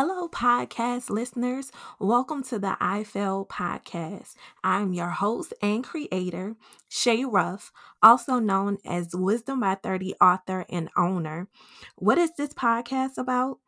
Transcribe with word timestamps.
Hello, 0.00 0.28
podcast 0.28 1.10
listeners. 1.10 1.72
Welcome 1.98 2.44
to 2.44 2.60
the 2.60 2.76
I 2.78 3.02
Fail 3.02 3.44
podcast. 3.44 4.34
I'm 4.62 4.92
your 4.92 5.08
host 5.08 5.52
and 5.60 5.82
creator, 5.82 6.54
Shay 6.88 7.24
Ruff, 7.24 7.72
also 8.00 8.38
known 8.38 8.78
as 8.86 9.08
Wisdom 9.12 9.58
by 9.58 9.74
30 9.74 10.14
author 10.20 10.64
and 10.68 10.88
owner. 10.96 11.48
What 11.96 12.16
is 12.16 12.30
this 12.36 12.50
podcast 12.50 13.18
about? 13.18 13.58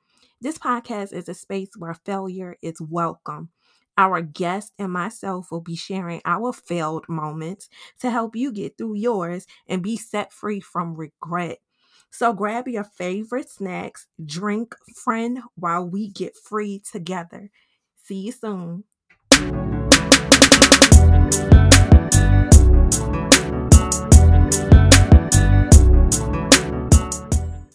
This 0.41 0.57
podcast 0.57 1.13
is 1.13 1.29
a 1.29 1.35
space 1.35 1.71
where 1.77 1.95
failure 1.95 2.55
is 2.63 2.81
welcome. 2.81 3.49
Our 3.99 4.21
guest 4.21 4.73
and 4.79 4.93
myself 4.93 5.51
will 5.51 5.63
be 5.63 5.75
sharing 5.75 6.21
our 6.25 6.53
failed 6.53 7.07
moments 7.09 7.69
to 7.99 8.11
help 8.13 8.37
you 8.37 8.53
get 8.53 8.79
through 8.79 8.95
yours 8.95 9.49
and 9.67 9.83
be 9.83 9.97
set 9.97 10.33
free 10.33 10.61
from 10.61 10.95
regret. 10.95 11.59
So 12.13 12.33
grab 12.33 12.67
your 12.67 12.85
favorite 12.85 13.49
snacks, 13.49 14.07
drink, 14.25 14.75
friend, 14.97 15.41
while 15.55 15.89
we 15.89 16.09
get 16.09 16.37
free 16.37 16.83
together. 16.91 17.51
See 18.05 18.27
you 18.27 18.33
soon. 18.33 18.85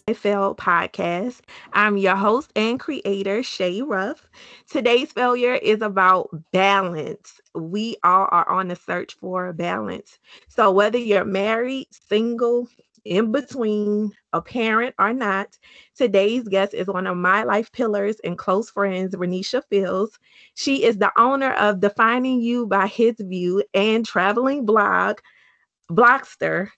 I 0.08 0.12
Failed 0.14 0.58
podcast. 0.58 1.40
I'm 1.72 1.96
your 1.96 2.14
host 2.14 2.52
and 2.54 2.78
creator, 2.78 3.42
Shay 3.42 3.82
Ruff. 3.82 4.28
Today's 4.70 5.10
failure 5.10 5.54
is 5.54 5.82
about 5.82 6.28
balance. 6.52 7.40
We 7.56 7.96
all 8.04 8.28
are 8.30 8.48
on 8.48 8.68
the 8.68 8.76
search 8.76 9.14
for 9.14 9.52
balance. 9.52 10.20
So, 10.48 10.70
whether 10.70 10.98
you're 10.98 11.24
married, 11.24 11.88
single, 11.90 12.68
in 13.06 13.32
between, 13.32 14.12
a 14.32 14.42
parent 14.42 14.94
or 14.98 15.12
not, 15.12 15.56
today's 15.96 16.46
guest 16.48 16.74
is 16.74 16.88
one 16.88 17.06
of 17.06 17.16
my 17.16 17.44
life 17.44 17.72
pillars 17.72 18.16
and 18.24 18.36
close 18.36 18.68
friends, 18.68 19.14
Renisha 19.14 19.62
Fields. 19.70 20.18
She 20.54 20.84
is 20.84 20.98
the 20.98 21.12
owner 21.18 21.52
of 21.52 21.80
Defining 21.80 22.40
You 22.40 22.66
by 22.66 22.86
His 22.86 23.14
View 23.18 23.62
and 23.72 24.04
traveling 24.04 24.66
blog, 24.66 25.18
Blockster 25.90 26.68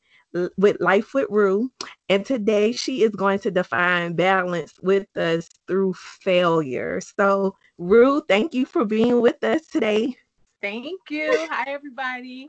with 0.57 0.77
Life 0.81 1.15
with 1.15 1.27
Rue. 1.31 1.71
And 2.09 2.25
today 2.25 2.73
she 2.73 3.03
is 3.03 3.11
going 3.11 3.39
to 3.41 3.51
define 3.51 4.15
balance 4.15 4.75
with 4.83 5.09
us 5.17 5.49
through 5.67 5.95
failure. 5.95 7.01
So, 7.01 7.57
Rue, 7.79 8.23
thank 8.29 8.55
you 8.55 8.67
for 8.67 8.85
being 8.85 9.21
with 9.21 9.43
us 9.43 9.67
today. 9.67 10.17
Thank 10.61 11.01
you. 11.11 11.49
Hi, 11.51 11.65
everybody. 11.69 12.49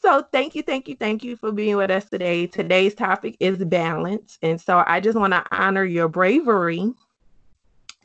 So, 0.00 0.24
thank 0.32 0.54
you, 0.54 0.62
thank 0.62 0.88
you, 0.88 0.96
thank 0.96 1.24
you 1.24 1.36
for 1.36 1.52
being 1.52 1.76
with 1.76 1.90
us 1.90 2.08
today. 2.08 2.46
Today's 2.46 2.94
topic 2.94 3.36
is 3.40 3.64
balance. 3.64 4.38
And 4.42 4.60
so, 4.60 4.84
I 4.86 5.00
just 5.00 5.18
want 5.18 5.32
to 5.32 5.44
honor 5.50 5.84
your 5.84 6.08
bravery 6.08 6.92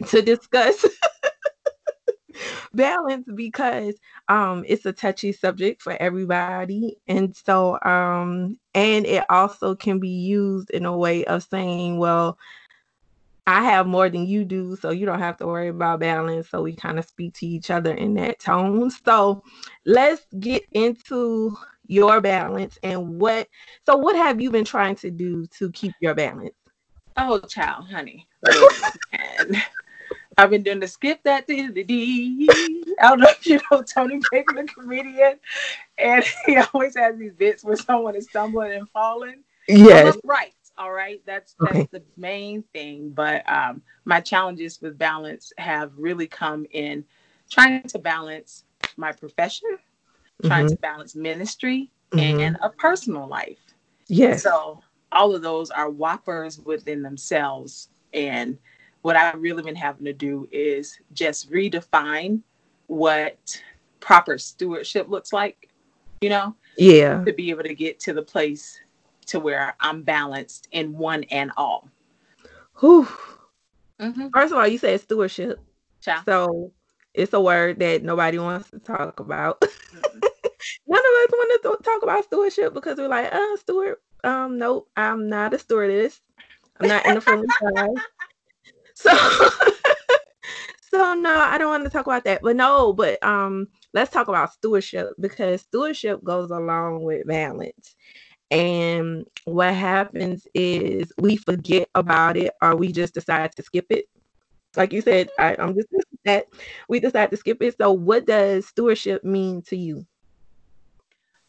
to 0.08 0.22
discuss 0.22 0.86
balance 2.73 3.28
because 3.36 3.95
um 4.28 4.64
it's 4.68 4.86
a 4.86 4.92
touchy 4.92 5.32
subject 5.32 5.82
for 5.82 5.95
everybody 6.02 6.98
and 7.08 7.36
so 7.36 7.80
um 7.84 8.58
and 8.73 9.06
it 9.06 9.23
also 9.30 9.76
can 9.76 10.00
be 10.00 10.10
used 10.10 10.70
in 10.72 10.86
a 10.86 10.98
way 10.98 11.23
of 11.26 11.44
saying 11.44 11.98
well 12.00 12.38
I 13.45 13.63
have 13.63 13.88
more 13.88 14.09
than 14.09 14.25
you 14.25 14.45
do, 14.45 14.77
so 14.77 14.91
you 14.91 15.05
don't 15.05 15.19
have 15.19 15.38
to 15.38 15.47
worry 15.47 15.67
about 15.67 15.99
balance. 15.99 16.49
So 16.49 16.61
we 16.61 16.75
kind 16.75 16.97
of 16.97 17.05
speak 17.05 17.33
to 17.36 17.45
each 17.45 17.69
other 17.69 17.94
in 17.94 18.13
that 18.16 18.39
tone. 18.39 18.89
So 18.89 19.44
let's 19.86 20.25
get 20.39 20.63
into 20.72 21.58
your 21.88 22.21
balance 22.21 22.77
and 22.81 23.19
what 23.19 23.47
so 23.86 23.97
what 23.97 24.16
have 24.16 24.39
you 24.39 24.49
been 24.49 24.64
trying 24.64 24.95
to 24.95 25.11
do 25.11 25.45
to 25.47 25.69
keep 25.71 25.91
your 25.99 26.16
balance? 26.16 26.55
Oh 27.17 27.39
child, 27.39 27.89
honey. 27.89 28.27
I've 30.38 30.49
been 30.49 30.64
doing 30.64 30.80
the 30.80 30.88
skip 30.88 31.21
that 31.23 31.45
to 31.47 31.71
the 31.71 31.83
D. 31.83 32.49
I 32.99 33.09
don't 33.09 33.19
know 33.19 33.27
if 33.30 33.45
you 33.45 33.59
know 33.69 33.83
Tony 33.83 34.19
Baker, 34.31 34.55
the 34.55 34.64
comedian, 34.64 35.39
and 35.97 36.23
he 36.45 36.58
always 36.58 36.95
has 36.95 37.17
these 37.17 37.33
bits 37.33 37.64
where 37.64 37.76
someone 37.76 38.15
is 38.15 38.26
stumbling 38.26 38.71
and 38.73 38.89
falling. 38.89 39.43
Yes, 39.67 40.17
right. 40.23 40.53
All 40.78 40.92
right, 40.92 41.22
that's 41.26 41.56
that's 41.60 41.76
okay. 41.76 41.88
the 41.92 42.04
main 42.17 42.64
thing. 42.73 43.11
But 43.11 43.48
um, 43.52 43.82
my 44.06 44.20
challenges 44.20 44.82
with 44.82 44.98
balance 44.98 45.54
have 45.58 45.92
really 45.98 46.28
come 46.28 46.66
in 46.72 47.06
trying 47.50 47.84
to 47.84 48.00
balance 48.00 48.64
my 48.98 49.12
profession, 49.12 49.70
mm-hmm. 49.72 50.48
trying 50.48 50.67
to 50.70 50.76
balance 50.78 51.16
ministry, 51.16 51.92
mm-hmm. 52.12 52.39
and 52.39 52.58
a 52.62 52.70
personal 52.70 53.28
life. 53.28 53.60
Yes. 54.08 54.44
So 54.44 54.82
all 55.12 55.36
of 55.36 55.42
those 55.42 55.70
are 55.70 55.89
whoppers 55.89 56.60
within 56.60 57.04
themselves, 57.04 57.89
and 58.14 58.58
what 59.04 59.16
I've 59.16 59.42
really 59.42 59.62
been 59.62 59.76
having 59.76 60.06
to 60.06 60.14
do 60.14 60.48
is 60.52 60.98
just 61.14 61.52
redefine 61.52 62.42
what 62.88 63.62
proper 64.00 64.38
stewardship 64.38 65.10
looks 65.10 65.32
like, 65.32 65.70
you 66.22 66.30
know? 66.30 66.56
Yeah. 66.78 67.23
To 67.26 67.33
be 67.33 67.50
able 67.50 67.64
to 67.64 67.76
get 67.76 68.00
to 68.02 68.14
the 68.14 68.22
place 68.22 68.80
to 69.28 69.39
where 69.39 69.76
I'm 69.80 70.04
balanced 70.04 70.67
in 70.72 70.98
one 70.98 71.23
and 71.26 71.52
all. 71.58 71.89
Whew. 72.80 73.08
Mm-hmm. 74.00 74.28
First 74.34 74.52
of 74.52 74.60
all, 74.60 74.67
you 74.67 74.78
said 74.78 75.00
stewardship. 75.02 75.60
Child. 76.02 76.26
So 76.26 76.72
it's 77.14 77.33
a 77.33 77.39
word 77.42 77.80
that 77.80 78.04
nobody 78.04 78.39
wants 78.39 78.70
to 78.72 78.80
talk 78.80 79.20
about. 79.20 79.64
Mm-hmm. 79.94 80.20
None 80.88 81.00
of 81.00 81.06
us 81.06 81.30
want 81.32 81.62
to 81.62 81.83
talk 81.83 82.04
about 82.04 82.23
stewardship 82.23 82.73
because 82.73 82.98
we're 82.98 83.08
like, 83.08 83.33
uh, 83.33 83.58
steward. 83.58 83.98
Um, 84.23 84.58
nope, 84.58 84.89
I'm 84.95 85.30
not 85.30 85.54
a 85.54 85.60
stewardess. 85.60 86.22
I'm 86.80 86.88
not 86.88 87.06
in 87.06 87.16
the 87.16 87.22
franchise. 87.22 87.50
So 88.95 89.10
so 90.92 91.14
no, 91.16 91.36
I 91.36 91.58
don't 91.58 91.70
want 91.70 91.83
to 91.83 91.89
talk 91.89 92.06
about 92.06 92.26
that. 92.26 92.42
But 92.44 92.56
no, 92.56 92.94
but 92.94 93.22
um 93.23 93.67
let's 93.94 94.12
talk 94.12 94.28
about 94.28 94.54
stewardship 94.54 95.10
because 95.20 95.62
stewardship 95.62 96.23
goes 96.23 96.52
along 96.52 97.04
with 97.04 97.26
balance. 97.26 97.95
And 98.53 99.25
what 99.45 99.73
happens 99.73 100.47
is 100.53 101.11
we 101.17 101.37
forget 101.37 101.89
about 101.95 102.37
it 102.37 102.53
or 102.61 102.75
we 102.75 102.91
just 102.91 103.15
decide 103.15 103.55
to 103.55 103.64
skip 103.64 103.87
it. 103.89 104.05
Like 104.75 104.93
you 104.93 105.02
said, 105.02 105.30
I, 105.39 105.55
I'm 105.58 105.73
just 105.73 105.87
that 106.25 106.45
we 106.87 106.99
decide 106.99 107.31
to 107.31 107.37
skip 107.37 107.64
it. 107.64 107.75
So 107.80 107.91
what 107.91 108.27
does 108.27 108.67
stewardship 108.67 109.23
mean 109.23 109.64
to 109.64 109.75
you? 109.75 110.05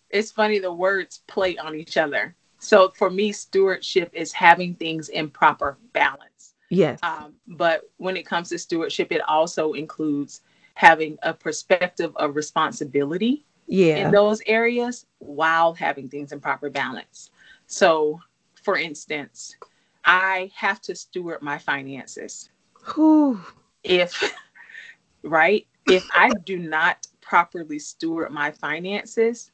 It's 0.08 0.32
funny 0.32 0.58
the 0.58 0.72
words 0.72 1.20
play 1.26 1.58
on 1.58 1.74
each 1.74 1.98
other. 1.98 2.34
So 2.58 2.90
for 2.96 3.10
me, 3.10 3.32
stewardship 3.32 4.10
is 4.14 4.32
having 4.32 4.74
things 4.74 5.10
in 5.10 5.28
proper 5.28 5.76
balance. 5.92 6.54
Yes. 6.70 7.00
Um, 7.02 7.34
but 7.46 7.82
when 7.98 8.16
it 8.16 8.24
comes 8.24 8.48
to 8.48 8.58
stewardship, 8.58 9.12
it 9.12 9.20
also 9.28 9.74
includes 9.74 10.40
having 10.74 11.18
a 11.22 11.34
perspective 11.34 12.16
of 12.16 12.34
responsibility 12.34 13.44
yeah. 13.66 14.06
in 14.06 14.10
those 14.10 14.42
areas 14.46 15.06
while 15.18 15.74
having 15.74 16.08
things 16.08 16.32
in 16.32 16.40
proper 16.40 16.70
balance. 16.70 17.30
So, 17.66 18.20
for 18.62 18.76
instance, 18.76 19.56
I 20.04 20.50
have 20.54 20.80
to 20.82 20.94
steward 20.94 21.42
my 21.42 21.58
finances. 21.58 22.50
Whew. 22.94 23.40
If, 23.82 24.34
right, 25.22 25.66
if 25.88 26.08
I 26.14 26.30
do 26.44 26.58
not 26.58 27.06
properly 27.20 27.78
steward 27.78 28.30
my 28.30 28.50
finances, 28.50 29.50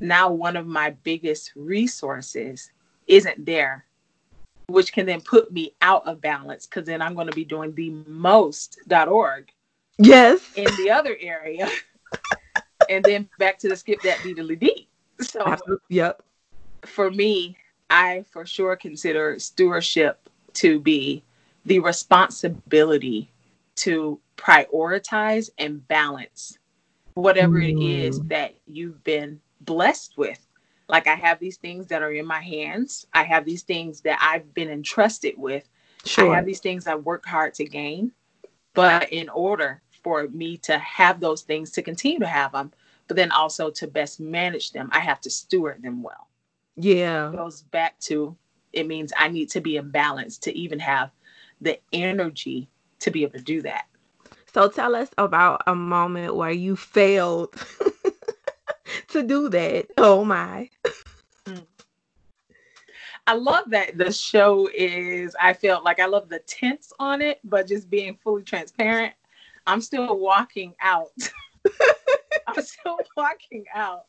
now 0.00 0.30
one 0.30 0.56
of 0.56 0.66
my 0.66 0.90
biggest 0.90 1.52
resources 1.56 2.70
isn't 3.06 3.44
there 3.44 3.86
which 4.68 4.92
can 4.92 5.06
then 5.06 5.20
put 5.20 5.50
me 5.50 5.74
out 5.80 6.06
of 6.06 6.20
balance 6.20 6.66
because 6.66 6.86
then 6.86 7.02
I'm 7.02 7.14
going 7.14 7.26
to 7.26 7.34
be 7.34 7.44
doing 7.44 7.74
the 7.74 7.90
most.org. 8.06 9.50
Yes. 9.98 10.40
In 10.56 10.66
the 10.76 10.90
other 10.90 11.16
area. 11.20 11.68
and 12.88 13.04
then 13.04 13.28
back 13.38 13.58
to 13.58 13.68
the 13.68 13.76
skip 13.76 14.00
that 14.02 14.20
D 14.22 14.34
to 14.34 14.56
D. 14.56 14.88
So, 15.20 15.42
Absolutely. 15.44 15.84
yep. 15.88 16.22
For 16.84 17.10
me, 17.10 17.56
I 17.90 18.24
for 18.30 18.46
sure 18.46 18.76
consider 18.76 19.38
stewardship 19.38 20.28
to 20.54 20.78
be 20.78 21.24
the 21.64 21.80
responsibility 21.80 23.30
to 23.76 24.20
prioritize 24.36 25.50
and 25.58 25.86
balance 25.88 26.58
whatever 27.14 27.58
mm. 27.58 27.72
it 27.72 27.82
is 27.82 28.20
mm. 28.20 28.28
that 28.28 28.54
you've 28.66 29.02
been 29.02 29.40
blessed 29.60 30.16
with 30.16 30.48
like 30.88 31.06
I 31.06 31.14
have 31.14 31.38
these 31.38 31.58
things 31.58 31.86
that 31.88 32.02
are 32.02 32.12
in 32.12 32.26
my 32.26 32.40
hands. 32.40 33.06
I 33.12 33.24
have 33.24 33.44
these 33.44 33.62
things 33.62 34.00
that 34.02 34.18
I've 34.22 34.54
been 34.54 34.70
entrusted 34.70 35.34
with. 35.36 35.68
Sure. 36.04 36.32
I 36.32 36.36
have 36.36 36.46
these 36.46 36.60
things 36.60 36.86
I 36.86 36.94
work 36.94 37.26
hard 37.26 37.54
to 37.54 37.64
gain. 37.64 38.12
But 38.74 39.12
in 39.12 39.28
order 39.28 39.82
for 40.08 40.26
me 40.28 40.56
to 40.56 40.78
have 40.78 41.20
those 41.20 41.42
things, 41.42 41.70
to 41.70 41.82
continue 41.82 42.18
to 42.18 42.26
have 42.26 42.52
them, 42.52 42.72
but 43.08 43.16
then 43.18 43.30
also 43.30 43.68
to 43.68 43.86
best 43.86 44.20
manage 44.20 44.72
them, 44.72 44.88
I 44.90 45.00
have 45.00 45.20
to 45.20 45.28
steward 45.30 45.82
them 45.82 46.02
well. 46.02 46.28
Yeah. 46.76 47.28
It 47.28 47.36
goes 47.36 47.60
back 47.60 48.00
to 48.00 48.34
it 48.72 48.86
means 48.86 49.12
I 49.18 49.28
need 49.28 49.50
to 49.50 49.60
be 49.60 49.76
in 49.76 49.90
balance 49.90 50.38
to 50.38 50.58
even 50.58 50.78
have 50.78 51.10
the 51.60 51.78
energy 51.92 52.70
to 53.00 53.10
be 53.10 53.22
able 53.22 53.34
to 53.34 53.44
do 53.44 53.60
that. 53.62 53.84
So 54.54 54.70
tell 54.70 54.94
us 54.94 55.10
about 55.18 55.62
a 55.66 55.74
moment 55.74 56.36
where 56.36 56.52
you 56.52 56.74
failed 56.74 57.52
to 59.08 59.22
do 59.22 59.50
that. 59.50 59.88
Oh 59.98 60.24
my. 60.24 60.70
Mm. 61.44 61.66
I 63.26 63.34
love 63.34 63.68
that 63.68 63.98
the 63.98 64.10
show 64.10 64.70
is. 64.74 65.36
I 65.38 65.52
felt 65.52 65.84
like 65.84 66.00
I 66.00 66.06
love 66.06 66.30
the 66.30 66.38
tense 66.38 66.94
on 66.98 67.20
it, 67.20 67.40
but 67.44 67.68
just 67.68 67.90
being 67.90 68.16
fully 68.24 68.42
transparent. 68.42 69.12
I'm 69.68 69.82
still 69.82 70.18
walking 70.18 70.74
out. 70.80 71.12
I'm 72.46 72.62
still 72.62 72.98
walking 73.16 73.66
out, 73.74 74.06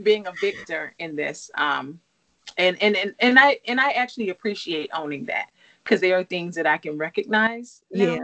being 0.00 0.26
a 0.28 0.32
victor 0.32 0.94
in 1.00 1.16
this. 1.16 1.50
Um, 1.56 2.00
and 2.56 2.80
and 2.80 2.96
and 2.96 3.14
and 3.18 3.38
I 3.38 3.58
and 3.66 3.80
I 3.80 3.90
actually 3.90 4.30
appreciate 4.30 4.88
owning 4.94 5.24
that 5.26 5.50
because 5.82 6.00
there 6.00 6.16
are 6.16 6.24
things 6.24 6.54
that 6.54 6.66
I 6.66 6.78
can 6.78 6.96
recognize. 6.96 7.82
Yeah. 7.90 8.18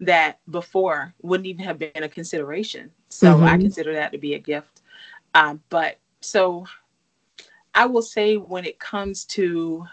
that 0.00 0.40
before 0.50 1.14
wouldn't 1.22 1.46
even 1.46 1.64
have 1.64 1.78
been 1.78 2.02
a 2.02 2.08
consideration. 2.08 2.90
So 3.08 3.44
I 3.44 3.56
Mhm. 3.56 3.60
consider 3.62 3.92
that 3.94 4.10
to 4.10 4.18
be 4.18 4.34
a 4.34 4.38
gift. 4.40 4.82
Um, 5.34 5.62
but 5.70 5.98
so 6.20 6.66
I 7.74 7.86
will 7.86 8.02
say 8.02 8.36
when 8.36 8.64
it 8.64 8.80
comes 8.80 9.24
to 9.26 9.86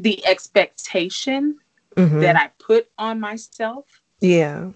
the 0.00 0.26
expectation 0.26 1.60
Mhm. 1.96 2.20
that 2.20 2.36
I 2.36 2.48
put 2.58 2.90
on 2.98 3.20
myself 3.20 4.02
yeah. 4.20 4.70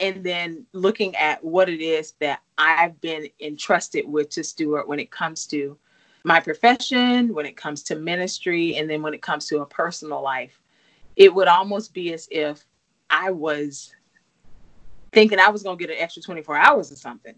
and 0.00 0.24
then 0.24 0.66
looking 0.72 1.14
at 1.16 1.42
what 1.44 1.68
it 1.68 1.80
is 1.80 2.14
that 2.20 2.40
I've 2.58 3.00
been 3.00 3.28
entrusted 3.40 4.04
with 4.06 4.30
to 4.30 4.42
steward 4.42 4.88
when 4.88 4.98
it 4.98 5.10
comes 5.10 5.46
to 5.48 5.78
my 6.24 6.40
profession, 6.40 7.32
when 7.34 7.46
it 7.46 7.56
comes 7.56 7.82
to 7.84 7.96
ministry, 7.96 8.76
and 8.76 8.88
then 8.90 9.02
when 9.02 9.14
it 9.14 9.22
comes 9.22 9.46
to 9.48 9.60
a 9.60 9.66
personal 9.66 10.20
life, 10.22 10.60
it 11.16 11.32
would 11.32 11.48
almost 11.48 11.94
be 11.94 12.12
as 12.12 12.28
if 12.30 12.64
I 13.10 13.30
was 13.30 13.94
thinking 15.12 15.38
I 15.38 15.50
was 15.50 15.62
going 15.62 15.78
to 15.78 15.86
get 15.86 15.94
an 15.94 16.02
extra 16.02 16.22
24 16.22 16.56
hours 16.56 16.90
or 16.90 16.96
something. 16.96 17.34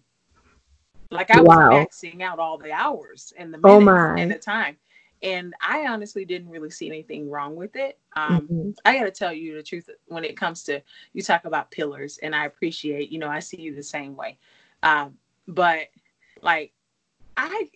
Like 1.11 1.31
I 1.31 1.41
was 1.41 1.49
Wow. 1.49 1.71
maxing 1.71 2.23
out 2.23 2.39
all 2.39 2.59
the 2.59 2.73
hours 2.73 3.33
and 3.37 3.53
the 3.53 3.59
Oh 3.63 3.81
minutes 3.81 3.85
my. 3.85 4.19
and 4.21 4.31
the 4.31 4.39
time. 4.39 4.77
And 5.25 5.55
I 5.61 5.87
honestly 5.87 6.25
didn't 6.27 6.51
really 6.51 6.71
see 6.71 6.87
anything 6.87 7.31
wrong 7.31 7.57
with 7.57 7.75
it. 7.77 7.99
Um, 8.15 8.47
Mhm. 8.49 8.77
I 8.85 8.99
got 8.99 9.05
to 9.05 9.11
tell 9.11 9.33
you 9.33 9.57
the 9.57 9.63
truth 9.63 9.89
when 10.07 10.23
it 10.23 10.37
comes 10.37 10.63
to 10.65 10.83
you 11.15 11.23
talk 11.23 11.47
about 11.47 11.71
pillars, 11.71 12.19
and 12.19 12.35
I 12.35 12.45
appreciate, 12.45 13.11
you 13.11 13.19
know, 13.19 13.29
I 13.29 13.41
see 13.41 13.61
you 13.61 13.75
the 13.75 13.83
same 13.83 14.15
way. 14.15 14.39
Um, 14.83 15.19
but 15.49 15.89
like, 16.43 16.73
I, 17.37 17.71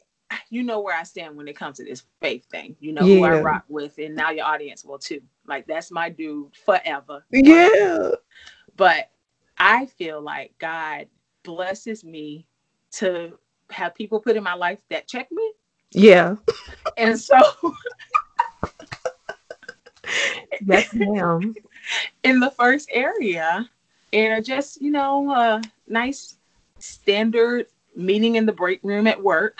you 0.50 0.62
know 0.62 0.80
where 0.80 0.96
I 0.96 1.04
stand 1.04 1.36
when 1.36 1.48
it 1.48 1.56
comes 1.56 1.78
to 1.78 1.84
this 1.84 2.04
faith 2.20 2.44
thing. 2.50 2.76
You 2.80 2.92
know 2.92 3.06
who 3.06 3.22
I 3.24 3.40
rock 3.40 3.64
with, 3.68 3.98
and 3.98 4.14
now 4.14 4.30
your 4.30 4.44
audience 4.46 4.84
will 4.84 4.98
too. 4.98 5.22
Like 5.46 5.66
that's 5.66 5.90
my 5.90 6.10
dude 6.10 6.54
forever. 6.54 7.24
Yeah. 7.30 8.10
But 8.76 9.10
I 9.56 9.86
feel 9.86 10.20
like 10.20 10.52
God 10.58 11.08
blesses 11.44 12.04
me 12.04 12.46
to 12.92 13.38
have 13.70 13.94
people 13.94 14.20
put 14.20 14.36
in 14.36 14.42
my 14.42 14.54
life 14.54 14.80
that 14.90 15.08
check 15.08 15.30
me, 15.32 15.52
Yeah. 15.92 16.36
and 16.96 17.18
so. 17.18 17.38
Yes, 20.66 20.92
ma'am. 20.94 21.54
in 22.24 22.40
the 22.40 22.50
first 22.50 22.88
area 22.92 23.68
and 24.12 24.44
just 24.44 24.80
you 24.80 24.90
know 24.90 25.30
a 25.30 25.62
nice 25.86 26.36
standard 26.78 27.66
meeting 27.96 28.36
in 28.36 28.46
the 28.46 28.52
break 28.52 28.80
room 28.82 29.06
at 29.06 29.22
work 29.22 29.58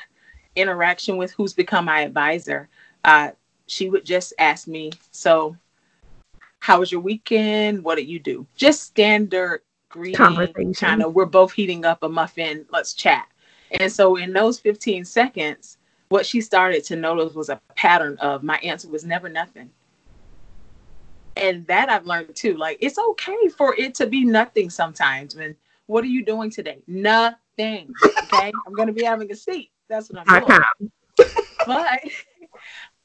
interaction 0.57 1.17
with 1.17 1.33
who's 1.33 1.53
become 1.53 1.85
my 1.85 2.01
advisor 2.01 2.69
uh, 3.05 3.31
she 3.67 3.89
would 3.89 4.05
just 4.05 4.33
ask 4.39 4.67
me 4.67 4.91
so 5.11 5.57
how 6.61 6.81
was 6.81 6.91
your 6.91 7.01
weekend 7.01 7.83
what 7.83 7.97
did 7.97 8.09
you 8.09 8.19
do 8.19 8.47
just 8.57 8.83
standard 8.83 9.63
greeting 9.89 10.17
Conversation. 10.17 10.75
kind 10.75 11.03
of 11.03 11.15
we're 11.15 11.25
both 11.25 11.53
heating 11.53 11.85
up 11.85 12.03
a 12.03 12.09
muffin 12.09 12.67
let's 12.73 12.95
chat 12.95 13.29
and 13.81 13.91
so 13.91 14.17
in 14.17 14.33
those 14.33 14.59
15 14.59 15.05
seconds 15.05 15.78
what 16.09 16.27
she 16.27 16.41
started 16.41 16.85
to 16.85 16.97
notice 16.97 17.35
was 17.35 17.49
a 17.49 17.61
pattern 17.77 18.17
of 18.19 18.43
my 18.43 18.59
answer 18.59 18.89
was 18.89 19.05
never 19.05 19.29
nothing 19.29 19.71
and 21.39 21.67
that 21.67 21.89
I've 21.89 22.07
learned 22.07 22.35
too. 22.35 22.57
Like 22.57 22.79
it's 22.81 22.99
okay 22.99 23.49
for 23.49 23.75
it 23.77 23.95
to 23.97 24.07
be 24.07 24.25
nothing 24.25 24.71
sometimes. 24.71 25.35
When 25.37 25.57
what 25.87 26.05
are 26.05 26.09
you 26.09 26.25
doing 26.25 26.51
today? 26.51 26.79
Nothing. 26.87 27.95
Okay, 28.25 28.53
I'm 28.67 28.75
gonna 28.75 28.93
be 28.93 29.05
having 29.05 29.31
a 29.31 29.37
seat. 29.37 29.71
That's 29.89 30.11
what 30.11 30.25
I'm 30.29 30.41
doing. 30.47 30.61
But 31.67 32.01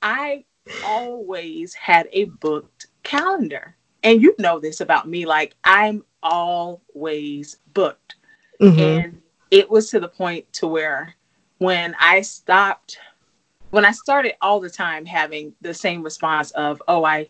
I 0.02 0.46
always 0.82 1.74
had 1.74 2.08
a 2.14 2.26
booked 2.26 2.88
calendar, 3.04 3.76
and 4.04 4.22
you 4.22 4.36
know 4.40 4.60
this 4.60 4.80
about 4.80 5.08
me. 5.08 5.26
Like 5.26 5.56
I'm 5.64 6.06
always 6.22 7.58
booked, 7.74 8.16
Mhm. 8.62 8.82
and 9.04 9.22
it 9.52 9.70
was 9.70 9.90
to 9.90 10.00
the 10.00 10.08
point 10.08 10.52
to 10.54 10.68
where 10.68 11.16
when 11.64 11.96
I 12.00 12.22
stopped, 12.22 13.00
when 13.72 13.86
I 13.86 13.92
started 13.92 14.36
all 14.42 14.60
the 14.60 14.70
time 14.70 15.06
having 15.06 15.54
the 15.62 15.74
same 15.74 16.04
response 16.04 16.52
of, 16.52 16.82
"Oh, 16.88 17.04
I." 17.04 17.30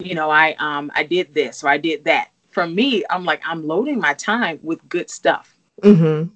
you 0.00 0.14
know, 0.14 0.30
I 0.30 0.54
um 0.58 0.90
I 0.94 1.04
did 1.04 1.32
this 1.34 1.62
or 1.62 1.68
I 1.68 1.78
did 1.78 2.04
that. 2.04 2.30
For 2.50 2.66
me, 2.66 3.04
I'm 3.10 3.24
like 3.24 3.42
I'm 3.46 3.66
loading 3.66 3.98
my 4.00 4.14
time 4.14 4.58
with 4.62 4.86
good 4.88 5.10
stuff. 5.10 5.56
Mhm. 5.82 6.30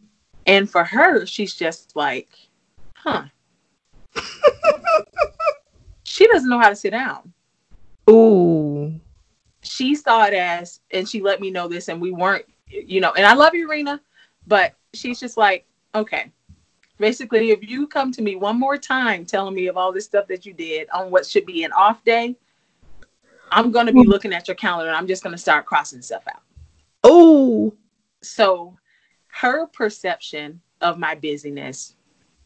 And 0.47 0.71
for 0.71 0.85
her, 0.85 1.27
she's 1.27 1.55
just 1.55 1.95
like, 1.95 2.29
huh. 2.95 3.25
she 6.05 6.27
doesn't 6.27 6.49
know 6.49 6.59
how 6.59 6.71
to 6.71 6.77
sit 6.77 6.91
down. 6.91 7.33
Ooh. 8.09 8.99
She 9.63 9.95
saw 9.95 10.25
it 10.25 10.35
as, 10.35 10.81
and 10.91 11.07
she 11.07 11.21
let 11.21 11.41
me 11.41 11.51
know 11.51 11.69
this, 11.69 11.89
and 11.89 12.01
we 12.01 12.11
weren't, 12.11 12.47
you 12.69 13.01
know, 13.01 13.13
and 13.13 13.27
I 13.27 13.35
love 13.35 13.55
you, 13.55 13.69
Rena, 13.69 14.01
but 14.47 14.75
she's 14.95 15.21
just 15.21 15.37
like, 15.37 15.67
okay. 15.95 16.33
Basically, 16.99 17.51
if 17.53 17.67
you 17.69 17.87
come 17.87 18.11
to 18.13 18.23
me 18.23 18.37
one 18.37 18.59
more 18.59 18.77
time 18.77 19.25
telling 19.25 19.55
me 19.55 19.69
of 19.69 19.77
all 19.77 19.93
this 19.93 20.05
stuff 20.05 20.27
that 20.29 20.45
you 20.45 20.53
did 20.53 20.89
on 20.91 21.11
what 21.11 21.27
should 21.27 21.47
be 21.47 21.65
an 21.65 21.73
off 21.73 22.03
day, 22.05 22.37
I'm 23.51 23.71
gonna 23.71 23.93
be 23.93 24.03
hmm. 24.03 24.11
looking 24.11 24.33
at 24.33 24.49
your 24.49 24.57
calendar 24.57 24.89
and 24.89 24.97
I'm 24.97 25.07
just 25.07 25.23
gonna 25.23 25.39
start 25.39 25.67
crossing 25.67 26.03
stuff 26.03 26.25
out. 26.29 26.43
Oh. 27.05 27.73
so 28.23 28.77
her 29.29 29.67
perception 29.67 30.61
of 30.81 30.99
my 30.99 31.15
busyness 31.15 31.95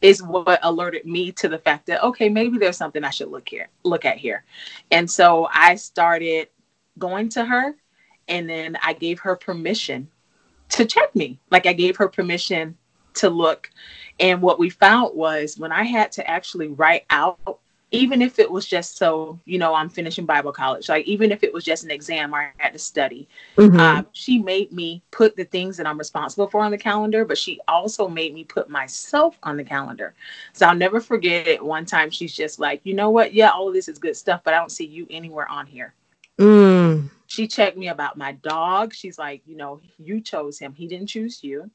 is 0.01 0.21
what 0.21 0.59
alerted 0.63 1.05
me 1.05 1.31
to 1.31 1.47
the 1.47 1.57
fact 1.57 1.87
that 1.87 2.03
okay 2.03 2.29
maybe 2.29 2.57
there's 2.57 2.77
something 2.77 3.03
i 3.03 3.09
should 3.09 3.29
look 3.29 3.47
here 3.49 3.69
look 3.83 4.05
at 4.05 4.17
here 4.17 4.43
and 4.91 5.09
so 5.09 5.47
i 5.51 5.75
started 5.75 6.49
going 6.99 7.29
to 7.29 7.43
her 7.43 7.75
and 8.27 8.47
then 8.47 8.77
i 8.83 8.93
gave 8.93 9.19
her 9.19 9.35
permission 9.35 10.07
to 10.69 10.85
check 10.85 11.15
me 11.15 11.39
like 11.49 11.65
i 11.65 11.73
gave 11.73 11.95
her 11.97 12.07
permission 12.07 12.77
to 13.15 13.29
look 13.29 13.69
and 14.19 14.41
what 14.41 14.59
we 14.59 14.69
found 14.69 15.15
was 15.15 15.57
when 15.57 15.71
i 15.71 15.83
had 15.83 16.11
to 16.11 16.27
actually 16.29 16.67
write 16.67 17.05
out 17.09 17.59
even 17.91 18.21
if 18.21 18.39
it 18.39 18.49
was 18.49 18.65
just 18.65 18.97
so 18.97 19.39
you 19.45 19.57
know 19.59 19.73
i'm 19.73 19.89
finishing 19.89 20.25
bible 20.25 20.51
college 20.51 20.89
like 20.89 21.05
even 21.05 21.31
if 21.31 21.43
it 21.43 21.53
was 21.53 21.63
just 21.63 21.83
an 21.83 21.91
exam 21.91 22.33
or 22.33 22.39
i 22.39 22.51
had 22.57 22.73
to 22.73 22.79
study 22.79 23.27
Mhm. 23.57 23.79
um, 23.79 24.07
she 24.11 24.37
made 24.39 24.71
me 24.71 25.01
put 25.11 25.35
the 25.35 25.45
things 25.45 25.77
that 25.77 25.87
I'm 25.87 25.97
responsible 25.97 26.47
for 26.47 26.61
on 26.61 26.71
the 26.71 26.77
calendar, 26.77 27.25
but 27.25 27.37
she 27.37 27.59
also 27.67 28.07
made 28.07 28.33
me 28.33 28.43
put 28.43 28.69
myself 28.69 29.37
on 29.43 29.57
the 29.57 29.63
calendar. 29.63 30.13
So 30.53 30.67
I'll 30.67 30.75
never 30.75 30.99
forget 30.99 31.47
it. 31.47 31.63
One 31.63 31.85
time 31.85 32.11
she's 32.11 32.35
just 32.35 32.59
like, 32.59 32.81
you 32.83 32.93
know 32.93 33.09
what? 33.09 33.33
Yeah, 33.33 33.49
all 33.49 33.67
of 33.67 33.73
this 33.73 33.87
is 33.87 33.97
good 33.97 34.15
stuff, 34.15 34.41
but 34.43 34.53
I 34.53 34.59
don't 34.59 34.71
see 34.71 34.85
you 34.85 35.07
anywhere 35.09 35.49
on 35.49 35.65
here. 35.65 35.93
Mm. 36.39 37.09
She 37.27 37.47
checked 37.47 37.77
me 37.77 37.87
about 37.87 38.17
my 38.17 38.33
dog. 38.33 38.93
She's 38.93 39.17
like, 39.17 39.41
you 39.47 39.55
know, 39.55 39.81
you 39.97 40.21
chose 40.21 40.59
him. 40.59 40.73
He 40.73 40.87
didn't 40.87 41.07
choose 41.07 41.43
you. 41.43 41.69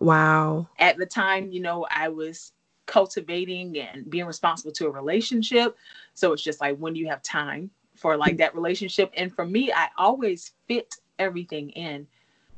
Wow. 0.00 0.68
At 0.78 0.96
the 0.96 1.06
time, 1.06 1.50
you 1.50 1.60
know, 1.60 1.86
I 1.90 2.08
was 2.08 2.52
cultivating 2.86 3.78
and 3.78 4.08
being 4.10 4.26
responsible 4.26 4.72
to 4.72 4.86
a 4.86 4.90
relationship. 4.90 5.76
So 6.14 6.32
it's 6.32 6.42
just 6.42 6.60
like, 6.60 6.76
when 6.76 6.92
do 6.94 7.00
you 7.00 7.08
have 7.08 7.22
time 7.22 7.70
for 7.94 8.16
like 8.16 8.36
that 8.38 8.54
relationship? 8.54 9.12
And 9.16 9.34
for 9.34 9.46
me, 9.46 9.72
I 9.72 9.88
always 9.96 10.52
fit 10.66 10.94
everything 11.18 11.70
in. 11.70 12.06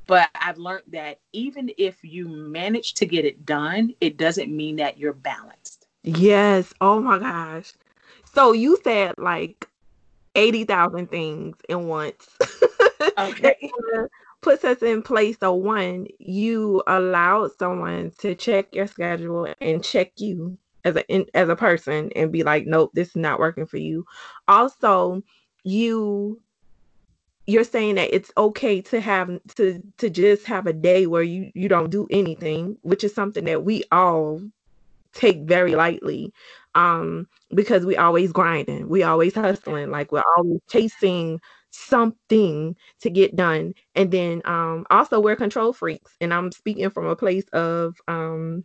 But 0.06 0.30
I've 0.34 0.58
learned 0.58 0.84
that 0.92 1.20
even 1.32 1.70
if 1.78 2.04
you 2.04 2.28
manage 2.28 2.94
to 2.94 3.06
get 3.06 3.24
it 3.24 3.44
done, 3.44 3.92
it 4.00 4.16
doesn't 4.16 4.54
mean 4.54 4.76
that 4.76 4.98
you're 4.98 5.12
balanced. 5.12 5.88
Yes. 6.04 6.72
Oh 6.80 7.00
my 7.00 7.18
gosh. 7.18 7.72
So 8.32 8.52
you 8.52 8.78
said 8.84 9.14
like 9.18 9.68
80,000 10.36 11.10
things 11.10 11.56
in 11.68 11.88
once. 11.88 12.28
Okay. 13.18 13.72
Puts 14.46 14.64
us 14.64 14.80
in 14.80 15.02
place. 15.02 15.38
So 15.40 15.54
one, 15.54 16.06
you 16.20 16.80
allowed 16.86 17.50
someone 17.58 18.12
to 18.20 18.36
check 18.36 18.72
your 18.72 18.86
schedule 18.86 19.52
and 19.60 19.82
check 19.82 20.12
you 20.18 20.56
as 20.84 20.94
a 20.94 21.04
in, 21.08 21.26
as 21.34 21.48
a 21.48 21.56
person 21.56 22.12
and 22.14 22.30
be 22.30 22.44
like, 22.44 22.64
nope, 22.64 22.92
this 22.94 23.08
is 23.08 23.16
not 23.16 23.40
working 23.40 23.66
for 23.66 23.78
you. 23.78 24.06
Also, 24.46 25.22
you 25.64 26.40
you're 27.48 27.64
saying 27.64 27.96
that 27.96 28.14
it's 28.14 28.30
okay 28.36 28.80
to 28.82 29.00
have 29.00 29.28
to 29.56 29.82
to 29.98 30.10
just 30.10 30.46
have 30.46 30.68
a 30.68 30.72
day 30.72 31.08
where 31.08 31.24
you 31.24 31.50
you 31.56 31.68
don't 31.68 31.90
do 31.90 32.06
anything, 32.12 32.78
which 32.82 33.02
is 33.02 33.12
something 33.12 33.46
that 33.46 33.64
we 33.64 33.82
all 33.90 34.40
take 35.12 35.42
very 35.42 35.74
lightly 35.74 36.32
um 36.74 37.26
because 37.54 37.86
we 37.86 37.96
always 37.96 38.32
grinding 38.32 38.88
we 38.88 39.02
always 39.02 39.34
hustling 39.34 39.90
like 39.90 40.12
we're 40.12 40.22
always 40.36 40.60
chasing 40.68 41.40
something 41.76 42.74
to 43.00 43.10
get 43.10 43.36
done 43.36 43.74
and 43.94 44.10
then 44.10 44.42
um 44.44 44.86
also 44.90 45.20
we're 45.20 45.36
control 45.36 45.72
freaks 45.72 46.16
and 46.20 46.32
i'm 46.32 46.50
speaking 46.50 46.90
from 46.90 47.06
a 47.06 47.16
place 47.16 47.48
of 47.52 47.96
um 48.08 48.64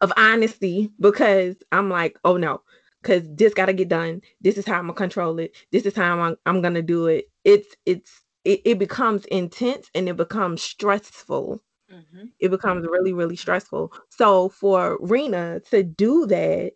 of 0.00 0.12
honesty 0.16 0.90
because 1.00 1.56
i'm 1.72 1.88
like 1.88 2.18
oh 2.24 2.36
no 2.36 2.60
because 3.02 3.22
this 3.34 3.54
got 3.54 3.66
to 3.66 3.72
get 3.72 3.88
done. 3.88 4.20
This 4.40 4.58
is 4.58 4.66
how 4.66 4.74
I'm 4.74 4.86
gonna 4.86 4.94
control 4.94 5.38
it. 5.38 5.54
This 5.72 5.86
is 5.86 5.94
how 5.94 6.20
I'm, 6.20 6.36
I'm 6.46 6.60
gonna 6.60 6.82
do 6.82 7.06
it. 7.06 7.30
It's 7.44 7.74
it's 7.86 8.22
it, 8.44 8.60
it 8.64 8.78
becomes 8.78 9.24
intense 9.26 9.90
and 9.94 10.08
it 10.08 10.16
becomes 10.16 10.62
stressful. 10.62 11.62
Mm-hmm. 11.92 12.26
It 12.38 12.50
becomes 12.50 12.86
really 12.86 13.12
really 13.12 13.36
stressful. 13.36 13.92
So 14.08 14.48
for 14.48 14.98
Rena 15.00 15.60
to 15.70 15.82
do 15.82 16.26
that, 16.26 16.72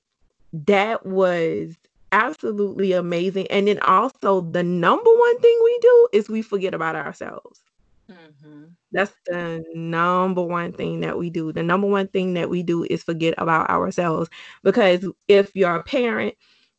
that 0.52 1.06
was 1.06 1.76
absolutely 2.14 2.92
amazing. 2.92 3.46
And 3.48 3.66
then 3.66 3.80
also 3.80 4.40
the 4.40 4.62
number 4.62 5.10
one 5.10 5.40
thing 5.40 5.60
we 5.64 5.78
do 5.82 6.08
is 6.12 6.28
we 6.28 6.42
forget 6.42 6.72
about 6.72 6.94
ourselves. 6.94 7.60
Mm-hmm. 8.08 8.64
That's 8.92 9.12
the 9.26 9.64
number 9.74 10.42
one 10.42 10.72
thing 10.72 11.00
that 11.00 11.18
we 11.18 11.28
do. 11.28 11.52
The 11.52 11.62
number 11.62 11.88
one 11.88 12.06
thing 12.08 12.34
that 12.34 12.48
we 12.48 12.62
do 12.62 12.84
is 12.84 13.02
forget 13.02 13.34
about 13.38 13.68
ourselves 13.68 14.30
because 14.62 15.06
if 15.26 15.50
you're 15.56 15.74
a 15.74 15.82
parent, 15.82 16.34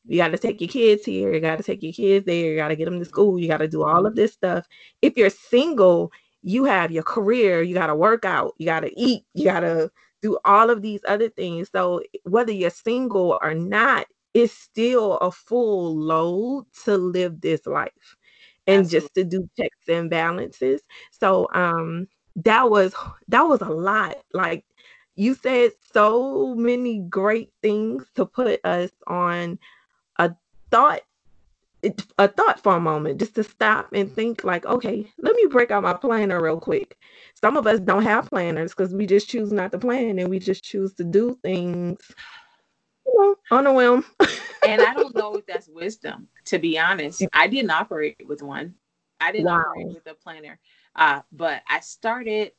you 0.05 0.17
got 0.17 0.29
to 0.29 0.37
take 0.37 0.61
your 0.61 0.69
kids 0.69 1.03
here, 1.03 1.33
you 1.33 1.41
got 1.41 1.57
to 1.57 1.63
take 1.63 1.83
your 1.83 1.91
kids 1.91 2.25
there, 2.25 2.51
you 2.51 2.55
got 2.55 2.69
to 2.69 2.75
get 2.75 2.85
them 2.85 2.99
to 2.99 3.05
school, 3.05 3.39
you 3.39 3.47
got 3.47 3.57
to 3.57 3.67
do 3.67 3.83
all 3.83 4.05
of 4.05 4.15
this 4.15 4.33
stuff. 4.33 4.65
If 5.01 5.17
you're 5.17 5.31
single, 5.31 6.11
you 6.43 6.63
have 6.63 6.91
your 6.91 7.03
career, 7.03 7.61
you 7.61 7.73
got 7.73 7.87
to 7.87 7.95
work 7.95 8.23
out, 8.23 8.53
you 8.57 8.67
got 8.67 8.81
to 8.81 8.99
eat, 8.99 9.23
you 9.33 9.45
got 9.45 9.61
to 9.61 9.91
do 10.21 10.37
all 10.45 10.69
of 10.69 10.81
these 10.81 11.01
other 11.07 11.29
things. 11.29 11.69
So 11.71 12.01
whether 12.23 12.51
you're 12.51 12.69
single 12.69 13.37
or 13.41 13.53
not, 13.55 14.05
it's 14.35 14.53
still 14.53 15.17
a 15.19 15.31
full 15.31 15.97
load 15.97 16.67
to 16.85 16.97
live 16.97 17.41
this 17.41 17.65
life 17.67 18.17
and 18.67 18.85
Absolutely. 18.85 18.89
just 18.89 19.15
to 19.15 19.25
do 19.25 19.49
checks 19.59 19.89
and 19.89 20.11
balances. 20.11 20.81
So 21.11 21.47
um 21.55 22.07
that 22.37 22.69
was 22.69 22.95
that 23.29 23.43
was 23.43 23.61
a 23.61 23.69
lot. 23.69 24.17
Like 24.33 24.65
you 25.15 25.35
said 25.35 25.71
so 25.93 26.55
many 26.55 27.01
great 27.09 27.51
things 27.63 28.05
to 28.15 28.25
put 28.25 28.61
us 28.65 28.91
on 29.07 29.59
a 30.19 30.35
thought 30.71 31.01
a 32.17 32.27
thought 32.27 32.59
for 32.59 32.75
a 32.75 32.79
moment 32.79 33.19
just 33.19 33.35
to 33.35 33.43
stop 33.43 33.89
and 33.93 34.11
think 34.11 34.43
like 34.43 34.65
okay 34.65 35.05
let 35.19 35.35
me 35.35 35.45
break 35.51 35.71
out 35.71 35.83
my 35.83 35.93
planner 35.93 36.41
real 36.41 36.59
quick 36.59 36.97
some 37.35 37.57
of 37.57 37.67
us 37.67 37.79
don't 37.79 38.03
have 38.03 38.29
planners 38.29 38.71
because 38.71 38.93
we 38.93 39.05
just 39.05 39.29
choose 39.29 39.51
not 39.51 39.71
to 39.71 39.77
plan 39.77 40.17
and 40.17 40.29
we 40.29 40.39
just 40.39 40.63
choose 40.63 40.93
to 40.95 41.03
do 41.03 41.37
things 41.43 41.99
you 43.05 43.13
know 43.17 43.35
on 43.51 43.67
a 43.67 43.73
whim 43.73 44.05
and 44.67 44.81
I 44.81 44.93
don't 44.93 45.15
know 45.15 45.35
if 45.35 45.45
that's 45.45 45.67
wisdom. 45.67 46.27
To 46.45 46.59
be 46.59 46.77
honest, 46.77 47.23
I 47.33 47.47
didn't 47.47 47.71
operate 47.71 48.17
with 48.27 48.41
one. 48.41 48.75
I 49.19 49.31
didn't 49.31 49.47
wow. 49.47 49.63
operate 49.69 49.87
with 49.87 50.07
a 50.07 50.13
planner, 50.13 50.59
uh, 50.95 51.21
but 51.31 51.61
I 51.69 51.79
started. 51.79 52.51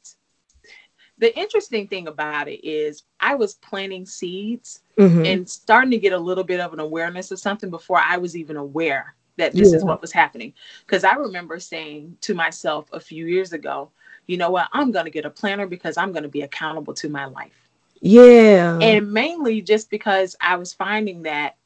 The 1.19 1.37
interesting 1.39 1.89
thing 1.89 2.09
about 2.09 2.47
it 2.47 2.67
is 2.67 3.05
I 3.21 3.37
was 3.37 3.55
planting 3.55 4.05
seeds 4.05 4.83
mm-hmm. 4.99 5.25
and 5.25 5.49
starting 5.49 5.91
to 5.93 5.99
get 5.99 6.13
a 6.13 6.19
little 6.19 6.45
bit 6.45 6.61
of 6.61 6.75
an 6.75 6.81
awareness 6.81 7.31
of 7.31 7.39
something 7.39 7.71
before 7.71 7.99
I 8.05 8.19
was 8.19 8.37
even 8.37 8.59
aware 8.59 9.15
that 9.39 9.55
this 9.55 9.71
yeah. 9.71 9.79
is 9.79 9.85
what 9.85 10.03
was 10.03 10.13
happening. 10.13 10.53
Because 10.85 11.05
I 11.05 11.15
remember 11.15 11.59
saying 11.59 12.19
to 12.21 12.35
myself 12.35 12.91
a 12.93 13.01
few 13.01 13.25
years 13.27 13.55
ago, 13.55 13.91
you 14.27 14.37
know 14.37 14.51
what, 14.51 14.69
I'm 14.73 14.91
going 14.91 15.07
to 15.07 15.11
get 15.11 15.25
a 15.25 15.31
planner 15.31 15.67
because 15.67 15.97
I'm 15.97 16.13
going 16.13 16.25
to 16.25 16.29
be 16.29 16.43
accountable 16.43 16.93
to 16.95 17.09
my 17.09 17.25
life. 17.25 17.66
Yeah. 18.01 18.79
And 18.81 19.13
mainly 19.13 19.63
just 19.63 19.91
because 19.91 20.37
I 20.41 20.57
was 20.57 20.73
finding 20.73 21.23
that 21.23 21.57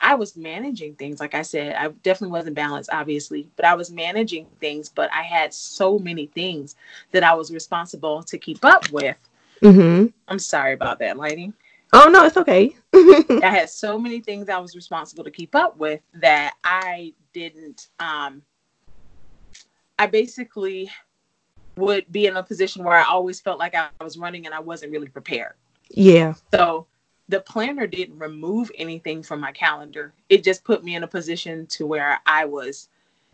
I 0.00 0.14
was 0.14 0.36
managing 0.36 0.94
things. 0.94 1.20
Like 1.20 1.34
I 1.34 1.42
said, 1.42 1.74
I 1.74 1.88
definitely 1.88 2.32
wasn't 2.32 2.54
balanced, 2.54 2.90
obviously, 2.92 3.50
but 3.56 3.64
I 3.64 3.74
was 3.74 3.90
managing 3.90 4.46
things. 4.60 4.88
But 4.88 5.12
I 5.12 5.22
had 5.22 5.52
so 5.52 5.98
many 5.98 6.26
things 6.26 6.76
that 7.10 7.24
I 7.24 7.34
was 7.34 7.52
responsible 7.52 8.22
to 8.22 8.38
keep 8.38 8.64
up 8.64 8.90
with. 8.90 9.16
Mm-hmm. 9.62 10.06
I'm 10.28 10.38
sorry 10.38 10.72
about 10.72 11.00
that, 11.00 11.16
lighting. 11.16 11.52
Oh 11.92 12.08
no, 12.12 12.24
it's 12.24 12.36
okay. 12.36 12.76
I 12.94 13.50
had 13.50 13.70
so 13.70 13.98
many 13.98 14.20
things 14.20 14.48
I 14.48 14.58
was 14.58 14.76
responsible 14.76 15.24
to 15.24 15.30
keep 15.30 15.54
up 15.54 15.76
with 15.78 16.00
that 16.14 16.54
I 16.62 17.14
didn't. 17.32 17.88
Um, 17.98 18.42
I 19.98 20.06
basically 20.06 20.90
would 21.76 22.10
be 22.12 22.26
in 22.26 22.36
a 22.36 22.42
position 22.42 22.84
where 22.84 22.96
I 22.96 23.04
always 23.04 23.40
felt 23.40 23.58
like 23.58 23.74
I 23.74 23.88
was 24.00 24.18
running 24.18 24.46
and 24.46 24.54
I 24.54 24.60
wasn't 24.60 24.92
really 24.92 25.08
prepared. 25.08 25.54
Yeah. 25.90 26.34
So 26.52 26.86
the 27.28 27.40
planner 27.40 27.86
didn't 27.86 28.18
remove 28.18 28.70
anything 28.76 29.22
from 29.22 29.40
my 29.40 29.52
calendar. 29.52 30.12
It 30.28 30.44
just 30.44 30.64
put 30.64 30.82
me 30.82 30.94
in 30.94 31.02
a 31.02 31.08
position 31.08 31.66
to 31.68 31.86
where 31.86 32.20
I 32.26 32.44
was 32.44 32.88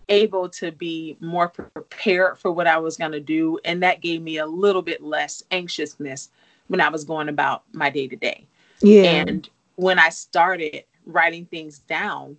able 0.09 0.49
to 0.51 0.71
be 0.73 1.17
more 1.21 1.49
prepared 1.49 2.39
for 2.39 2.53
what 2.53 2.67
I 2.67 2.77
was 2.79 2.97
going 2.97 3.13
to 3.13 3.21
do. 3.21 3.59
And 3.65 3.83
that 3.83 4.01
gave 4.01 4.21
me 4.23 4.39
a 4.39 4.47
little 4.47 4.83
bit 4.83 5.03
less 5.03 5.43
anxiousness 5.51 6.31
when 6.67 6.81
I 6.81 6.89
was 6.89 7.05
going 7.05 7.29
about 7.29 7.63
my 7.73 7.91
day 7.91 8.09
to 8.09 8.17
day. 8.17 8.47
Yeah. 8.81 9.05
And 9.05 9.49
when 9.77 9.99
I 9.99 10.09
started 10.09 10.85
writing 11.07 11.47
things 11.47 11.79
down, 11.79 12.37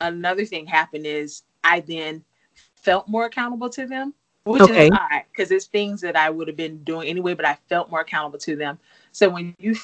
another 0.00 0.44
thing 0.44 0.66
happened 0.66 1.06
is 1.06 1.42
I 1.64 1.80
then 1.80 2.24
felt 2.76 3.08
more 3.08 3.26
accountable 3.26 3.70
to 3.70 3.86
them, 3.86 4.14
which 4.44 4.62
okay. 4.62 4.86
is 4.86 4.92
odd 4.92 5.22
because 5.30 5.50
it's 5.50 5.66
things 5.66 6.00
that 6.00 6.16
I 6.16 6.30
would 6.30 6.48
have 6.48 6.56
been 6.56 6.82
doing 6.84 7.08
anyway, 7.08 7.34
but 7.34 7.46
I 7.46 7.56
felt 7.68 7.90
more 7.90 8.00
accountable 8.00 8.38
to 8.40 8.56
them. 8.56 8.78
So 9.12 9.28
when 9.28 9.54
you 9.58 9.76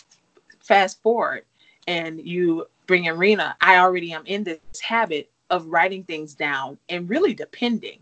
fast 0.61 1.01
forward 1.03 1.45
and 1.87 2.21
you 2.21 2.67
bring 2.87 3.05
in 3.05 3.17
Rena, 3.17 3.57
I 3.61 3.79
already 3.79 4.13
am 4.13 4.25
in 4.27 4.45
this 4.45 4.59
habit 4.83 5.31
of 5.51 5.67
writing 5.67 6.05
things 6.05 6.35
down 6.35 6.79
and 6.89 7.09
really 7.09 7.35
depending 7.35 8.01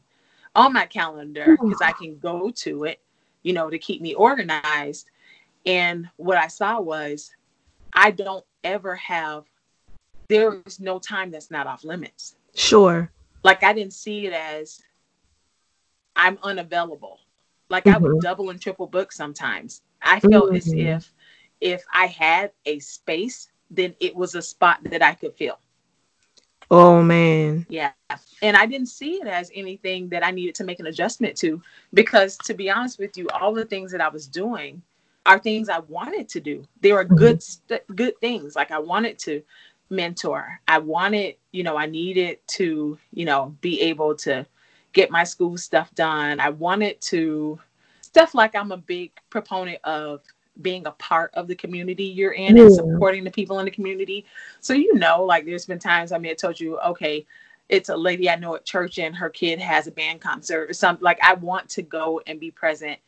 on 0.55 0.73
my 0.73 0.87
calendar 0.87 1.57
because 1.61 1.83
I 1.83 1.93
can 1.93 2.19
go 2.19 2.51
to 2.51 2.85
it, 2.85 3.01
you 3.43 3.53
know, 3.53 3.69
to 3.71 3.79
keep 3.79 4.01
me 4.01 4.15
organized. 4.15 5.11
And 5.67 6.09
what 6.17 6.39
I 6.39 6.49
saw 6.49 6.81
was 6.81 7.33
I 7.93 8.11
don't 8.11 8.45
ever 8.65 8.97
have, 8.97 9.45
there 10.29 10.61
is 10.67 10.81
no 10.81 10.99
time 10.99 11.31
that's 11.31 11.51
not 11.51 11.67
off 11.67 11.85
limits. 11.85 12.37
Sure. 12.55 13.11
Like 13.45 13.63
I 13.63 13.73
didn't 13.73 13.93
see 13.93 14.27
it 14.27 14.33
as 14.33 14.83
I'm 16.17 16.39
unavailable. 16.43 17.21
Like 17.69 17.85
mm-hmm. 17.85 17.97
I 17.97 17.99
would 17.99 18.11
mm-hmm. 18.13 18.21
double 18.21 18.51
and 18.51 18.61
triple 18.61 18.87
book 18.87 19.13
sometimes. 19.13 19.83
I 20.03 20.21
felt 20.21 20.47
mm-hmm. 20.47 20.57
as 20.57 20.73
if 20.73 21.13
if 21.61 21.85
I 21.93 22.07
had 22.07 22.53
a 22.65 22.79
space, 22.79 23.49
then 23.71 23.95
it 24.01 24.15
was 24.15 24.35
a 24.35 24.43
spot 24.43 24.81
that 24.85 25.03
I 25.03 25.15
could 25.15 25.35
fill. 25.35 25.59
Oh 26.71 27.03
man. 27.03 27.67
Yeah. 27.69 27.93
And 28.43 28.57
I 28.57 28.67
didn't 28.67 28.89
see 28.89 29.15
it 29.15 29.27
as 29.27 29.51
anything 29.55 30.09
that 30.09 30.25
I 30.25 30.31
needed 30.31 30.55
to 30.57 30.65
make 30.65 30.81
an 30.81 30.87
adjustment 30.87 31.37
to 31.39 31.63
because 31.95 32.37
to 32.39 32.55
be 32.55 32.71
honest 32.71 32.99
with 32.99 33.17
you, 33.17 33.29
all 33.29 33.55
the 33.55 33.65
things 33.65 33.93
that 33.93 34.01
I 34.01 34.09
was 34.09 34.27
doing 34.27 34.83
are 35.25 35.39
things 35.39 35.69
I 35.69 35.81
wanted 35.81 36.29
to 36.31 36.41
do. 36.41 36.65
They 36.81 36.93
were 36.93 37.05
mm-hmm. 37.05 37.17
good 37.17 37.43
st- 37.43 37.97
good 37.97 38.19
things. 38.21 38.57
Like 38.57 38.71
I 38.71 38.79
wanted 38.79 39.19
to 39.21 39.43
mentor. 39.91 40.61
I 40.67 40.79
wanted, 40.79 41.37
you 41.53 41.63
know, 41.63 41.77
I 41.77 41.87
needed 41.87 42.39
to, 42.49 42.99
you 43.13 43.25
know, 43.25 43.57
be 43.61 43.81
able 43.83 44.17
to 44.17 44.47
get 44.93 45.11
my 45.11 45.25
school 45.25 45.57
stuff 45.57 45.95
done. 45.95 46.41
I 46.41 46.51
wanted 46.51 47.01
to 47.03 47.61
stuff 48.01 48.35
like 48.35 48.55
I'm 48.55 48.73
a 48.73 48.77
big 48.77 49.13
proponent 49.31 49.79
of 49.85 50.23
being 50.63 50.87
a 50.87 50.93
part 50.93 51.33
of 51.35 51.49
the 51.49 51.55
community 51.55 52.05
you're 52.05 52.33
in 52.33 52.57
yeah. 52.57 52.65
and 52.65 52.75
supporting 52.75 53.25
the 53.25 53.31
people 53.31 53.59
in 53.59 53.65
the 53.65 53.71
community. 53.71 54.25
So 54.61 54.73
you 54.73 54.95
know, 54.95 55.25
like 55.25 55.45
there's 55.45 55.67
been 55.67 55.79
times 55.79 56.13
I 56.13 56.19
may 56.19 56.29
have 56.29 56.39
told 56.39 56.59
you, 56.59 56.79
okay, 56.81 57.27
it's 57.69 57.89
a 57.89 57.97
lady 57.97 58.31
I 58.31 58.37
know 58.37 58.55
at 58.55 58.65
church 58.65 58.99
and 58.99 59.15
her 59.17 59.29
kid 59.29 59.59
has 59.59 59.87
a 59.87 59.91
band 59.91 60.21
concert 60.21 60.71
or 60.71 60.73
something. 60.73 61.05
Like 61.05 61.19
I 61.23 61.35
want 61.35 61.69
to 61.71 61.83
go 61.83 62.21
and 62.27 62.39
be 62.39 62.51
present 62.51 62.99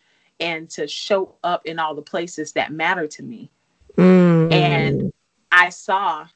and 0.40 0.68
to 0.70 0.86
show 0.86 1.34
up 1.44 1.66
in 1.66 1.78
all 1.78 1.94
the 1.94 2.02
places 2.02 2.52
that 2.52 2.72
matter 2.72 3.06
to 3.06 3.22
me. 3.22 3.50
Mm. 3.96 4.52
And 4.52 5.12
I 5.50 5.68
saw 5.70 6.26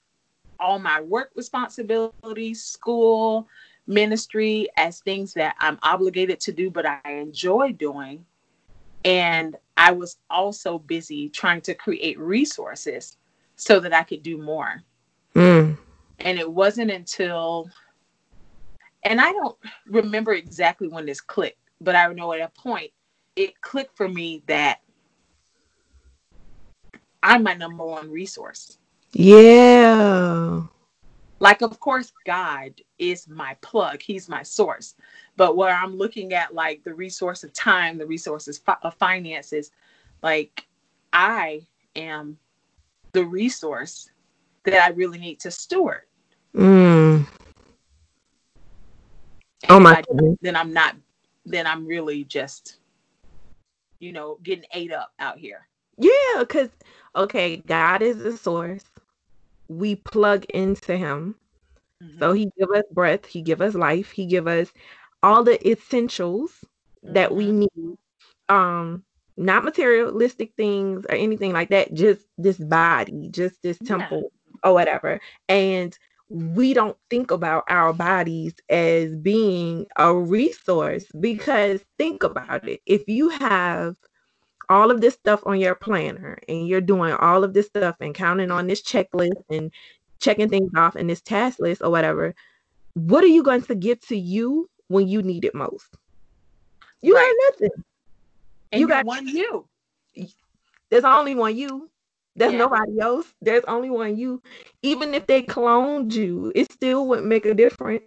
all 0.59 0.79
my 0.79 1.01
work 1.01 1.31
responsibilities, 1.35 2.63
school, 2.63 3.49
ministry 3.87 4.69
as 4.77 5.01
things 5.01 5.35
that 5.35 5.57
I'm 5.59 5.79
obligated 5.83 6.41
to 6.41 6.53
do, 6.53 6.71
but 6.71 6.87
I 6.87 7.01
enjoy 7.05 7.73
doing. 7.73 8.25
And 9.05 9.57
I 9.77 9.93
was 9.93 10.19
also 10.31 10.79
busy 10.79 11.29
trying 11.29 11.61
to 11.63 11.75
create 11.75 12.19
resources 12.19 13.17
so 13.57 13.81
that 13.81 13.93
I 13.93 14.03
could 14.03 14.23
do 14.23 14.39
more. 14.39 14.83
Mm. 15.35 15.77
And 16.21 16.39
it 16.39 16.51
wasn't 16.51 16.91
until, 16.91 17.69
and 19.03 19.21
I 19.21 19.33
don't 19.33 19.57
remember 19.87 20.33
exactly 20.35 20.89
when 20.89 21.07
this 21.07 21.21
clicked, 21.21 21.59
but 21.81 21.97
I 21.97 22.13
know 22.13 22.33
at 22.33 22.41
a 22.41 22.49
point 22.61 22.93
it 23.35 23.61
clicked 23.61 23.97
for 23.97 24.09
me 24.09 24.43
that 24.47 24.81
I'm 27.23 27.43
my 27.43 27.55
number 27.55 27.85
one 27.85 28.11
resource. 28.11 28.79
Yeah. 29.13 30.63
Like, 31.43 31.61
of 31.61 31.81
course, 31.81 32.13
God 32.25 32.81
is 33.01 33.27
my 33.27 33.57
plug, 33.63 34.01
He's 34.01 34.29
my 34.29 34.45
source. 34.45 34.95
But 35.37 35.57
where 35.57 35.75
I'm 35.75 35.97
looking 35.97 36.35
at, 36.35 36.55
like, 36.55 36.85
the 36.85 36.95
resource 36.95 37.43
of 37.43 37.53
time, 37.53 37.99
the 37.99 38.07
resources 38.07 38.59
fi- 38.59 38.77
of 38.83 38.95
finances, 38.95 39.73
like, 40.23 40.65
I 41.13 41.67
am 41.97 42.39
the 43.13 43.25
resource 43.25 44.09
that 44.63 44.85
I 44.85 44.91
really 44.91 45.19
need 45.19 45.41
to 45.41 45.51
steward. 45.51 46.03
Mm. 46.55 47.27
oh 49.69 49.81
my 49.81 49.95
I, 49.95 50.05
then 50.43 50.55
I'm 50.55 50.73
not 50.73 50.95
then 51.45 51.67
I'm 51.67 51.85
really 51.87 52.23
just 52.23 52.77
you 53.99 54.13
know 54.13 54.39
getting 54.45 54.65
ate 54.73 54.93
up 54.93 55.13
out 55.19 55.39
here. 55.39 55.67
Yeah, 55.99 56.39
because 56.39 56.69
okay, 57.17 57.57
God 57.67 58.01
is 58.01 58.19
the 58.19 58.37
source. 58.37 58.85
We 59.69 59.97
plug 59.97 60.45
into 60.47 60.97
him. 60.97 61.37
Mhm. 62.01 62.21
So 62.21 62.33
he 62.33 62.51
give 62.59 62.71
us 62.75 62.85
breath, 62.93 63.27
he 63.27 63.43
give 63.43 63.61
us 63.61 63.75
life, 63.75 64.11
he 64.13 64.27
give 64.27 64.47
us 64.47 64.73
all 65.23 65.45
the 65.45 65.59
essentials 65.69 66.65
that 67.09 67.35
we 67.35 67.51
Mhm. 67.51 67.53
need. 67.53 67.97
Um 68.49 69.05
not 69.37 69.65
materialistic 69.65 70.53
things 70.57 71.05
or 71.09 71.15
anything 71.15 71.53
like 71.53 71.71
that, 71.71 71.95
just 71.95 72.27
this 72.39 72.59
body, 72.59 73.29
just 73.31 73.63
this 73.63 73.79
Yeah. 73.81 73.81
temple 73.81 74.31
or 74.65 74.75
whatever. 74.75 75.21
And 75.49 75.97
we 76.29 76.75
don't 76.75 76.97
think 77.11 77.31
about 77.31 77.65
our 77.69 77.93
bodies 77.93 78.55
as 78.69 79.15
being 79.17 79.87
a 79.97 80.15
resource 80.15 81.07
because 81.21 81.83
think 81.99 82.23
about 82.25 82.69
it. 82.69 82.81
If 82.87 83.05
you 83.09 83.29
have 83.31 83.97
all 84.69 84.91
of 84.91 85.01
this 85.01 85.15
stuff 85.15 85.43
on 85.47 85.59
your 85.61 85.75
planner 85.75 86.39
and 86.49 86.67
you're 86.67 86.81
doing 86.81 87.13
all 87.15 87.45
of 87.45 87.55
this 87.55 87.67
stuff 87.67 87.97
and 88.01 88.15
counting 88.15 88.51
on 88.51 88.67
this 88.67 88.83
checklist 88.83 89.33
and 89.51 89.73
checking 90.21 90.49
things 90.49 90.71
off 90.77 90.97
in 90.97 91.07
this 91.07 91.21
task 91.23 91.59
list 91.61 91.83
or 91.83 91.91
whatever, 91.91 92.35
what 92.95 93.25
are 93.25 93.29
you 93.29 93.43
going 93.43 93.63
to 93.63 93.75
give 93.75 94.01
to 94.09 94.17
you 94.17 94.69
when 94.89 95.09
you 95.09 95.23
need 95.23 95.45
it 95.45 95.55
most? 95.55 95.87
You 97.01 97.15
Right. 97.15 97.35
got 97.41 97.53
nothing. 97.53 97.85
And 98.73 98.81
You 98.81 98.89
got- 98.89 99.05
one 99.07 99.27
you. 99.27 99.69
There's 100.91 101.05
only 101.05 101.35
one 101.35 101.57
you. 101.57 101.91
There's 102.37 102.53
Yeah. 102.53 102.59
nobody 102.59 102.99
else. 103.01 103.35
There's 103.41 103.65
only 103.65 103.91
one 103.91 104.17
you. 104.17 104.43
Even 104.83 105.15
if 105.15 105.27
they 105.27 105.43
cloned 105.43 106.13
you, 106.13 106.53
it 106.55 106.71
still 106.73 107.07
wouldn't 107.07 107.27
make 107.29 107.47
a 107.47 107.55
difference 107.55 108.05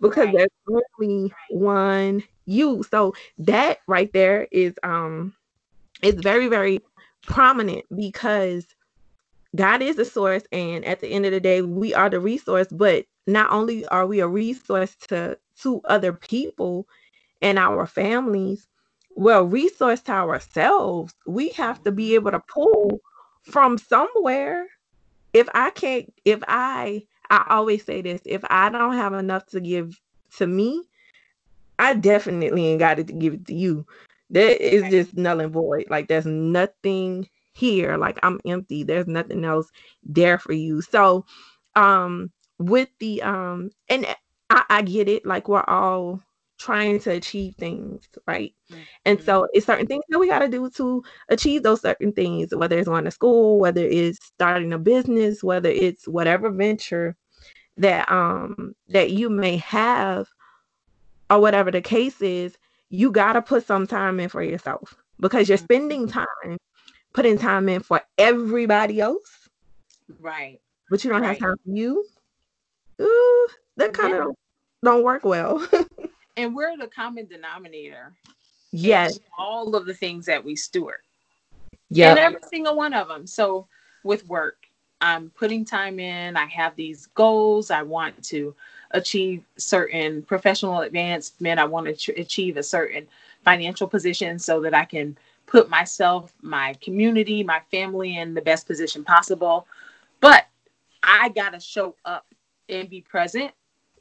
because 0.00 0.26
Right. 0.26 0.48
there's 0.68 0.82
only 0.98 1.32
one 1.50 2.22
you. 2.46 2.82
So 2.90 3.14
that 3.38 3.78
right 3.86 4.12
there 4.12 4.48
is 4.50 4.74
um 4.82 5.34
is 6.02 6.14
very 6.16 6.48
very 6.48 6.80
prominent 7.26 7.84
because 7.94 8.66
God 9.56 9.82
is 9.82 9.96
the 9.96 10.04
source 10.04 10.42
and 10.52 10.84
at 10.84 11.00
the 11.00 11.08
end 11.08 11.24
of 11.26 11.32
the 11.32 11.40
day 11.40 11.62
we 11.62 11.94
are 11.94 12.10
the 12.10 12.20
resource, 12.20 12.68
but 12.70 13.06
not 13.26 13.50
only 13.50 13.86
are 13.86 14.06
we 14.06 14.20
a 14.20 14.28
resource 14.28 14.94
to 15.08 15.38
to 15.62 15.80
other 15.86 16.12
people 16.12 16.86
and 17.42 17.58
our 17.58 17.86
families, 17.86 18.66
well, 19.16 19.44
resource 19.44 20.02
to 20.02 20.12
ourselves. 20.12 21.14
We 21.26 21.50
have 21.50 21.82
to 21.84 21.92
be 21.92 22.14
able 22.14 22.32
to 22.32 22.40
pull 22.40 23.00
from 23.42 23.78
somewhere. 23.78 24.66
If 25.32 25.48
I 25.54 25.70
can't, 25.70 26.12
if 26.24 26.42
I, 26.48 27.04
I 27.30 27.46
always 27.48 27.84
say 27.84 28.02
this, 28.02 28.20
if 28.26 28.42
I 28.48 28.68
don't 28.68 28.94
have 28.96 29.14
enough 29.14 29.46
to 29.46 29.60
give 29.60 29.98
to 30.38 30.46
me, 30.46 30.82
I 31.78 31.94
definitely 31.94 32.66
ain't 32.66 32.80
got 32.80 32.98
it 32.98 33.06
to 33.08 33.12
give 33.12 33.34
it 33.34 33.46
to 33.46 33.54
you. 33.54 33.86
That 34.30 34.60
is 34.60 34.82
Right. 34.82 34.90
just 34.90 35.16
null 35.16 35.40
and 35.40 35.52
void. 35.52 35.86
Like 35.90 36.08
there's 36.08 36.26
nothing 36.26 37.28
here. 37.52 37.96
Like 37.96 38.18
I'm 38.22 38.40
empty. 38.46 38.82
There's 38.84 39.06
nothing 39.06 39.44
else 39.44 39.70
there 40.02 40.38
for 40.38 40.52
you. 40.52 40.82
So, 40.82 41.24
um, 41.76 42.30
with 42.58 42.88
the 43.00 43.22
um, 43.22 43.70
and 43.88 44.06
I, 44.50 44.64
I 44.70 44.82
get 44.82 45.08
it. 45.08 45.26
Like 45.26 45.48
we're 45.48 45.64
all 45.64 46.20
trying 46.58 46.98
to 47.00 47.10
achieve 47.10 47.54
things, 47.58 48.08
right? 48.26 48.52
And 49.04 49.20
Mhm. 49.20 49.22
so 49.22 49.46
it's 49.52 49.66
certain 49.66 49.86
things 49.86 50.04
that 50.08 50.18
we 50.18 50.28
got 50.28 50.40
to 50.40 50.48
do 50.48 50.68
to 50.70 51.02
achieve 51.28 51.62
those 51.62 51.82
certain 51.82 52.12
things, 52.12 52.54
whether 52.54 52.78
it's 52.78 52.88
going 52.88 53.04
to 53.04 53.10
school, 53.10 53.58
whether 53.58 53.84
it's 53.84 54.18
starting 54.24 54.72
a 54.72 54.78
business, 54.78 55.42
whether 55.44 55.68
it's 55.70 56.08
whatever 56.08 56.50
venture 56.50 57.16
that 57.78 58.10
um 58.12 58.74
that 58.88 59.10
you 59.12 59.30
may 59.30 59.56
have 59.58 60.28
or 61.30 61.40
whatever 61.40 61.70
the 61.70 61.80
case 61.80 62.20
is, 62.22 62.56
you 62.88 63.10
got 63.10 63.34
to 63.34 63.42
put 63.42 63.66
some 63.66 63.86
time 63.86 64.20
in 64.20 64.28
for 64.28 64.42
yourself 64.42 64.94
because 65.20 65.48
you're 65.48 65.58
spending 65.58 66.06
mm-hmm. 66.06 66.24
time 66.48 66.58
putting 67.12 67.38
time 67.38 67.68
in 67.68 67.80
for 67.80 68.02
everybody 68.18 69.00
else, 69.00 69.48
Right. 70.20 70.60
but 70.90 71.02
you 71.02 71.10
don't 71.10 71.22
have 71.22 71.38
time 71.38 71.56
for 71.64 71.70
you. 71.70 72.04
Ooh, 73.00 73.48
that 73.76 73.92
kind 73.94 74.12
of 74.12 74.18
Yeah. 74.18 74.24
don't, 74.24 74.38
don't 74.84 75.02
work 75.04 75.24
well. 75.24 75.66
And 76.38 76.54
we're 76.54 76.76
the 76.76 76.86
common 76.88 77.26
denominator 77.26 78.12
yes. 78.70 79.18
all 79.38 79.74
of 79.74 79.86
the 79.86 79.94
things 79.94 80.26
that 80.26 80.44
we 80.44 80.54
steward. 80.54 80.98
Yeah. 81.88 82.10
And 82.10 82.18
every 82.18 82.40
single 82.48 82.76
one 82.76 82.92
of 82.92 83.08
them. 83.08 83.26
So 83.26 83.68
with 84.04 84.26
work, 84.26 84.66
I'm 85.00 85.30
putting 85.30 85.64
time 85.64 85.98
in. 85.98 86.36
I 86.36 86.46
have 86.46 86.76
these 86.76 87.06
goals. 87.06 87.70
I 87.70 87.82
want 87.82 88.22
to 88.24 88.54
achieve 88.92 89.44
certain 89.56 90.22
professional 90.22 90.80
advancement. 90.80 91.58
I 91.60 91.64
want 91.64 91.86
to 91.86 91.94
ch- 91.94 92.08
achieve 92.10 92.56
a 92.56 92.62
certain 92.62 93.06
financial 93.44 93.86
position 93.86 94.38
so 94.38 94.60
that 94.60 94.74
I 94.74 94.84
can 94.84 95.16
put 95.46 95.68
myself, 95.68 96.34
my 96.42 96.74
community, 96.80 97.42
my 97.42 97.60
family 97.70 98.16
in 98.18 98.34
the 98.34 98.40
best 98.42 98.66
position 98.66 99.04
possible. 99.04 99.66
But 100.20 100.46
I 101.02 101.28
got 101.30 101.50
to 101.52 101.60
show 101.60 101.94
up 102.04 102.26
and 102.68 102.88
be 102.88 103.00
present, 103.02 103.52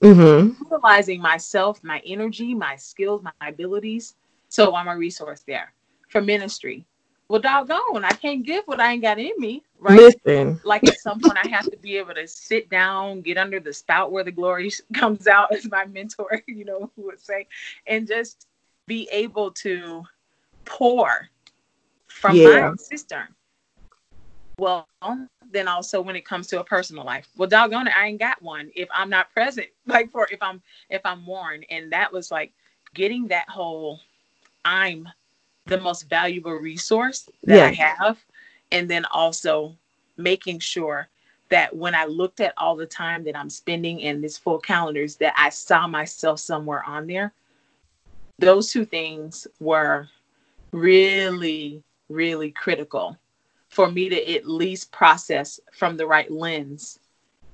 Mm-hmm. 0.01 0.53
utilizing 0.61 1.21
myself, 1.21 1.83
my 1.83 2.01
energy, 2.05 2.53
my 2.53 2.75
skills, 2.75 3.21
my 3.23 3.31
abilities. 3.47 4.15
So 4.49 4.75
I'm 4.75 4.87
a 4.87 4.97
resource 4.97 5.43
there 5.47 5.73
for 6.09 6.21
ministry. 6.21 6.85
Well, 7.27 7.41
doggone, 7.41 8.03
I 8.05 8.13
can't 8.13 8.45
give 8.45 8.65
what 8.65 8.79
I 8.79 8.93
ain't 8.93 9.01
got 9.01 9.19
in 9.19 9.33
me, 9.37 9.63
right? 9.79 10.15
Listen. 10.25 10.59
like 10.63 10.85
at 10.87 10.99
some 10.99 11.19
point 11.19 11.37
I 11.37 11.47
have 11.47 11.69
to 11.69 11.77
be 11.77 11.97
able 11.97 12.13
to 12.15 12.27
sit 12.27 12.69
down, 12.69 13.21
get 13.21 13.37
under 13.37 13.59
the 13.59 13.73
spout 13.73 14.11
where 14.11 14.23
the 14.23 14.31
glory 14.31 14.71
comes 14.93 15.27
out, 15.27 15.53
as 15.53 15.69
my 15.69 15.85
mentor, 15.85 16.41
you 16.47 16.65
know, 16.65 16.91
would 16.97 17.19
say, 17.21 17.47
and 17.87 18.07
just 18.07 18.47
be 18.87 19.07
able 19.11 19.51
to 19.51 20.03
pour 20.65 21.29
from 22.07 22.37
Yeah. 22.37 22.69
my 22.69 22.73
cistern. 22.77 23.27
Well, 24.57 24.87
then 25.51 25.67
also 25.67 26.01
when 26.01 26.15
it 26.15 26.25
comes 26.25 26.47
to 26.47 26.59
a 26.59 26.63
personal 26.63 27.03
life, 27.03 27.27
well, 27.35 27.49
doggone 27.49 27.87
it, 27.87 27.97
I 27.97 28.07
ain't 28.07 28.19
got 28.19 28.41
one 28.41 28.71
if 28.75 28.87
I'm 28.93 29.09
not 29.09 29.31
present. 29.31 29.67
Like 29.87 30.11
for 30.11 30.27
if 30.31 30.41
I'm 30.41 30.61
if 30.89 31.01
I'm 31.05 31.25
worn, 31.25 31.63
and 31.69 31.91
that 31.91 32.11
was 32.11 32.31
like 32.31 32.53
getting 32.93 33.27
that 33.27 33.49
whole 33.49 33.99
I'm 34.63 35.07
the 35.65 35.79
most 35.79 36.09
valuable 36.09 36.53
resource 36.53 37.29
that 37.43 37.63
I 37.63 37.71
have, 37.71 38.23
and 38.71 38.89
then 38.89 39.05
also 39.11 39.75
making 40.17 40.59
sure 40.59 41.09
that 41.49 41.75
when 41.75 41.93
I 41.93 42.05
looked 42.05 42.39
at 42.39 42.53
all 42.57 42.75
the 42.75 42.85
time 42.85 43.23
that 43.25 43.35
I'm 43.35 43.49
spending 43.49 43.99
in 43.99 44.21
this 44.21 44.37
full 44.37 44.59
calendars, 44.59 45.15
that 45.17 45.33
I 45.37 45.49
saw 45.49 45.87
myself 45.87 46.39
somewhere 46.39 46.83
on 46.85 47.07
there. 47.07 47.33
Those 48.39 48.71
two 48.71 48.85
things 48.85 49.47
were 49.59 50.07
really, 50.71 51.83
really 52.09 52.51
critical 52.51 53.17
for 53.69 53.89
me 53.89 54.09
to 54.09 54.35
at 54.35 54.47
least 54.47 54.91
process 54.91 55.59
from 55.71 55.97
the 55.97 56.05
right 56.07 56.31
lens 56.31 56.99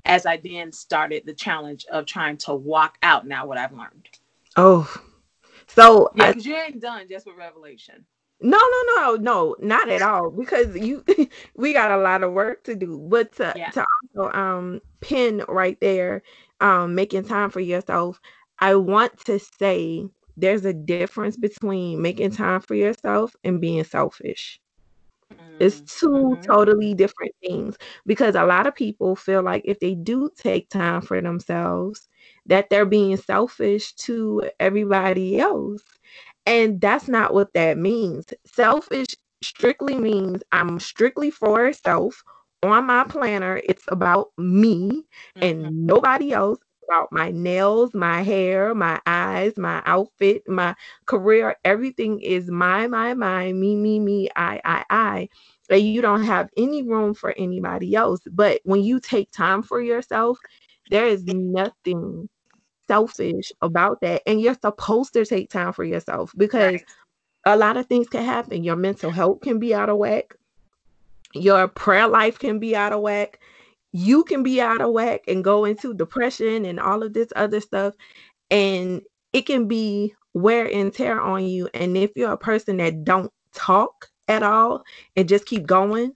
as 0.06 0.26
I 0.26 0.38
then 0.38 0.72
started 0.72 1.26
the 1.26 1.34
challenge 1.34 1.86
of 1.92 2.06
trying 2.06 2.38
to 2.38 2.54
walk 2.54 2.98
out 3.04 3.28
now 3.28 3.46
what 3.46 3.58
I've 3.58 3.74
learned. 3.74 4.10
Oh, 4.58 4.92
so 5.76 6.12
Yeah, 6.14 6.32
because 6.32 6.46
you 6.46 6.56
ain't 6.56 6.82
done 6.82 7.08
just 7.10 7.26
with 7.28 7.38
revelation. 7.38 8.06
no, 8.42 8.58
no, 8.60 8.84
no, 8.96 9.16
no, 9.16 9.56
not 9.60 9.90
at 9.90 10.02
all. 10.02 10.32
Because 10.32 10.76
you, 10.78 11.04
we 11.56 11.74
got 11.74 11.92
a 11.92 11.98
lot 11.98 12.24
of 12.24 12.34
work 12.34 12.64
to 12.66 12.76
do. 12.76 13.00
But 13.10 13.34
to 13.34 13.56
Yeah. 13.56 13.74
to 13.74 13.86
also 14.20 14.38
um 14.38 14.82
pin 15.02 15.44
right 15.50 15.80
there, 15.82 16.24
um, 16.62 16.96
making 16.96 17.26
time 17.26 17.52
for 17.52 17.62
yourself. 17.62 18.22
I 18.60 18.76
want 18.76 19.20
to 19.26 19.40
say 19.40 20.08
there's 20.38 20.66
a 20.66 20.74
difference 20.74 21.38
between 21.38 22.02
making 22.02 22.32
time 22.32 22.62
for 22.62 22.76
yourself 22.76 23.36
and 23.44 23.62
being 23.62 23.84
selfish. 23.84 24.61
It's 25.60 25.82
two 25.82 26.38
Mhm. 26.42 26.42
totally 26.50 26.94
different 26.94 27.34
things 27.42 27.78
because 28.06 28.36
a 28.36 28.46
lot 28.46 28.68
of 28.68 28.76
people 28.76 29.16
feel 29.16 29.42
like 29.44 29.62
if 29.66 29.80
they 29.80 29.96
do 29.96 30.30
take 30.36 30.70
time 30.70 31.02
for 31.02 31.22
themselves, 31.22 32.08
that 32.48 32.70
they're 32.70 32.86
being 32.86 33.18
selfish 33.18 33.94
to 33.96 34.50
everybody 34.60 35.40
else. 35.40 35.84
And 36.46 36.82
that's 36.82 37.08
not 37.08 37.34
what 37.34 37.54
that 37.54 37.78
means. 37.78 38.26
Selfish 38.46 39.08
strictly 39.44 39.96
means 39.98 40.42
I'm 40.52 40.80
strictly 40.80 41.30
for 41.32 41.72
self 41.74 42.24
on 42.64 42.86
my 42.86 43.04
planner. 43.06 43.62
It's 43.66 43.84
about 43.90 44.30
me 44.38 45.04
Mhm. 45.36 45.42
and 45.42 45.86
nobody 45.86 46.34
else. 46.34 46.60
About 46.92 47.12
my 47.14 47.32
nails, 47.32 47.94
my 47.96 48.22
hair, 48.24 48.76
my 48.76 49.02
eyes, 49.08 49.58
my 49.58 49.82
outfit, 49.86 50.44
my 50.48 50.76
career, 51.06 51.56
everything 51.64 52.20
is 52.22 52.52
my, 52.52 52.88
my, 52.88 53.14
my, 53.14 53.54
me, 53.54 53.76
me, 53.78 54.00
me, 54.00 54.30
I, 54.36 54.62
I, 54.66 54.86
I. 54.90 55.30
And 55.70 55.82
you 55.82 56.02
don't 56.02 56.24
have 56.26 56.50
any 56.58 56.84
room 56.84 57.14
for 57.16 57.34
anybody 57.38 57.96
else. 57.96 58.22
But 58.32 58.62
when 58.66 58.84
you 58.84 59.00
take 59.00 59.32
time 59.32 59.64
for 59.64 59.82
yourself, 59.82 60.40
there 60.90 61.08
is 61.08 61.24
nothing 61.26 62.30
selfish 62.88 63.52
about 63.62 64.02
that. 64.02 64.22
And 64.28 64.42
you're 64.42 64.56
supposed 64.62 65.14
to 65.14 65.26
take 65.26 65.50
time 65.50 65.74
for 65.74 65.84
yourself 65.86 66.34
because 66.38 66.84
Right. 66.84 66.86
a 67.46 67.58
lot 67.58 67.78
of 67.78 67.88
things 67.88 68.10
can 68.10 68.26
happen. 68.26 68.64
Your 68.64 68.76
mental 68.78 69.12
health 69.12 69.42
can 69.42 69.60
be 69.60 69.74
out 69.74 69.90
of 69.90 69.98
whack. 69.98 70.36
Your 71.34 71.68
prayer 71.68 72.08
life 72.08 72.40
can 72.40 72.60
be 72.60 72.76
out 72.76 72.94
of 72.94 73.02
whack. 73.02 73.40
You 73.92 74.24
can 74.24 74.44
be 74.44 74.62
out 74.62 74.82
of 74.82 74.92
whack 74.92 75.22
and 75.28 75.44
go 75.44 75.66
into 75.66 75.94
depression 75.94 76.66
and 76.66 76.80
all 76.80 77.04
of 77.04 77.14
this 77.14 77.32
other 77.36 77.60
stuff. 77.60 77.94
And 78.50 79.02
it 79.34 79.46
can 79.46 79.68
be 79.68 80.14
wear 80.34 80.70
and 80.72 80.94
tear 80.94 81.22
on 81.22 81.46
you. 81.46 81.70
And 81.74 81.98
if 81.98 82.12
you're 82.16 82.32
a 82.32 82.38
person 82.38 82.78
that 82.78 83.04
don't 83.04 83.32
talk 83.54 84.10
at 84.28 84.44
all 84.44 84.84
and 85.16 85.28
just 85.28 85.46
keep 85.46 85.66
going 85.66 86.14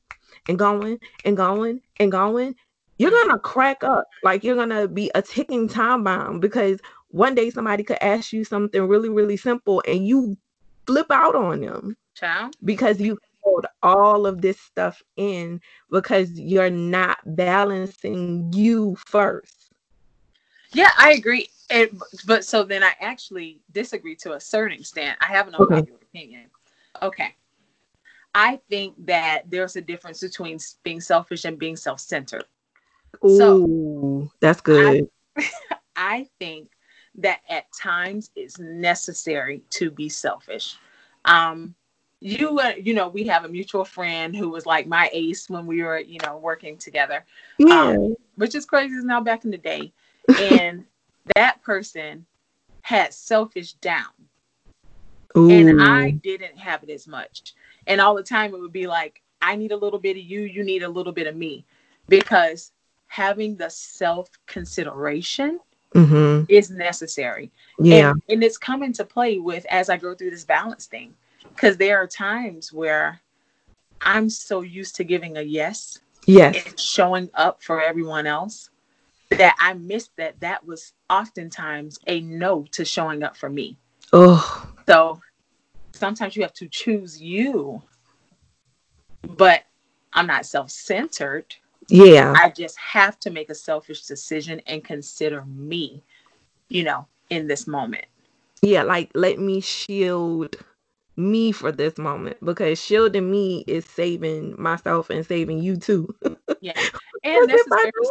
and 0.47 0.57
going 0.57 0.99
and 1.25 1.35
going 1.35 1.81
and 1.97 2.11
going, 2.11 2.55
you're 2.97 3.11
gonna 3.11 3.39
crack 3.39 3.83
up. 3.83 4.05
Like 4.23 4.43
you're 4.43 4.55
gonna 4.55 4.88
be 4.88 5.11
a 5.15 5.21
ticking 5.21 5.67
time 5.67 6.03
bomb 6.03 6.39
because 6.39 6.79
one 7.09 7.35
day 7.35 7.49
somebody 7.49 7.83
could 7.83 8.01
ask 8.01 8.31
you 8.31 8.43
something 8.43 8.88
really, 8.88 9.09
really 9.09 9.38
simple 9.38 9.83
and 9.88 10.07
you 10.07 10.38
flip 10.88 11.07
out 11.11 11.35
on 11.35 11.61
them. 11.61 11.97
Child. 12.15 12.55
Because 12.63 12.99
you 13.01 13.17
hold 13.45 13.65
all 13.84 14.25
of 14.25 14.41
this 14.41 14.60
stuff 14.60 15.01
in 15.15 15.62
because 15.91 16.31
you're 16.31 16.69
not 16.69 17.19
balancing 17.25 18.51
you 18.53 18.97
first. 19.05 19.71
Yeah, 20.73 20.89
I 20.97 21.13
agree. 21.13 21.49
It, 21.69 21.93
but 22.25 22.43
so 22.43 22.63
then 22.63 22.84
I 22.84 22.93
actually 22.99 23.62
disagree 23.71 24.15
to 24.17 24.34
a 24.34 24.39
certain 24.39 24.77
extent. 24.77 25.17
I 25.21 25.27
have 25.27 25.47
an 25.47 25.55
unpopular 25.55 25.81
okay. 25.81 26.05
opinion. 26.12 26.45
Okay. 27.01 27.36
I 28.34 28.60
think 28.69 28.93
that 29.05 29.43
there's 29.47 29.77
a 29.77 29.81
difference 29.81 30.19
between 30.19 30.60
being 30.84 30.99
selfish 30.99 31.45
and 31.45 31.58
being 31.58 31.77
self-centered. 31.77 32.43
Ooh, 33.25 33.38
so 33.38 34.31
that's 34.41 34.60
good. 34.60 35.08
I, 35.38 35.43
I 35.95 36.27
think 36.39 36.69
that 37.17 37.39
at 37.49 37.65
times 37.71 38.31
it's 38.36 38.60
necessary 38.60 39.62
to 39.69 39.89
be 39.89 40.10
selfish. 40.10 40.75
Um, 41.23 41.75
you, 42.25 42.59
uh, 42.59 42.73
you 42.81 42.95
know, 42.95 43.07
we 43.07 43.23
have 43.25 43.45
a 43.45 43.47
mutual 43.47 43.85
friend 43.85 44.35
who 44.35 44.49
was 44.49 44.65
like 44.65 44.88
my 44.88 45.11
ace 45.13 45.47
when 45.47 45.67
we 45.67 45.83
were, 45.83 45.99
you 45.99 46.17
know, 46.23 46.38
working 46.38 46.75
together. 46.75 47.23
Yeah. 47.59 47.89
Um, 47.89 48.15
which 48.35 48.55
is 48.55 48.65
crazy 48.65 48.95
now 49.03 49.21
back 49.21 49.45
in 49.45 49.51
the 49.51 49.57
day. 49.57 49.93
And 50.39 50.85
that 51.35 51.61
person 51.61 52.25
had 52.81 53.13
selfish 53.13 53.73
down. 53.73 54.09
Ooh. 55.38 55.51
And 55.51 55.79
I 55.79 56.09
didn't 56.09 56.57
have 56.57 56.81
it 56.81 56.89
as 56.89 57.07
much. 57.07 57.53
And 57.85 58.01
all 58.01 58.15
the 58.15 58.23
time 58.23 58.55
it 58.55 58.59
would 58.59 58.73
be 58.73 58.88
like, 58.88 59.21
I 59.39 59.55
need 59.55 59.71
a 59.71 59.77
little 59.77 59.99
bit 59.99 60.17
of 60.17 60.23
you, 60.23 60.41
you 60.41 60.63
need 60.63 60.81
a 60.81 60.89
little 60.89 61.13
bit 61.13 61.27
of 61.27 61.35
me. 61.35 61.63
Because 62.09 62.71
having 63.05 63.55
the 63.55 63.69
self 63.69 64.31
consideration 64.47 65.59
mm-hmm. 65.93 66.45
is 66.49 66.71
necessary. 66.71 67.51
Yeah. 67.77 68.09
And, 68.09 68.23
and 68.29 68.43
it's 68.43 68.57
come 68.57 68.81
into 68.81 69.05
play 69.05 69.38
with 69.38 69.63
as 69.69 69.91
I 69.91 69.97
go 69.97 70.15
through 70.15 70.31
this 70.31 70.45
balance 70.45 70.88
thing. 70.88 71.13
Because 71.56 71.78
there 71.78 71.98
are 71.98 72.08
times 72.08 72.72
where 72.72 73.22
I'm 74.02 74.30
so 74.30 74.62
used 74.62 74.96
to 74.98 75.04
giving 75.04 75.38
a 75.38 75.41
yes. 75.41 76.00
Yes. 76.28 76.65
And 76.65 76.80
showing 76.80 77.30
up 77.34 77.63
for 77.63 77.82
everyone 77.82 78.28
else 78.28 78.70
that 79.30 79.56
I 79.60 79.74
missed 79.74 80.12
that 80.18 80.39
that 80.41 80.65
was 80.65 80.94
oftentimes 81.10 82.00
a 82.08 82.20
no 82.22 82.65
to 82.72 82.86
showing 82.86 83.24
up 83.24 83.38
for 83.38 83.50
me. 83.50 83.78
Oh. 84.13 84.70
So 84.88 85.22
sometimes 85.94 86.36
you 86.36 86.41
have 86.44 86.54
to 86.54 86.68
choose 86.68 87.22
you. 87.22 87.82
But 89.22 89.63
I'm 90.13 90.28
not 90.28 90.46
self-centered. 90.46 91.56
Yeah. 91.88 92.34
I 92.36 92.50
just 92.50 92.78
have 92.78 93.20
to 93.22 93.30
make 93.30 93.50
a 93.50 93.56
selfish 93.56 94.04
decision 94.04 94.62
and 94.68 94.84
consider 94.84 95.46
me, 95.46 96.04
you 96.70 96.84
know, 96.84 97.08
in 97.30 97.48
this 97.48 97.65
moment. 97.65 98.06
Yeah, 98.62 98.84
like 98.84 99.12
let 99.13 99.39
me 99.39 99.62
shield 99.62 100.56
me 101.17 101.51
for 101.51 101.71
this 101.71 101.97
moment 101.97 102.38
because 102.43 102.80
shielding 102.80 103.30
me 103.30 103.63
is 103.67 103.86
saving 103.86 104.56
myself 104.62 105.10
and 105.10 105.25
saving 105.25 105.60
you 105.60 105.78
too. 105.78 106.13
yeah. 106.62 106.73
And 107.23 107.51
a 107.51 107.58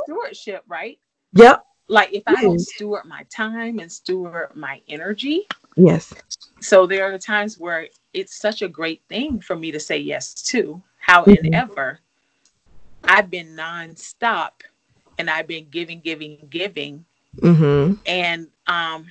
stewardship, 0.05 0.65
right? 0.67 0.99
Yep. 1.35 1.65
Like 1.87 2.13
if 2.13 2.25
I 2.27 2.43
don't 2.43 2.59
steward 2.59 3.05
my 3.05 3.25
time 3.31 3.79
and 3.79 3.91
steward 3.91 4.49
my 4.57 4.81
energy. 4.89 5.47
Yes. 5.77 6.13
So 6.61 6.85
there 6.85 7.05
are 7.05 7.13
the 7.13 7.19
times 7.21 7.57
where 7.57 7.87
it's 8.13 8.35
such 8.35 8.63
a 8.63 8.69
great 8.69 9.03
thing 9.09 9.41
for 9.41 9.55
me 9.55 9.71
to 9.71 9.79
say 9.79 9.99
yes 9.99 10.35
to. 10.45 10.83
However, 10.97 11.37
mm-hmm. 11.45 11.99
I've 13.05 13.31
been 13.31 13.55
nonstop 13.55 14.51
and 15.17 15.31
I've 15.31 15.47
been 15.47 15.69
giving, 15.71 16.01
giving, 16.01 16.39
giving. 16.51 17.05
Mm-hmm. 17.37 17.95
And 18.07 18.49
um 18.67 19.07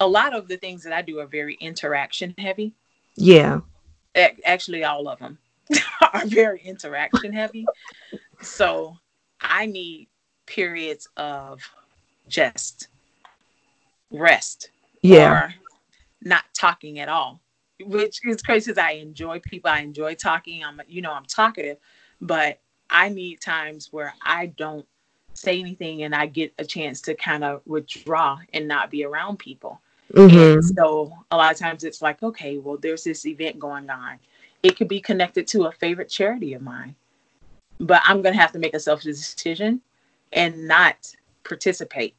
a 0.00 0.06
lot 0.06 0.34
of 0.34 0.48
the 0.48 0.56
things 0.56 0.84
that 0.84 0.92
I 0.92 1.02
do 1.02 1.18
are 1.18 1.26
very 1.26 1.54
interaction 1.60 2.34
heavy. 2.38 2.74
Yeah. 3.18 3.60
Actually, 4.44 4.84
all 4.84 5.08
of 5.08 5.18
them 5.18 5.38
are 6.12 6.26
very 6.26 6.60
interaction 6.64 7.32
heavy. 7.32 7.66
So 8.40 8.96
I 9.40 9.66
need 9.66 10.08
periods 10.46 11.08
of 11.16 11.60
just 12.28 12.88
rest. 14.10 14.70
Yeah. 15.02 15.32
Or 15.32 15.54
not 16.22 16.44
talking 16.54 16.98
at 17.00 17.08
all. 17.08 17.40
Which 17.80 18.20
is 18.24 18.42
crazy 18.42 18.70
because 18.70 18.82
I 18.82 18.92
enjoy 18.92 19.40
people. 19.40 19.70
I 19.70 19.80
enjoy 19.80 20.14
talking. 20.14 20.64
I'm 20.64 20.80
you 20.88 21.00
know, 21.00 21.12
I'm 21.12 21.24
talkative, 21.24 21.78
but 22.20 22.60
I 22.90 23.08
need 23.08 23.40
times 23.40 23.92
where 23.92 24.14
I 24.22 24.46
don't 24.46 24.86
say 25.34 25.60
anything 25.60 26.02
and 26.02 26.14
I 26.14 26.26
get 26.26 26.52
a 26.58 26.64
chance 26.64 27.00
to 27.02 27.14
kind 27.14 27.44
of 27.44 27.62
withdraw 27.66 28.38
and 28.52 28.66
not 28.66 28.90
be 28.90 29.04
around 29.04 29.38
people. 29.38 29.80
Mm-hmm. 30.14 30.60
So 30.74 31.12
a 31.30 31.36
lot 31.36 31.52
of 31.52 31.58
times 31.58 31.84
it's 31.84 32.00
like, 32.02 32.22
okay, 32.22 32.58
well, 32.58 32.78
there's 32.78 33.04
this 33.04 33.26
event 33.26 33.58
going 33.58 33.90
on. 33.90 34.18
It 34.62 34.76
could 34.76 34.88
be 34.88 35.00
connected 35.00 35.46
to 35.48 35.66
a 35.66 35.72
favorite 35.72 36.08
charity 36.08 36.54
of 36.54 36.62
mine, 36.62 36.94
but 37.78 38.02
I'm 38.04 38.22
going 38.22 38.34
to 38.34 38.40
have 38.40 38.52
to 38.52 38.58
make 38.58 38.74
a 38.74 38.80
selfish 38.80 39.04
decision 39.04 39.80
and 40.32 40.66
not 40.66 41.14
participate. 41.44 42.14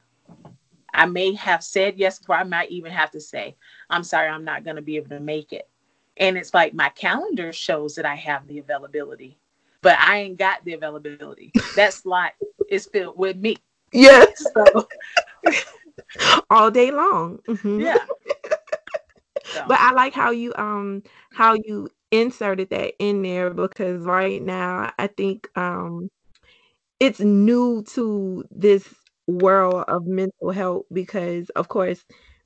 I 0.93 1.06
may 1.06 1.34
have 1.36 1.63
said 1.63 1.97
yes 1.97 2.19
before 2.19 2.38
I 2.38 2.43
might 2.43 2.71
even 2.71 2.91
have 2.91 3.12
to 3.12 3.21
say, 3.21 3.56
I'm 3.89 4.04
sorry, 4.04 4.28
I'm 4.28 4.45
not 4.45 4.63
going 4.63 4.75
to 4.75 4.82
be 4.82 4.97
able 4.97 5.10
to 5.10 5.19
make 5.19 5.54
it. 5.54 5.67
And 6.17 6.38
it's 6.38 6.54
like 6.54 6.73
my 6.73 6.89
calendar 6.89 7.54
shows 7.54 7.95
that 7.95 8.06
I 8.06 8.15
have 8.15 8.47
the 8.47 8.60
availability, 8.60 9.38
but 9.82 9.97
I 9.99 10.19
ain't 10.19 10.38
got 10.38 10.63
the 10.65 10.73
availability. 10.73 11.52
that 11.75 11.93
slot 11.93 12.34
is 12.69 12.88
filled 12.88 13.17
with 13.17 13.38
me. 13.38 13.58
Yes. 13.91 14.45
So. 14.54 14.88
All 16.50 16.72
day 16.72 16.91
long. 16.91 17.39
Mm-hmm. 17.48 17.82
Yeah. 17.82 17.98
So. 19.45 19.63
But 19.67 19.80
I 19.80 19.93
like 19.93 20.13
how 20.13 20.32
you 20.32 20.54
um 20.58 21.02
how 21.32 21.54
you 21.54 21.89
inserted 22.12 22.69
that 22.69 22.93
in 23.00 23.22
there 23.24 23.50
because 23.52 24.04
right 24.04 24.41
now 24.41 24.91
I 25.00 25.08
think 25.08 25.50
um 25.58 26.10
it's 27.00 27.19
new 27.19 27.84
to 27.93 28.43
this 28.52 28.93
world 29.28 29.86
of 29.88 30.06
mental 30.08 30.52
health 30.52 30.86
because 30.91 31.50
of 31.52 31.67
course 31.69 32.04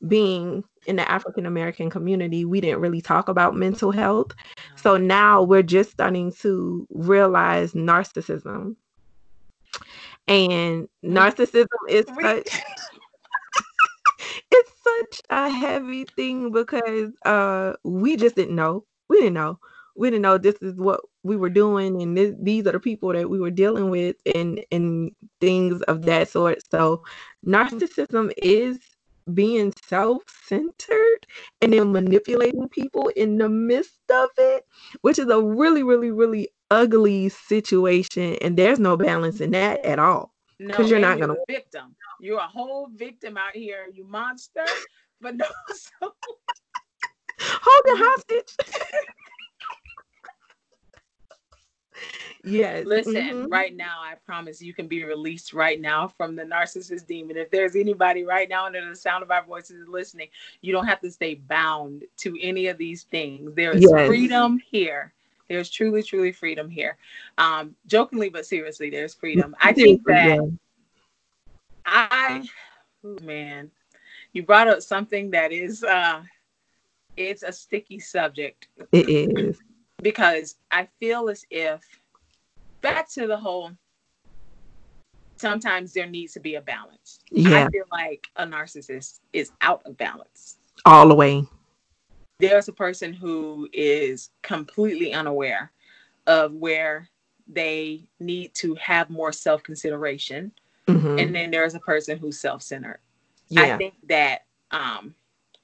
being 0.08 0.64
in 0.86 0.98
the 0.98 1.10
African 1.10 1.46
American 1.46 1.90
community, 1.90 2.46
we 2.46 2.62
didn't 2.62 2.82
really 2.82 3.02
talk 3.02 3.30
about 3.30 3.56
mental 3.56 3.92
health. 3.92 4.32
So 4.76 4.98
now 4.98 5.44
we're 5.44 5.64
just 5.64 5.92
starting 5.92 6.32
to 6.42 6.88
realize 6.92 7.74
narcissism. 7.74 8.76
And 10.28 10.88
narcissism 11.04 11.68
is 11.90 12.06
such 12.22 12.62
such 14.84 15.22
a 15.30 15.50
heavy 15.50 16.06
thing 16.06 16.52
because 16.52 17.12
uh 17.26 17.74
we 17.84 18.16
just 18.16 18.36
didn't 18.36 18.56
know. 18.56 18.86
We 19.10 19.18
didn't 19.18 19.34
know. 19.36 19.60
We 19.96 20.10
didn't 20.10 20.24
know 20.24 20.38
this 20.38 20.56
is 20.62 20.76
what 20.76 21.02
we 21.24 21.36
were 21.36 21.50
doing 21.50 22.02
and 22.02 22.18
this, 22.18 22.34
these 22.42 22.66
are 22.68 22.72
the 22.72 22.80
people 22.80 23.14
that 23.14 23.30
we 23.30 23.40
were 23.40 23.52
dealing 23.52 23.90
with 23.90 24.16
and 24.36 24.64
and 24.72 25.12
things 25.40 25.82
of 25.84 26.04
that 26.04 26.30
sort. 26.30 26.60
So 26.70 27.04
narcissism 27.46 28.32
is 28.38 28.80
being 29.34 29.74
self-centered 29.88 31.28
and 31.62 31.74
then 31.74 31.92
manipulating 31.92 32.68
people 32.70 33.08
in 33.16 33.38
the 33.38 33.48
midst 33.48 34.00
of 34.12 34.30
it 34.38 34.66
which 35.02 35.18
is 35.18 35.30
a 35.30 35.42
really 35.42 35.82
really 35.82 36.12
really 36.12 36.50
ugly 36.72 37.30
situation 37.30 38.36
and 38.42 38.58
there's 38.58 38.80
no 38.80 38.98
balance 38.98 39.40
in 39.40 39.52
that 39.52 39.84
at 39.86 39.98
all 39.98 40.34
because 40.60 40.86
no, 40.86 40.88
you're 40.88 41.00
not 41.00 41.20
gonna 41.20 41.36
you're 41.36 41.58
victim 41.60 41.96
you're 42.20 42.40
a 42.40 42.48
whole 42.48 42.90
victim 42.96 43.38
out 43.38 43.56
here 43.56 43.88
you 43.94 44.06
monster 44.06 44.66
but 45.22 45.36
no 45.36 45.46
so... 45.74 46.14
hold 47.40 47.84
the 47.86 48.04
hostage 48.04 48.56
Yes. 52.44 52.86
Listen, 52.86 53.14
mm-hmm. 53.14 53.52
right 53.52 53.76
now, 53.76 54.02
I 54.02 54.16
promise 54.26 54.62
you 54.62 54.74
can 54.74 54.88
be 54.88 55.04
released 55.04 55.54
right 55.54 55.80
now 55.80 56.08
from 56.10 56.36
the 56.36 56.44
narcissist 56.44 57.08
demon. 57.08 57.38
If 57.38 57.50
there's 57.52 57.76
anybody 57.76 58.24
right 58.24 58.50
now 58.50 58.66
under 58.66 58.88
the 58.88 58.96
sound 58.96 59.24
of 59.24 59.32
our 59.32 59.46
voices 59.46 59.88
listening, 59.88 60.28
you 60.62 60.74
don't 60.74 60.86
have 60.86 61.00
to 61.02 61.12
stay 61.12 61.36
bound 61.36 62.04
to 62.18 62.38
any 62.42 62.68
of 62.68 62.78
these 62.78 63.04
things. 63.04 63.56
There 63.56 63.72
is 63.72 63.86
yes. 63.90 64.08
freedom 64.08 64.60
here. 64.70 65.14
There's 65.48 65.70
truly, 65.70 66.04
truly 66.04 66.32
freedom 66.32 66.70
here. 66.70 66.98
Um, 67.38 67.76
jokingly, 67.88 68.30
but 68.30 68.46
seriously, 68.46 68.90
there's 68.90 69.14
freedom. 69.14 69.56
I 69.62 69.72
think 69.72 70.04
that 70.06 70.40
I, 71.86 72.48
oh 73.04 73.18
man, 73.22 73.72
you 74.32 74.44
brought 74.44 74.68
up 74.68 74.82
something 74.82 75.32
that 75.32 75.52
is, 75.52 75.84
uh, 75.84 76.24
it's 77.18 77.44
a 77.44 77.52
sticky 77.52 78.00
subject. 78.00 78.68
It 78.92 79.10
is 79.10 79.60
because 80.02 80.56
I 80.70 80.88
feel 81.00 81.30
as 81.30 81.46
if 81.50 81.82
back 82.82 83.10
to 83.14 83.26
the 83.26 83.38
whole 83.38 83.72
sometimes 85.38 85.94
there 85.94 86.08
needs 86.08 86.34
to 86.34 86.40
be 86.40 86.56
a 86.56 86.62
balance. 86.62 87.20
Yeah. 87.32 87.66
I 87.66 87.70
feel 87.70 87.86
like 87.92 88.28
a 88.36 88.46
narcissist 88.46 89.20
is 89.34 89.52
out 89.62 89.82
of 89.86 89.98
balance. 89.98 90.58
All 90.86 91.08
the 91.08 91.16
way. 91.16 91.44
There's 92.40 92.68
a 92.68 92.74
person 92.74 93.14
who 93.14 93.70
is 93.74 94.30
completely 94.42 95.14
unaware 95.14 95.72
of 96.28 96.54
where 96.54 97.10
they 97.48 98.06
need 98.20 98.54
to 98.56 98.76
have 98.76 99.10
more 99.10 99.32
self 99.32 99.64
consideration. 99.64 100.52
Mhm. 100.88 101.22
And 101.22 101.34
then 101.36 101.52
there's 101.52 101.76
a 101.76 101.80
person 101.80 102.18
who's 102.18 102.40
self 102.40 102.62
centered. 102.62 103.00
yeah. 103.50 103.76
I 103.76 103.78
think 103.78 103.96
that 104.08 104.46
um, 104.72 105.16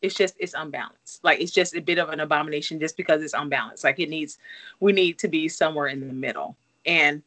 it's 0.01 0.15
just 0.15 0.35
it's 0.39 0.53
unbalanced. 0.53 1.23
Like 1.23 1.41
it's 1.41 1.51
just 1.51 1.75
a 1.75 1.81
bit 1.81 1.97
of 1.97 2.09
an 2.09 2.19
abomination 2.19 2.79
just 2.79 2.95
because 2.95 3.21
it's 3.21 3.33
unbalanced. 3.33 3.83
Like 3.83 3.99
it 3.99 4.09
needs 4.09 4.37
we 4.79 4.93
need 4.93 5.19
to 5.19 5.27
be 5.27 5.47
somewhere 5.49 5.87
in 5.87 5.99
the 5.99 6.13
middle. 6.13 6.55
And 6.85 7.21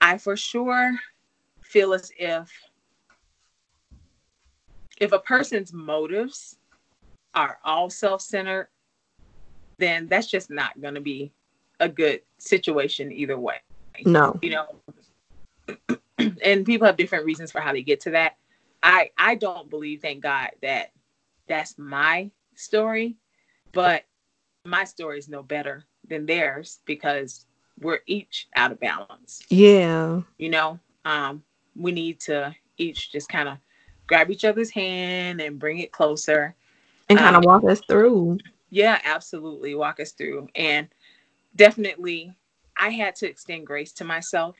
I 0.00 0.18
for 0.18 0.36
sure 0.36 0.92
feel 1.62 1.92
as 1.92 2.10
if 2.18 2.50
if 4.98 5.12
a 5.12 5.18
person's 5.18 5.72
motives 5.72 6.56
are 7.34 7.58
all 7.64 7.88
self-centered, 7.90 8.68
then 9.78 10.06
that's 10.08 10.26
just 10.26 10.50
not 10.50 10.80
going 10.80 10.94
to 10.94 11.00
be 11.00 11.32
a 11.80 11.88
good 11.88 12.20
situation 12.38 13.10
either 13.12 13.38
way. 13.38 13.56
no. 14.04 14.38
You 14.42 14.50
know, 14.50 15.98
and 16.44 16.66
people 16.66 16.86
have 16.86 16.96
different 16.96 17.24
reasons 17.24 17.50
for 17.52 17.60
how 17.60 17.72
they 17.72 17.82
get 17.82 18.00
to 18.02 18.10
that. 18.10 18.36
I 18.82 19.10
I 19.18 19.34
don't 19.36 19.70
believe, 19.70 20.00
thank 20.02 20.22
God, 20.22 20.50
that 20.62 20.92
that's 21.48 21.78
my 21.78 22.30
story, 22.54 23.16
but 23.72 24.04
my 24.64 24.84
story 24.84 25.18
is 25.18 25.28
no 25.28 25.42
better 25.42 25.84
than 26.08 26.26
theirs 26.26 26.80
because 26.86 27.46
we're 27.80 28.00
each 28.06 28.48
out 28.56 28.72
of 28.72 28.80
balance 28.80 29.40
Yeah. 29.50 30.22
you 30.38 30.50
know 30.50 30.78
um 31.04 31.42
we 31.76 31.92
need 31.92 32.20
to 32.20 32.54
each 32.76 33.12
just 33.12 33.28
kind 33.28 33.48
of 33.48 33.58
grab 34.06 34.30
each 34.30 34.44
other's 34.44 34.70
hand 34.70 35.40
and 35.40 35.58
bring 35.58 35.78
it 35.78 35.92
closer 35.92 36.54
And 37.08 37.18
kind 37.18 37.36
of 37.36 37.40
Um, 37.40 37.46
walk 37.46 37.64
us 37.64 37.80
through. 37.80 38.38
yeah 38.70 39.00
absolutely 39.04 39.74
walk 39.74 40.00
us 40.00 40.12
through 40.12 40.48
and 40.54 40.88
definitely 41.56 42.34
i 42.76 42.90
had 42.90 43.14
to 43.16 43.28
extend 43.28 43.66
grace 43.66 43.92
to 43.94 44.04
myself 44.04 44.56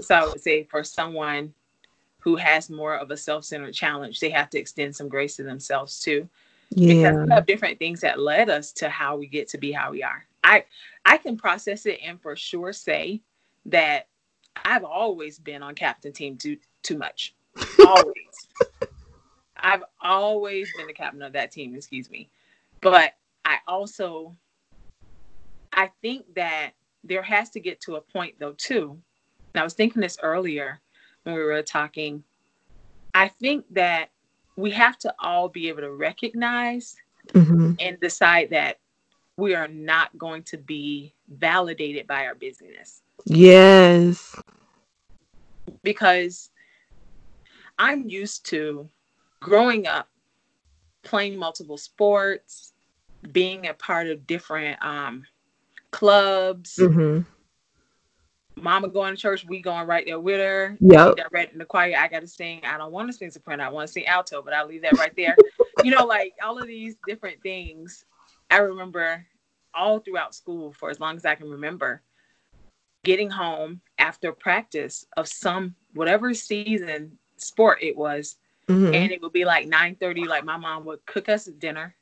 so 0.00 0.14
i 0.14 0.24
would 0.24 0.40
say 0.40 0.64
for 0.64 0.82
someone 0.84 1.52
who 2.18 2.36
has 2.36 2.68
more 2.70 2.96
of 2.96 3.10
a 3.10 3.16
self-centered 3.16 3.72
challenge 3.72 4.20
they 4.20 4.30
have 4.30 4.50
to 4.50 4.58
extend 4.58 4.94
some 4.94 5.08
grace 5.08 5.36
to 5.36 5.42
themselves 5.42 6.00
too 6.00 6.28
because 6.70 7.14
Yeah. 7.16 7.24
we 7.24 7.30
have 7.30 7.46
different 7.46 7.78
things 7.78 8.00
that 8.00 8.18
led 8.18 8.50
us 8.50 8.72
to 8.72 8.88
how 8.88 9.16
we 9.16 9.26
get 9.28 9.48
to 9.50 9.58
be 9.58 9.72
how 9.72 9.92
we 9.92 10.02
are. 10.02 10.26
I 10.44 10.64
I 11.04 11.16
can 11.16 11.36
process 11.36 11.86
it 11.86 12.00
and 12.02 12.20
for 12.20 12.36
sure 12.36 12.72
say 12.72 13.22
that 13.66 14.08
I've 14.64 14.84
always 14.84 15.38
been 15.38 15.62
on 15.62 15.74
captain 15.74 16.12
team 16.12 16.36
too 16.36 16.58
too 16.82 16.98
much. 16.98 17.34
Always. 17.84 18.48
I've 19.56 19.84
always 20.02 20.68
been 20.76 20.86
the 20.86 20.92
captain 20.92 21.22
of 21.22 21.32
that 21.32 21.50
team, 21.52 21.74
excuse 21.74 22.10
me. 22.10 22.28
But 22.82 23.14
I 23.44 23.58
also 23.66 24.36
I 25.72 25.90
think 26.02 26.34
that 26.34 26.72
there 27.04 27.22
has 27.22 27.50
to 27.50 27.60
get 27.60 27.80
to 27.82 27.96
a 27.96 28.00
point 28.00 28.34
though 28.38 28.54
too. 28.58 29.00
And 29.56 29.62
I 29.62 29.64
was 29.64 29.72
thinking 29.72 30.02
this 30.02 30.18
earlier 30.22 30.80
when 31.22 31.34
we 31.34 31.42
were 31.42 31.62
talking. 31.62 32.22
I 33.14 33.28
think 33.28 33.64
that 33.70 34.10
we 34.54 34.70
have 34.72 34.98
to 34.98 35.14
all 35.18 35.48
be 35.48 35.70
able 35.70 35.80
to 35.80 35.92
recognize 35.92 36.94
hmm 37.32 37.72
and 37.80 37.98
decide 37.98 38.50
that 38.50 38.78
we 39.38 39.54
are 39.54 39.66
not 39.68 40.16
going 40.18 40.42
to 40.42 40.58
be 40.58 41.14
validated 41.28 42.06
by 42.06 42.26
our 42.26 42.34
busyness 42.34 43.00
Yes. 43.24 44.38
because 45.82 46.50
I'm 47.78 48.08
used 48.10 48.44
to 48.50 48.90
growing 49.40 49.86
up 49.86 50.08
playing 51.02 51.38
multiple 51.38 51.78
sports, 51.78 52.74
being 53.32 53.66
a 53.66 53.72
part 53.72 54.06
of 54.08 54.26
different 54.26 54.84
um, 54.84 55.24
clubs. 55.92 56.76
hmm 56.76 57.20
Mama 58.56 58.88
going 58.88 59.14
to 59.14 59.20
church, 59.20 59.44
we 59.46 59.60
going 59.60 59.86
right 59.86 60.04
there 60.06 60.18
with 60.18 60.40
her. 60.40 60.76
Yep. 60.80 61.18
In 61.52 61.58
the 61.58 61.64
choir, 61.64 61.94
I 61.96 62.08
got 62.08 62.20
to 62.20 62.26
sing. 62.26 62.62
I 62.64 62.78
don't 62.78 62.92
want 62.92 63.08
to 63.08 63.12
sing 63.12 63.30
soprano. 63.30 63.64
I 63.64 63.68
want 63.68 63.86
to 63.86 63.92
sing 63.92 64.06
alto, 64.06 64.42
but 64.42 64.54
I'll 64.54 64.66
leave 64.66 64.82
that 64.82 64.98
right 64.98 65.14
there. 65.16 65.36
you 65.84 65.90
know, 65.90 66.06
like 66.06 66.34
all 66.42 66.58
of 66.58 66.66
these 66.66 66.96
different 67.06 67.42
things. 67.42 68.04
I 68.50 68.58
remember 68.58 69.26
all 69.74 69.98
throughout 69.98 70.34
school 70.34 70.72
for 70.72 70.90
as 70.90 70.98
long 70.98 71.16
as 71.16 71.26
I 71.26 71.34
can 71.34 71.50
remember 71.50 72.02
getting 73.04 73.30
home 73.30 73.80
after 73.98 74.32
practice 74.32 75.06
of 75.16 75.28
some 75.28 75.74
whatever 75.94 76.34
season 76.34 77.18
sport 77.36 77.78
it 77.80 77.96
was 77.96 78.36
hmm 78.68 78.86
and 78.92 79.12
it 79.12 79.22
would 79.22 79.32
be 79.32 79.44
like 79.44 79.68
9 79.68 79.96
30 79.96 80.24
like 80.26 80.44
my 80.44 80.56
mom 80.56 80.84
would 80.84 81.04
cook 81.06 81.28
us 81.28 81.44
dinner 81.44 81.94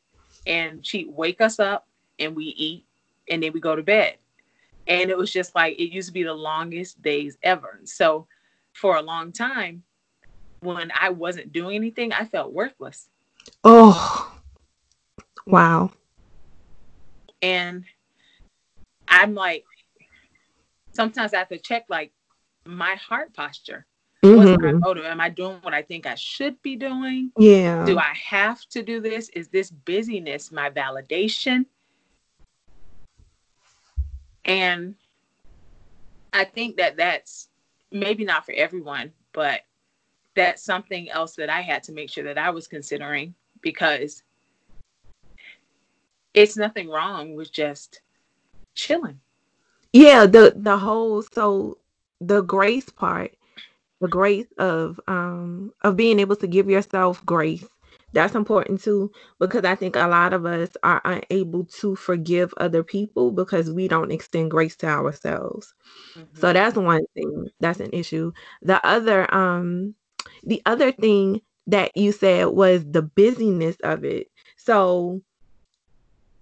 and 0.47 0.85
she'd 0.87 1.09
wake 1.09 1.41
us 1.43 1.59
up 1.59 1.87
and 2.19 2.35
we 2.35 2.45
eat 2.45 2.87
and 3.29 3.43
then 3.43 3.53
we 3.53 3.61
go 3.61 3.77
to 3.77 3.83
bed 3.83 4.17
and 4.87 5.11
it 5.11 5.17
was 5.17 5.33
just 5.33 5.55
like 5.55 5.79
it 5.79 5.93
used 5.93 6.09
to 6.09 6.13
be 6.13 6.23
the 6.23 6.35
longest 6.35 7.01
days 7.03 7.37
ever 7.43 7.81
so 7.85 8.27
for 8.73 8.97
a 8.97 9.03
long 9.03 9.33
time 9.33 9.83
when 10.61 10.91
i 10.99 11.09
wasn't 11.11 11.53
doing 11.53 11.77
anything 11.77 12.13
i 12.13 12.25
felt 12.25 12.53
worthless 12.53 13.09
Oh. 13.63 14.33
Wow. 15.47 15.91
and 17.43 17.85
i'm 19.09 19.35
like 19.35 19.65
sometimes 20.93 21.35
i 21.35 21.39
have 21.39 21.49
to 21.49 21.59
check 21.59 21.85
like 21.89 22.13
my 22.65 22.95
heart 22.95 23.35
posture 23.35 23.85
what's 24.23 24.49
my 24.49 24.57
mm-hmm. 24.57 24.79
motive 24.79 25.05
am 25.05 25.21
i 25.21 25.29
doing 25.29 25.59
what 25.61 25.75
i 25.75 25.83
think 25.83 26.07
i 26.07 26.15
should 26.15 26.61
be 26.63 26.77
doing 26.77 27.31
Yeah. 27.39 27.85
do 27.85 27.99
I 27.99 28.15
have 28.31 28.65
to 28.71 28.83
do 28.83 29.01
this? 29.01 29.29
Is 29.31 29.49
this 29.49 29.71
busyness 29.71 30.51
my 30.51 30.71
validation? 30.71 31.67
And 34.45 34.95
I 36.33 36.45
think 36.45 36.77
that 36.77 36.97
that's 36.97 37.49
maybe 37.91 38.25
not 38.25 38.45
for 38.45 38.53
everyone, 38.53 39.13
but 39.33 39.63
that's 40.35 40.63
something 40.63 41.09
else 41.11 41.37
that 41.37 41.49
I 41.49 41.61
had 41.61 41.83
to 41.85 41.93
make 41.93 42.11
sure 42.11 42.25
that 42.25 42.39
I 42.39 42.51
was 42.51 42.67
considering 42.67 43.35
because 43.63 44.23
it's 46.35 46.57
nothing 46.57 46.89
wrong 46.89 47.37
with 47.37 47.53
just 47.53 48.01
chilling. 48.75 49.21
yeah 49.93 50.27
the 50.27 50.53
the 50.57 50.77
whole 50.77 51.23
so 51.23 51.79
the 52.21 52.43
grace 52.43 52.91
part 52.91 53.33
the 54.01 54.09
grace 54.09 54.47
of 54.59 55.01
um 55.07 55.73
of 55.83 55.97
being 55.97 56.19
able 56.19 56.37
to 56.37 56.47
give 56.47 56.69
yourself 56.69 57.25
grace 57.25 57.65
that's 58.15 58.35
important 58.35 58.81
too 58.81 59.11
because 59.41 59.65
i 59.65 59.75
think 59.75 59.97
a 59.97 60.07
lot 60.09 60.33
of 60.33 60.47
us 60.47 60.71
are 60.83 61.03
unable 61.05 61.65
to 61.65 61.97
forgive 61.97 62.55
other 62.59 62.83
people 62.83 63.31
because 63.33 63.71
we 63.71 63.89
don't 63.89 64.13
extend 64.13 64.51
grace 64.51 64.77
to 64.77 64.87
ourselves. 64.87 65.75
So 66.35 66.53
that's 66.53 66.77
one 66.77 67.05
thing 67.15 67.49
that's 67.61 67.81
an 67.81 67.91
issue. 67.93 68.33
The 68.63 68.85
other 68.87 69.33
um 69.35 69.95
the 70.45 70.63
other 70.67 70.93
thing 70.93 71.43
that 71.67 71.97
you 71.97 72.13
said 72.13 72.47
was 72.49 72.85
the 72.85 73.03
busyness 73.03 73.77
of 73.83 74.05
it. 74.05 74.29
So 74.57 75.23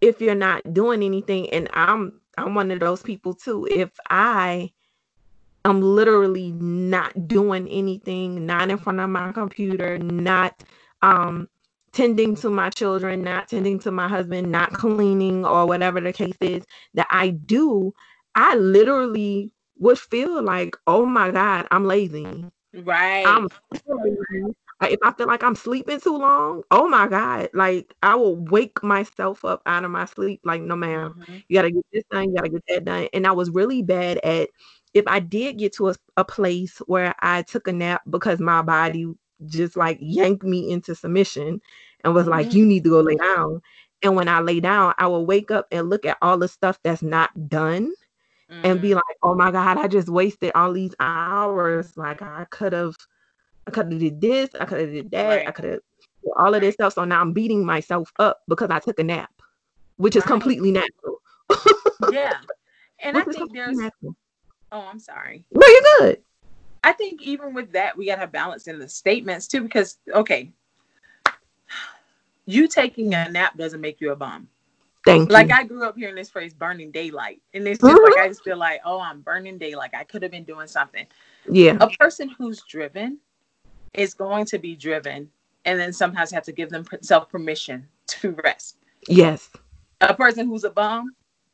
if 0.03 0.21
you're 0.21 0.35
not 0.35 0.75
doing 0.75 1.03
anything 1.03 1.49
and 1.51 1.69
i'm 1.73 2.21
i'm 2.37 2.55
one 2.55 2.71
of 2.71 2.81
those 2.81 3.03
people 3.03 3.35
too 3.35 3.67
if 3.71 3.91
i 4.11 4.71
am 5.65 5.81
literally 5.81 6.53
not 6.53 7.29
doing 7.29 7.69
anything 7.69 8.45
not 8.47 8.71
in 8.71 8.79
front 8.79 9.01
of 9.01 9.09
my 9.09 9.33
computer 9.33 9.99
not 9.99 10.63
um 11.03 11.49
tending 11.93 12.35
to 12.37 12.51
my 12.51 12.71
children 12.71 13.23
not 13.23 13.49
tending 13.49 13.79
to 13.79 13.91
my 13.91 14.09
husband 14.09 14.51
not 14.51 14.73
cleaning 14.73 15.45
or 15.45 15.67
whatever 15.67 16.01
the 16.01 16.13
case 16.13 16.37
is 16.41 16.65
that 16.95 17.07
i 17.11 17.29
do 17.31 17.93
i 18.35 18.55
literally 18.57 19.53
would 19.79 19.99
feel 19.99 20.43
like 20.43 20.77
oh 20.87 21.05
my 21.07 21.31
god 21.31 21.67
i'm 21.71 21.85
lazy 21.87 22.45
right. 22.75 23.25
I'm 23.25 23.49
lazy. 23.87 24.55
Like, 24.81 24.93
if 24.93 24.99
I 25.05 25.13
feel 25.13 25.29
like 25.29 25.45
I'm 25.45 25.55
sleeping 25.55 26.01
too 26.01 26.17
long, 26.19 26.63
oh 26.73 26.89
my 26.89 27.07
God, 27.07 27.49
like 27.55 27.95
I 28.03 28.17
will 28.17 28.37
wake 28.37 28.83
myself 28.83 29.45
up 29.45 29.63
out 29.67 29.85
of 29.85 29.91
my 29.93 30.07
sleep. 30.07 30.41
Like, 30.45 30.63
no, 30.63 30.75
ma'am, 30.77 31.15
Mhm. 31.19 31.45
you 31.49 31.55
gotta 31.57 31.71
get 31.71 31.85
this 31.93 32.05
done, 32.11 32.31
you 32.31 32.35
gotta 32.35 32.49
get 32.49 32.65
that 32.69 32.85
done. 32.85 33.09
And 33.13 33.27
I 33.27 33.33
was 33.33 33.51
really 33.51 33.83
bad 33.83 34.19
at 34.25 34.49
if 34.95 35.05
I 35.07 35.21
did 35.21 35.59
get 35.59 35.73
to 35.75 35.91
a, 35.91 35.95
a 36.17 36.25
place 36.25 36.79
where 36.87 37.15
I 37.21 37.43
took 37.43 37.69
a 37.69 37.73
nap 37.73 38.03
because 38.11 38.41
my 38.41 38.63
body 38.63 39.07
just 39.47 39.77
like 39.77 39.99
yanked 40.01 40.43
me 40.45 40.71
into 40.71 40.95
submission 40.95 41.61
and 42.05 42.15
was 42.15 42.27
like, 42.27 42.49
Mhm. 42.49 42.53
you 42.53 42.67
need 42.67 42.85
to 42.85 42.91
go 42.91 43.01
lay 43.01 43.17
down. 43.17 43.61
And 44.03 44.17
when 44.17 44.29
I 44.29 44.41
lay 44.41 44.61
down, 44.61 44.95
I 44.99 45.07
will 45.07 45.25
wake 45.27 45.51
up 45.51 45.67
and 45.71 45.89
look 45.89 46.05
at 46.05 46.19
all 46.23 46.37
the 46.39 46.49
stuff 46.49 46.79
that's 46.83 47.03
not 47.03 47.49
done 47.49 47.93
and 48.65 48.81
be 48.81 48.91
Mhm. 48.91 48.97
like, 48.97 49.17
oh 49.23 49.35
my 49.35 49.51
God, 49.51 49.79
I 49.79 49.87
just 49.89 50.09
wasted 50.09 50.53
all 50.55 50.73
these 50.73 50.95
hours. 51.01 51.97
Like 51.97 52.23
I 52.23 52.47
could 52.51 52.73
have 52.73 52.97
I 53.67 53.71
could 53.71 53.93
have 53.93 54.01
did 54.01 54.21
this, 54.21 54.51
I 54.59 54.65
could 54.65 54.81
have 54.81 54.91
did 54.93 55.11
that, 55.13 55.47
I 55.47 55.51
could 55.53 55.65
have 55.67 55.81
all 56.37 56.55
of 56.55 56.61
this 56.63 56.75
stuff. 56.75 56.95
So 56.95 57.05
now 57.05 57.21
I'm 57.21 57.33
beating 57.33 57.65
myself 57.65 58.13
up 58.19 58.41
because 58.49 58.71
I 58.71 58.81
took 58.81 58.99
a 58.99 59.05
nap, 59.05 59.31
which 59.97 60.17
is 60.17 60.25
Right. 60.25 60.29
completely 60.33 60.73
natural. 60.73 61.21
yeah. 62.11 62.33
And 63.01 63.17
I 63.17 63.23
Which 63.23 63.37
is 63.37 63.43
think 63.43 63.53
there's 63.53 63.77
natural. 63.77 64.17
oh, 64.73 64.81
I'm 64.81 64.99
sorry. 64.99 65.45
No, 65.53 65.67
you're 65.67 65.83
good. 65.99 66.23
I 66.85 66.93
think 66.93 67.23
even 67.23 67.55
with 67.55 67.73
that, 67.73 67.97
we 67.97 68.07
gotta 68.07 68.21
have 68.21 68.33
balance 68.33 68.67
in 68.67 68.79
the 68.79 68.89
statements 68.89 69.47
too, 69.47 69.63
because 69.63 69.99
okay, 70.15 70.51
you 72.47 72.69
taking 72.69 73.15
a 73.15 73.29
nap 73.31 73.57
doesn't 73.57 73.81
make 73.81 74.01
you 74.01 74.13
a 74.13 74.17
bum. 74.17 74.49
Thank 75.05 75.29
you. 75.29 75.33
like 75.33 75.49
you. 75.49 75.55
I 75.55 75.65
grew 75.65 75.85
up 75.85 75.97
hearing 75.97 76.15
this 76.15 76.31
phrase 76.31 76.55
burning 76.55 76.91
daylight. 76.91 77.41
And 77.55 77.67
it's 77.67 77.81
just 77.81 78.03
like 78.03 78.19
I 78.19 78.29
just 78.29 78.45
feel 78.45 78.57
like, 78.57 78.81
oh, 78.85 79.01
I'm 79.01 79.21
burning 79.21 79.59
daylight. 79.59 79.91
I 79.95 80.05
could 80.05 80.23
have 80.23 80.31
been 80.31 80.45
doing 80.45 80.69
something. 80.69 81.07
yeah. 81.51 81.77
A 81.81 81.89
person 81.91 82.29
who's 82.29 82.63
driven 82.63 83.19
is 83.95 84.15
going 84.15 84.47
to 84.47 84.59
be 84.59 84.77
driven 84.77 85.29
and 85.65 85.79
then 85.79 85.93
sometimes 85.93 86.31
have 86.31 86.45
to 86.45 86.53
give 86.53 86.71
themselves 86.71 87.27
permission 87.31 87.87
to 88.07 88.33
rest. 88.45 88.77
Yes. 89.09 89.51
A 90.01 90.15
person 90.15 90.47
who's 90.47 90.65
a 90.65 90.71
bum 90.71 91.11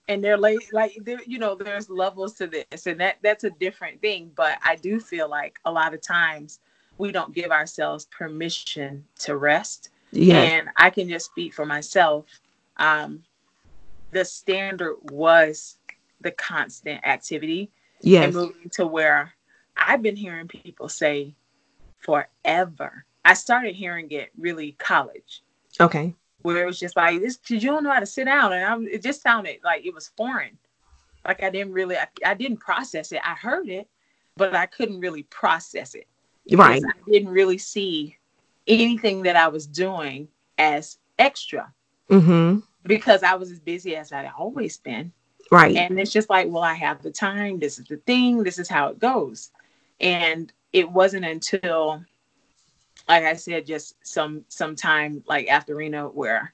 and 0.09 0.25
they're 0.25 0.38
late, 0.38 0.73
like 0.73 0.99
there, 1.05 1.21
you 1.27 1.38
know, 1.38 1.55
there's 1.55 1.88
levels 1.90 2.35
to 2.35 2.47
this, 2.47 2.87
and 2.87 2.99
that 3.01 3.18
that's 3.23 3.44
a 3.44 3.51
different 3.51 4.01
thing. 4.01 4.33
But 4.35 4.59
I 4.64 4.77
do 4.77 4.99
feel 4.99 5.29
like 5.29 5.61
a 5.64 5.71
lot 5.71 5.94
of 5.94 6.01
times 6.01 6.61
we 6.97 7.12
don't 7.12 7.35
give 7.35 7.51
ourselves 7.51 8.07
permission 8.07 9.05
to 9.21 9.37
rest. 9.37 9.90
Yes. 10.11 10.53
And 10.53 10.68
I 10.77 10.90
can 10.90 11.09
just 11.09 11.27
speak 11.27 11.53
for 11.53 11.66
myself. 11.66 12.25
Um, 12.79 13.23
the 14.11 14.25
standard 14.25 14.97
was 15.11 15.77
the 16.21 16.31
constant 16.33 17.07
activity 17.07 17.71
Yes. 18.01 18.25
and 18.25 18.35
moving 18.35 18.71
to 18.71 18.87
where 18.87 19.35
I've 19.77 20.03
been 20.03 20.16
hearing 20.16 20.49
people 20.49 20.88
say 20.88 21.35
forever. 21.99 23.05
I 23.25 23.35
started 23.35 23.75
hearing 23.75 24.11
it 24.11 24.31
really 24.38 24.73
college, 24.73 25.42
Okay. 25.81 26.14
Where 26.54 26.62
it 26.62 26.66
was 26.66 26.80
just 26.80 26.96
like 26.96 27.20
this. 27.20 27.38
You 27.48 27.61
don't 27.61 27.84
know 27.84 27.92
how 27.92 28.00
to 28.00 28.06
sit 28.06 28.24
down, 28.24 28.52
and 28.52 28.64
I, 28.64 28.90
it 28.90 29.02
just 29.02 29.22
sounded 29.22 29.58
like 29.62 29.87
it 29.87 29.94
was 29.94 30.08
foreign. 30.16 30.58
Like 31.24 31.42
I 31.42 31.50
didn't 31.50 31.72
really, 31.72 31.96
I, 31.96 32.06
I 32.24 32.34
didn't 32.34 32.58
process 32.58 33.12
it. 33.12 33.20
I 33.24 33.34
heard 33.34 33.68
it, 33.68 33.87
but 34.37 34.54
I 34.54 34.66
couldn't 34.66 35.00
really 35.00 35.24
process 35.24 35.94
it. 35.94 36.06
Right. 36.50 36.82
I 36.82 37.11
didn't 37.11 37.28
really 37.28 37.58
see 37.58 38.16
anything 38.66 39.22
that 39.22 39.37
I 39.37 39.48
was 39.48 39.66
doing 39.66 40.28
as 40.56 40.98
extra 41.18 41.72
Mm-hmm. 42.11 42.61
because 42.84 43.22
I 43.22 43.34
was 43.34 43.50
as 43.50 43.61
busy 43.61 43.94
as 43.94 44.12
I'd 44.12 44.30
always 44.38 44.78
been. 44.78 45.12
Right. 45.50 45.76
And 45.76 46.00
it's 46.00 46.11
just 46.11 46.30
like, 46.30 46.46
well, 46.48 46.62
I 46.62 46.72
have 46.72 47.02
the 47.02 47.11
time. 47.11 47.58
This 47.58 47.78
is 47.78 47.84
the 47.84 47.98
thing. 47.98 48.42
This 48.42 48.58
is 48.58 48.66
how 48.66 48.88
it 48.88 48.98
goes. 48.98 49.50
And 50.00 50.50
it 50.72 50.90
wasn't 50.90 51.26
until, 51.26 52.02
like 53.09 53.25
I 53.25 53.35
said, 53.35 53.66
just 53.66 53.97
some 54.07 54.44
some 54.49 54.77
time 54.77 55.23
like 55.27 55.49
after 55.49 55.75
Reno 55.75 56.09
where 56.09 56.53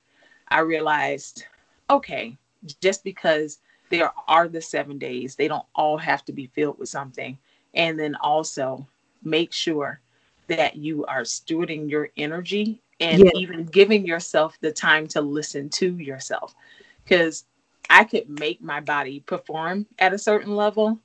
I 0.48 0.60
realized, 0.60 1.44
okay, 1.90 2.36
just 2.80 3.02
because 3.04 3.58
there 3.90 4.12
are 4.28 4.48
the 4.48 4.62
seven 4.62 4.98
days, 4.98 5.34
they 5.34 5.48
don't 5.48 5.66
all 5.74 5.98
have 5.98 6.24
to 6.26 6.32
be 6.32 6.46
filled 6.46 6.78
with 6.78 6.88
something. 6.88 7.36
And 7.74 7.98
then 7.98 8.14
also 8.16 8.86
make 9.22 9.52
sure 9.52 10.00
that 10.46 10.76
you 10.76 11.04
are 11.06 11.22
stewarding 11.22 11.90
your 11.90 12.10
energy 12.16 12.80
and 13.00 13.24
Yes. 13.24 13.32
even 13.34 13.64
giving 13.64 14.06
yourself 14.06 14.56
the 14.60 14.70
time 14.70 15.06
to 15.08 15.20
listen 15.20 15.68
to 15.70 15.96
yourself. 15.98 16.54
Because 17.02 17.44
I 17.90 18.04
could 18.04 18.28
make 18.28 18.62
my 18.62 18.80
body 18.80 19.20
perform 19.20 19.86
at 19.98 20.14
a 20.14 20.18
certain 20.18 20.54
level. 20.54 20.98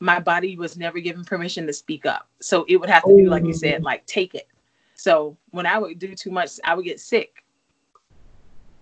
My 0.00 0.18
body 0.18 0.56
was 0.56 0.76
never 0.76 0.98
given 0.98 1.24
permission 1.24 1.66
to 1.66 1.72
speak 1.72 2.04
up. 2.04 2.28
So 2.40 2.64
it 2.68 2.76
would 2.76 2.90
have 2.90 3.04
to 3.04 3.14
be, 3.16 3.26
like 3.26 3.44
you 3.44 3.54
said, 3.54 3.80
oh. 3.80 3.84
like 3.84 4.04
take 4.06 4.34
it. 4.34 4.48
So 4.98 5.36
when 5.50 5.66
I 5.66 5.78
would 5.78 5.98
do 5.98 6.14
too 6.14 6.30
much, 6.30 6.58
I 6.64 6.74
would 6.74 6.84
get 6.84 7.00
sick. 7.00 7.44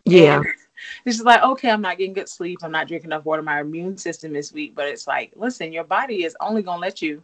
yeah. 0.05 0.39
And 0.39 0.47
It's 1.07 1.17
just 1.17 1.27
like, 1.27 1.43
okay, 1.43 1.71
I'm 1.71 1.81
not 1.81 1.99
getting 1.99 2.15
good 2.15 2.29
sleep. 2.29 2.59
I'm 2.63 2.73
not 2.73 2.89
drinking 2.89 3.09
enough 3.11 3.25
water. 3.25 3.43
My 3.43 3.61
immune 3.61 3.97
system 3.97 4.35
is 4.37 4.53
weak. 4.53 4.75
But 4.75 4.89
it's 4.89 5.07
like, 5.07 5.33
listen, 5.37 5.73
your 5.73 5.85
body 5.85 6.25
is 6.25 6.37
only 6.41 6.63
going 6.63 6.79
to 6.79 6.81
let 6.81 7.01
you 7.01 7.23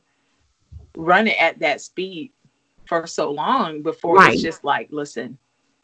run 0.97 1.27
it 1.27 1.37
at 1.41 1.59
that 1.59 1.81
speed 1.81 2.33
for 2.87 3.07
so 3.07 3.31
long 3.31 3.83
before 3.83 4.17
Right. 4.17 4.35
it's 4.35 4.43
just 4.43 4.65
like, 4.65 4.89
listen, 4.91 5.37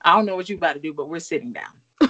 I 0.02 0.14
don't 0.14 0.26
know 0.26 0.36
what 0.36 0.48
you 0.48 0.56
about 0.56 0.74
to 0.74 0.80
do, 0.80 0.94
but 0.94 1.08
we're 1.08 1.18
sitting 1.18 1.52
down. 1.52 1.80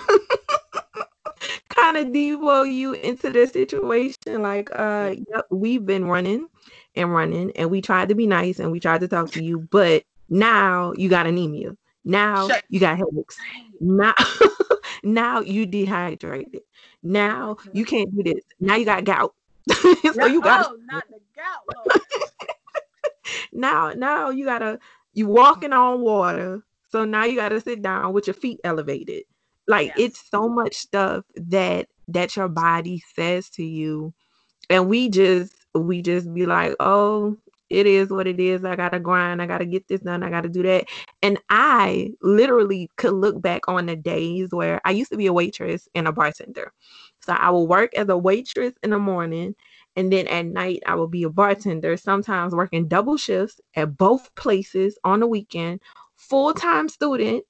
kind 1.70 1.96
of 1.96 2.06
devo 2.08 2.70
you 2.70 2.92
into 2.94 3.30
the 3.30 3.46
situation. 3.46 4.42
Like, 4.42 4.70
uh, 4.74 5.14
yep, 5.28 5.46
we've 5.50 5.84
been 5.84 6.04
running 6.06 6.48
and 6.94 7.12
running, 7.12 7.52
and 7.56 7.70
we 7.70 7.80
tried 7.80 8.08
to 8.10 8.14
be 8.14 8.26
nice 8.26 8.58
and 8.58 8.70
we 8.72 8.80
tried 8.80 9.00
to 9.02 9.08
talk 9.08 9.30
to 9.32 9.42
you, 9.42 9.60
but 9.70 10.04
now 10.28 10.92
you 10.96 11.08
got 11.08 11.26
anemia. 11.26 11.76
Now 12.04 12.48
Shut- 12.48 12.64
you 12.68 12.80
got 12.80 12.98
headaches. 12.98 13.36
Now, 13.80 14.14
now 15.02 15.40
you 15.40 15.66
dehydrated. 15.66 16.62
Now 17.02 17.56
you 17.72 17.84
can't 17.84 18.14
do 18.14 18.22
this. 18.22 18.44
Now 18.60 18.76
you 18.76 18.84
got 18.84 19.04
gout. 19.04 19.34
so 20.12 20.26
you 20.26 20.40
got 20.40 20.66
oh, 20.66 20.76
not 20.86 21.04
the 21.08 21.20
gout. 21.34 22.00
Now 23.52 23.92
now 23.96 24.30
you 24.30 24.44
gotta 24.44 24.78
you 25.14 25.26
walking 25.26 25.72
on 25.72 26.00
water 26.00 26.62
so 26.90 27.04
now 27.04 27.24
you 27.24 27.36
gotta 27.36 27.60
sit 27.60 27.82
down 27.82 28.12
with 28.12 28.26
your 28.26 28.34
feet 28.34 28.60
elevated 28.64 29.24
like 29.66 29.92
it's 29.98 30.22
so 30.30 30.48
much 30.48 30.76
stuff 30.76 31.24
that 31.34 31.88
that 32.08 32.36
your 32.36 32.48
body 32.48 33.02
says 33.14 33.48
to 33.50 33.64
you 33.64 34.12
and 34.70 34.88
we 34.88 35.08
just 35.08 35.54
we 35.74 36.02
just 36.02 36.32
be 36.32 36.46
like 36.46 36.74
oh 36.78 37.36
it 37.68 37.86
is 37.86 38.10
what 38.10 38.26
it 38.26 38.38
is. 38.40 38.64
I 38.64 38.76
gotta 38.76 39.00
grind. 39.00 39.42
I 39.42 39.46
gotta 39.46 39.66
get 39.66 39.88
this 39.88 40.00
done. 40.00 40.22
I 40.22 40.30
gotta 40.30 40.48
do 40.48 40.62
that. 40.62 40.86
And 41.22 41.38
i 41.50 42.10
literally 42.22 42.90
could 42.96 43.12
look 43.14 43.40
back 43.40 43.68
on 43.68 43.86
the 43.86 43.96
days 43.96 44.48
where 44.52 44.80
i 44.84 44.90
used 44.90 45.10
to 45.10 45.16
be 45.16 45.26
a 45.26 45.32
waitress 45.32 45.88
and 45.94 46.08
a 46.08 46.12
bartender. 46.12 46.72
So 47.20 47.32
i 47.32 47.50
will 47.50 47.66
work 47.66 47.94
as 47.94 48.08
a 48.08 48.16
waitress 48.16 48.74
in 48.82 48.90
the 48.90 48.98
morning 48.98 49.54
and 49.96 50.12
then 50.12 50.28
at 50.28 50.44
night, 50.44 50.82
I 50.86 50.94
will 50.94 51.08
be 51.08 51.22
a 51.22 51.30
bartender, 51.30 51.96
sometimes 51.96 52.54
working 52.54 52.86
double 52.86 53.16
shifts 53.16 53.60
at 53.74 53.96
both 53.96 54.32
places 54.34 54.98
on 55.04 55.20
the 55.20 55.26
weekend, 55.26 55.80
full 56.16 56.52
time 56.52 56.88
student 56.90 57.44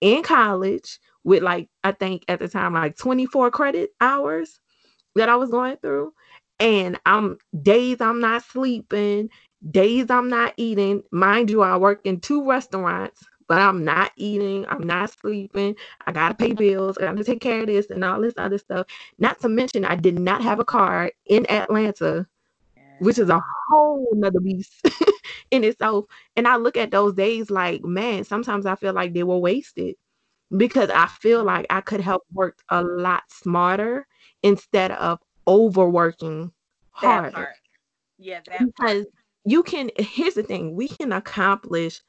in 0.00 0.24
college 0.24 0.98
with 1.22 1.44
like, 1.44 1.68
I 1.84 1.92
think 1.92 2.24
at 2.26 2.40
the 2.40 2.48
time, 2.48 2.74
like 2.74 2.96
24 2.96 3.52
credit 3.52 3.90
hours 4.00 4.58
that 5.14 5.28
I 5.28 5.36
was 5.36 5.50
going 5.50 5.76
through. 5.76 6.12
And 6.58 6.98
I'm 7.06 7.38
days 7.62 8.00
I'm 8.00 8.20
not 8.20 8.42
sleeping, 8.44 9.30
days 9.70 10.10
I'm 10.10 10.28
not 10.28 10.54
eating. 10.56 11.02
Mind 11.12 11.50
you, 11.50 11.62
I 11.62 11.76
work 11.76 12.00
in 12.04 12.20
two 12.20 12.48
restaurants, 12.48 13.24
but 13.48 13.58
I'm 13.58 13.84
not 13.84 14.12
eating, 14.16 14.66
I'm 14.68 14.82
not 14.86 15.10
sleeping. 15.10 15.76
I 16.06 16.12
gotta 16.12 16.34
pay 16.34 16.52
bills, 16.52 16.98
I 16.98 17.02
gotta 17.02 17.24
take 17.24 17.40
care 17.40 17.60
of 17.60 17.66
this 17.66 17.90
and 17.90 18.04
all 18.04 18.20
this 18.20 18.34
other 18.38 18.58
stuff. 18.58 18.86
Not 19.18 19.40
to 19.40 19.48
mention, 19.48 19.84
I 19.84 19.96
did 19.96 20.18
not 20.18 20.42
have 20.42 20.58
a 20.60 20.64
car 20.64 21.10
in 21.26 21.48
Atlanta, 21.50 22.26
which 22.98 23.18
is 23.18 23.30
a 23.30 23.42
whole 23.68 24.08
nother 24.14 24.40
beast 24.40 24.72
in 25.50 25.64
itself. 25.64 26.06
And 26.36 26.46
I 26.48 26.56
look 26.56 26.76
at 26.76 26.90
those 26.90 27.14
days 27.14 27.50
like, 27.50 27.82
man, 27.84 28.24
sometimes 28.24 28.66
I 28.66 28.74
feel 28.76 28.92
like 28.92 29.14
they 29.14 29.24
were 29.24 29.38
wasted 29.38 29.96
because 30.56 30.90
I 30.90 31.06
feel 31.06 31.44
like 31.44 31.66
I 31.70 31.80
could 31.80 32.00
have 32.00 32.20
worked 32.32 32.62
a 32.70 32.82
lot 32.82 33.24
smarter 33.30 34.06
instead 34.42 34.92
of 34.92 35.20
overworking 35.46 36.52
harder. 36.90 37.48
Yeah, 38.18 38.40
that 38.46 38.68
part. 38.76 38.98
You 39.44 39.62
can, 39.62 39.90
here's 39.98 40.34
the 40.34 40.42
thing, 40.42 40.74
we 40.76 40.88
can 40.88 41.12
accomplish 41.12 42.00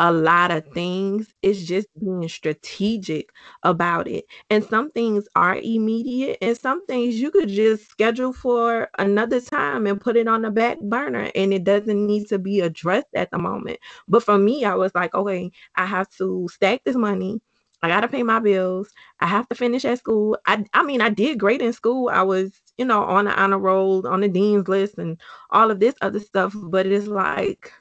a 0.00 0.12
lot 0.12 0.50
of 0.50 0.66
things. 0.74 1.32
It's 1.42 1.62
just 1.64 1.86
being 1.98 2.28
strategic 2.28 3.30
about 3.62 4.08
it. 4.08 4.24
And 4.50 4.64
some 4.64 4.90
things 4.90 5.26
are 5.36 5.56
immediate, 5.56 6.38
and 6.42 6.56
some 6.56 6.84
things 6.86 7.20
you 7.20 7.30
could 7.30 7.48
just 7.48 7.88
schedule 7.88 8.32
for 8.32 8.88
another 8.98 9.40
time 9.40 9.86
and 9.86 10.00
put 10.00 10.16
it 10.16 10.28
on 10.28 10.42
the 10.42 10.50
back 10.50 10.80
burner, 10.80 11.30
and 11.34 11.54
it 11.54 11.64
doesn't 11.64 12.06
need 12.06 12.28
to 12.28 12.38
be 12.38 12.60
addressed 12.60 13.08
at 13.14 13.30
the 13.30 13.38
moment. 13.38 13.78
But 14.08 14.22
for 14.24 14.36
me, 14.38 14.64
I 14.64 14.74
was 14.74 14.94
like, 14.94 15.14
okay, 15.14 15.50
I 15.76 15.86
have 15.86 16.10
to 16.18 16.48
stack 16.52 16.82
this 16.84 16.96
money. 16.96 17.40
I 17.82 17.88
gotta 17.88 18.08
pay 18.08 18.22
my 18.22 18.38
bills. 18.40 18.88
I 19.20 19.26
have 19.26 19.48
to 19.48 19.54
finish 19.56 19.84
at 19.84 19.98
school. 19.98 20.36
I 20.46 20.64
I 20.72 20.82
mean, 20.84 21.00
I 21.00 21.08
did 21.10 21.38
great 21.38 21.62
in 21.62 21.72
school. 21.72 22.08
I 22.12 22.22
was, 22.22 22.61
you 22.78 22.84
know, 22.84 23.02
on 23.04 23.26
the 23.26 23.40
honor 23.40 23.58
roll, 23.58 24.06
on 24.06 24.20
the 24.20 24.28
dean's 24.28 24.68
list, 24.68 24.98
and 24.98 25.20
all 25.50 25.70
of 25.70 25.80
this 25.80 25.94
other 26.00 26.20
stuff. 26.20 26.54
But 26.56 26.86
it's 26.86 27.06
like, 27.06 27.72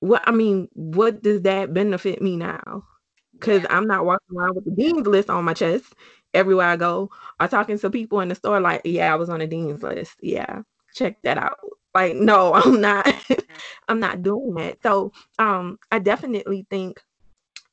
what 0.00 0.22
I 0.26 0.32
mean, 0.32 0.68
what 0.74 1.22
does 1.22 1.42
that 1.42 1.72
benefit 1.74 2.20
me 2.22 2.36
now? 2.36 2.84
Because. 3.32 3.66
I'm 3.70 3.86
not 3.86 4.04
walking 4.04 4.36
around 4.36 4.56
with 4.56 4.64
the 4.64 4.70
dean's 4.72 5.06
list 5.06 5.30
on 5.30 5.44
my 5.44 5.54
chest 5.54 5.94
everywhere 6.34 6.68
I 6.68 6.76
go, 6.76 7.10
or 7.40 7.48
talking 7.48 7.78
to 7.78 7.90
people 7.90 8.20
in 8.20 8.28
the 8.28 8.34
store 8.34 8.60
like, 8.60 8.82
yeah, 8.84 9.12
I 9.12 9.16
was 9.16 9.28
on 9.28 9.40
the 9.40 9.46
dean's 9.46 9.82
list. 9.82 10.14
Yeah, 10.22 10.62
check 10.94 11.20
that 11.22 11.38
out. 11.38 11.58
Like, 11.94 12.14
no, 12.14 12.54
I'm 12.56 12.80
not. 12.80 13.06
I'm 13.88 14.00
not 14.00 14.22
doing 14.22 14.54
that. 14.54 14.82
So, 14.82 15.12
um, 15.38 15.78
I 15.90 15.98
definitely 15.98 16.66
think 16.70 17.00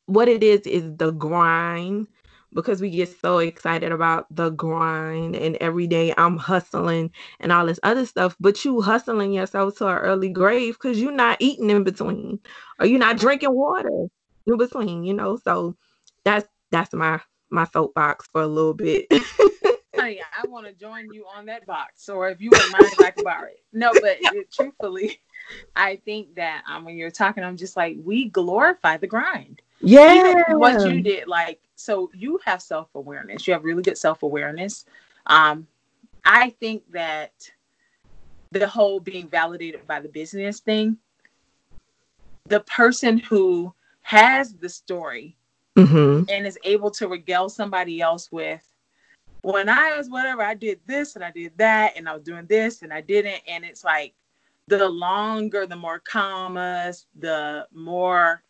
what 0.05 0.27
it 0.27 0.43
is 0.43 0.61
is 0.61 0.83
the 0.97 1.11
grind 1.11 2.07
because 2.53 2.81
we 2.81 2.89
get 2.89 3.09
so 3.21 3.39
excited 3.39 3.91
about 3.91 4.25
the 4.33 4.49
grind 4.49 5.35
and 5.35 5.55
every 5.57 5.87
day 5.87 6.13
I'm 6.17 6.37
hustling 6.37 7.11
and 7.39 7.51
all 7.51 7.65
this 7.65 7.79
other 7.83 8.05
stuff, 8.05 8.35
but 8.39 8.63
you 8.65 8.81
hustling 8.81 9.33
yourself 9.33 9.77
to 9.77 9.87
an 9.87 9.97
early 9.97 10.29
grave 10.29 10.75
because 10.75 10.99
you're 10.99 11.11
not 11.11 11.37
eating 11.39 11.69
in 11.69 11.83
between 11.83 12.39
or 12.79 12.85
you're 12.85 12.99
not 12.99 13.17
drinking 13.17 13.53
water 13.53 14.07
in 14.47 14.57
between, 14.57 15.03
you 15.03 15.13
know. 15.13 15.37
So 15.37 15.75
that's 16.23 16.47
that's 16.71 16.93
my 16.93 17.21
my 17.49 17.65
soapbox 17.65 18.27
for 18.31 18.41
a 18.41 18.47
little 18.47 18.73
bit. 18.73 19.07
Honey, 19.95 20.21
I 20.21 20.47
want 20.47 20.65
to 20.65 20.73
join 20.73 21.13
you 21.13 21.25
on 21.35 21.45
that 21.47 21.65
box, 21.65 22.07
or 22.09 22.29
if 22.29 22.41
you 22.41 22.49
wouldn't 22.51 22.71
mind, 22.71 22.85
I 22.99 23.11
can 23.11 23.23
borrow 23.23 23.47
it. 23.47 23.63
No, 23.73 23.91
but 23.91 24.17
it, 24.21 24.51
truthfully, 24.51 25.19
I 25.75 25.97
think 25.97 26.35
that 26.35 26.63
um, 26.67 26.85
when 26.85 26.95
you're 26.95 27.11
talking, 27.11 27.43
I'm 27.43 27.57
just 27.57 27.75
like, 27.75 27.97
we 28.03 28.29
glorify 28.29 28.97
the 28.97 29.07
grind. 29.07 29.61
Yeah. 29.81 30.31
Even 30.31 30.59
what 30.59 30.85
you 30.85 31.01
did, 31.01 31.27
like, 31.27 31.61
so 31.75 32.11
you 32.13 32.39
have 32.45 32.61
self 32.61 32.89
awareness. 32.95 33.47
You 33.47 33.53
have 33.53 33.63
really 33.63 33.83
good 33.83 33.97
self 33.97 34.23
awareness. 34.23 34.85
Um, 35.25 35.67
I 36.25 36.51
think 36.51 36.83
that 36.91 37.33
the 38.51 38.67
whole 38.67 38.99
being 38.99 39.27
validated 39.27 39.85
by 39.87 39.99
the 39.99 40.09
business 40.09 40.59
thing, 40.59 40.97
the 42.47 42.61
person 42.61 43.19
who 43.19 43.73
has 44.01 44.53
the 44.53 44.69
story 44.69 45.35
hmm 45.77 46.23
and 46.29 46.47
is 46.47 46.57
able 46.63 46.89
to 46.89 47.07
regale 47.07 47.47
somebody 47.47 48.01
else 48.01 48.31
with 48.31 48.69
when 49.41 49.69
I 49.69 49.95
was 49.97 50.09
whatever, 50.09 50.41
I 50.41 50.53
did 50.53 50.79
this 50.85 51.15
and 51.15 51.23
I 51.23 51.31
did 51.31 51.53
that 51.57 51.93
and 51.95 52.09
I 52.09 52.13
was 52.13 52.23
doing 52.23 52.45
this 52.47 52.81
and 52.81 52.91
I 52.91 53.01
didn't. 53.01 53.41
And 53.47 53.63
it's 53.63 53.83
like 53.83 54.13
the 54.67 54.87
longer, 54.87 55.65
the 55.65 55.75
more 55.75 55.99
commas, 55.99 57.05
the 57.17 57.67
more 57.73 58.43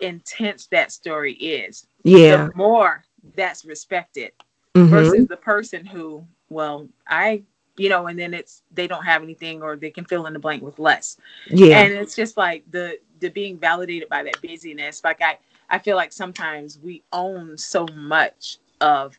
intense 0.00 0.66
that 0.68 0.92
story 0.92 1.34
is, 1.34 1.86
Yeah. 2.04 2.48
the 2.48 2.52
more 2.56 3.04
that's 3.34 3.64
respected 3.64 4.32
Mhm. 4.74 4.88
versus 4.90 5.26
the 5.26 5.36
person 5.36 5.84
who, 5.84 6.26
well, 6.48 6.88
I, 7.08 7.42
you 7.76 7.88
know, 7.88 8.06
and 8.06 8.18
then 8.18 8.34
it's 8.34 8.62
they 8.72 8.86
don't 8.86 9.04
have 9.04 9.22
anything 9.22 9.62
or 9.62 9.76
they 9.76 9.90
can 9.90 10.04
fill 10.04 10.26
in 10.26 10.32
the 10.32 10.38
blank 10.38 10.62
with 10.62 10.78
less. 10.78 11.18
Yeah. 11.48 11.80
And 11.80 11.92
it's 11.94 12.14
just 12.14 12.36
like 12.36 12.64
the 12.70 12.98
the 13.20 13.30
being 13.30 13.58
validated 13.58 14.08
by 14.08 14.22
that 14.24 14.40
busyness. 14.42 15.02
Like 15.04 15.20
I 15.22 15.38
I 15.70 15.78
feel 15.78 15.96
like 15.96 16.12
sometimes 16.12 16.78
we 16.82 17.02
own 17.12 17.58
so 17.58 17.86
much 17.94 18.58
of 18.80 19.18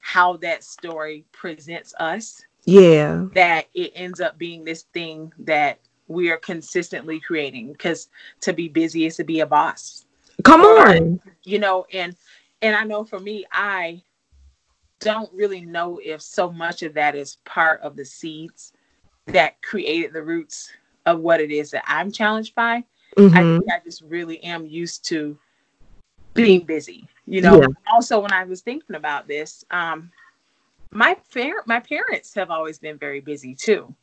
how 0.00 0.36
that 0.38 0.62
story 0.64 1.24
presents 1.32 1.94
us 1.98 2.42
yeah. 2.64 3.26
that 3.34 3.66
it 3.74 3.92
ends 3.94 4.20
up 4.20 4.38
being 4.38 4.64
this 4.64 4.82
thing 4.94 5.32
that 5.38 5.80
we 6.08 6.30
are 6.30 6.38
consistently 6.38 7.20
creating 7.20 7.72
because 7.72 8.08
to 8.40 8.52
be 8.52 8.68
busy 8.68 9.06
is 9.06 9.16
to 9.16 9.24
be 9.24 9.40
a 9.40 9.46
boss 9.46 10.05
Come 10.46 10.62
on. 10.62 11.20
you 11.44 11.58
know 11.58 11.86
and 11.92 12.16
and 12.62 12.74
i 12.76 12.84
know 12.84 13.04
for 13.04 13.18
me 13.20 13.44
i 13.52 14.02
don't 15.00 15.32
really 15.32 15.60
know 15.60 16.00
if 16.04 16.20
so 16.22 16.50
much 16.50 16.82
of 16.82 16.94
that 16.94 17.14
is 17.14 17.36
part 17.44 17.80
of 17.82 17.96
the 17.96 18.04
seeds 18.04 18.72
that 19.26 19.60
created 19.62 20.12
the 20.12 20.22
roots 20.22 20.72
of 21.06 21.20
what 21.20 21.40
it 21.40 21.50
is 21.50 21.70
that 21.70 21.84
i'm 21.86 22.10
challenged 22.10 22.54
by 22.54 22.84
I 23.18 23.20
Mhm. 23.20 23.58
think 23.58 23.72
I 23.72 23.80
just 23.84 24.02
really 24.02 24.42
am 24.44 24.66
used 24.66 25.04
to 25.06 25.38
being 26.34 26.64
busy. 26.64 27.08
You 27.26 27.40
know, 27.42 27.60
Yeah. 27.60 27.66
also 27.92 28.20
when 28.20 28.32
I 28.32 28.44
was 28.44 28.60
thinking 28.60 28.94
about 28.96 29.26
this, 29.26 29.64
um, 29.70 30.12
my 30.92 31.14
par- 31.32 31.64
my 31.66 31.80
parents 31.80 32.34
have 32.34 32.50
always 32.50 32.78
been 32.78 32.98
very 32.98 33.20
busy 33.20 33.54
too. 33.54 33.94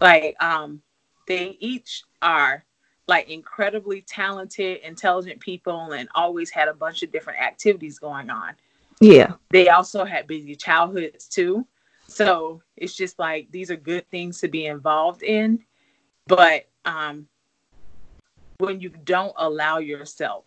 Like, 0.00 0.36
um, 0.42 0.82
they 1.28 1.56
each 1.60 2.04
are 2.22 2.65
like 3.08 3.28
incredibly 3.30 4.00
talented, 4.02 4.80
intelligent 4.82 5.40
people, 5.40 5.92
and 5.92 6.08
always 6.14 6.50
had 6.50 6.68
a 6.68 6.74
bunch 6.74 7.02
of 7.02 7.12
different 7.12 7.38
activities 7.40 7.98
going 7.98 8.30
on. 8.30 8.54
Yeah. 9.00 9.34
They 9.50 9.68
also 9.68 10.04
had 10.04 10.26
busy 10.26 10.56
childhoods 10.56 11.28
too. 11.28 11.66
So 12.08 12.62
it's 12.76 12.94
just 12.94 13.18
like 13.18 13.50
these 13.50 13.70
are 13.70 13.76
good 13.76 14.08
things 14.10 14.40
to 14.40 14.48
be 14.48 14.66
involved 14.66 15.22
in, 15.22 15.64
but 16.26 16.68
um, 16.84 17.26
when 18.58 18.80
you 18.80 18.88
don't 18.88 19.34
allow 19.36 19.78
yourself 19.78 20.44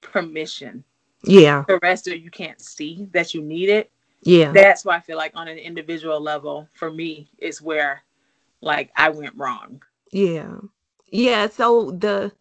permission 0.00 0.84
Yeah. 1.24 1.64
the 1.66 1.78
rest 1.82 2.06
of 2.08 2.18
you 2.18 2.30
can't 2.30 2.60
see 2.60 3.08
that 3.12 3.34
you 3.34 3.42
need 3.42 3.68
it 3.68 3.90
Yeah. 4.22 4.52
that's 4.52 4.84
why 4.84 4.96
i 4.96 5.00
feel 5.00 5.16
like 5.16 5.32
on 5.34 5.48
an 5.48 5.58
individual 5.58 6.20
level 6.20 6.68
for 6.72 6.90
me 6.90 7.28
is 7.38 7.60
where 7.60 8.02
like 8.60 8.90
i 8.96 9.08
went 9.10 9.34
wrong 9.36 9.82
Yeah. 10.12 10.56
Yeah. 11.10 11.48
So 11.48 11.92
the 11.92 12.32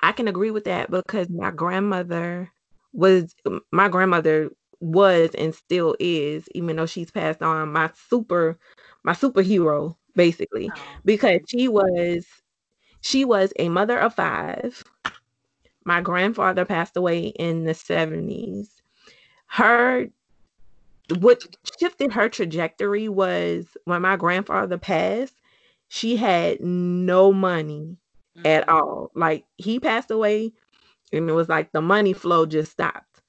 I 0.00 0.12
can 0.12 0.28
agree 0.28 0.50
with 0.50 0.64
that 0.64 0.90
because 0.90 1.28
my 1.30 1.50
grandmother 1.50 2.50
was 2.92 3.34
my 3.72 3.88
grandmother 3.88 4.50
was 4.80 5.30
and 5.36 5.54
still 5.54 5.96
is, 6.00 6.48
even 6.54 6.76
though 6.76 6.86
she's 6.86 7.10
passed 7.10 7.42
on, 7.42 7.72
my 7.72 7.90
super 8.08 8.58
my 9.04 9.12
superhero, 9.12 9.96
basically. 10.14 10.72
Oh. 10.76 10.80
Because 11.04 11.40
she 11.48 11.68
was 11.68 12.26
she 13.02 13.24
was 13.24 13.52
a 13.58 13.68
mother 13.68 13.98
of 13.98 14.14
five. 14.14 14.82
My 15.84 16.00
grandfather 16.00 16.64
passed 16.64 16.96
away 16.96 17.26
in 17.28 17.64
the 17.64 17.74
70s. 17.74 18.82
Her 19.46 20.08
what 21.18 21.44
shifted 21.78 22.12
her 22.12 22.28
trajectory 22.28 23.08
was 23.08 23.76
when 23.84 24.02
my 24.02 24.16
grandfather 24.16 24.78
passed, 24.78 25.34
she 25.88 26.16
had 26.16 26.60
no 26.60 27.32
money 27.32 27.98
at 28.44 28.64
Mhm. 28.64 28.68
all. 28.68 29.10
Like 29.14 29.44
he 29.56 29.80
passed 29.80 30.10
away 30.10 30.52
and 31.12 31.28
it 31.28 31.32
was 31.32 31.48
like 31.48 31.72
the 31.72 31.80
money 31.82 32.12
flow 32.12 32.46
just 32.46 32.72
stopped. 32.72 33.22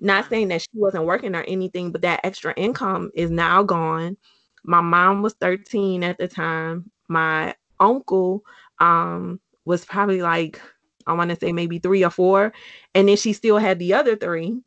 Not 0.00 0.28
saying 0.28 0.48
that 0.48 0.62
she 0.62 0.68
wasn't 0.74 1.04
working 1.06 1.34
or 1.34 1.42
anything, 1.42 1.92
but 1.92 2.02
that 2.02 2.20
extra 2.24 2.52
income 2.56 3.10
is 3.14 3.30
now 3.30 3.62
gone. 3.62 4.16
My 4.64 4.80
mom 4.80 5.22
was 5.22 5.34
13 5.34 6.02
at 6.04 6.18
the 6.18 6.28
time. 6.28 6.90
My 7.08 7.54
uncle 7.80 8.42
um 8.80 9.40
was 9.64 9.84
probably 9.84 10.22
like 10.22 10.60
I 11.06 11.12
want 11.14 11.30
to 11.30 11.36
say 11.36 11.52
maybe 11.52 11.78
3 11.78 12.04
or 12.04 12.10
4 12.10 12.52
and 12.94 13.08
then 13.08 13.16
she 13.16 13.32
still 13.32 13.58
had 13.58 13.78
the 13.78 13.94
other 13.94 14.16
3 14.16 14.60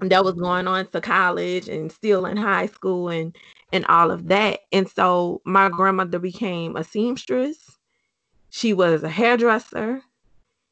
that 0.00 0.24
was 0.24 0.34
going 0.34 0.66
on 0.68 0.86
to 0.88 1.00
college 1.00 1.68
and 1.68 1.90
still 1.92 2.26
in 2.26 2.36
high 2.36 2.66
school 2.66 3.08
and 3.08 3.36
and 3.72 3.84
all 3.86 4.10
of 4.10 4.28
that. 4.28 4.60
And 4.72 4.88
so 4.88 5.40
my 5.44 5.68
grandmother 5.70 6.18
became 6.18 6.76
a 6.76 6.84
seamstress. 6.84 7.71
She 8.52 8.74
was 8.74 9.02
a 9.02 9.08
hairdresser. 9.08 10.02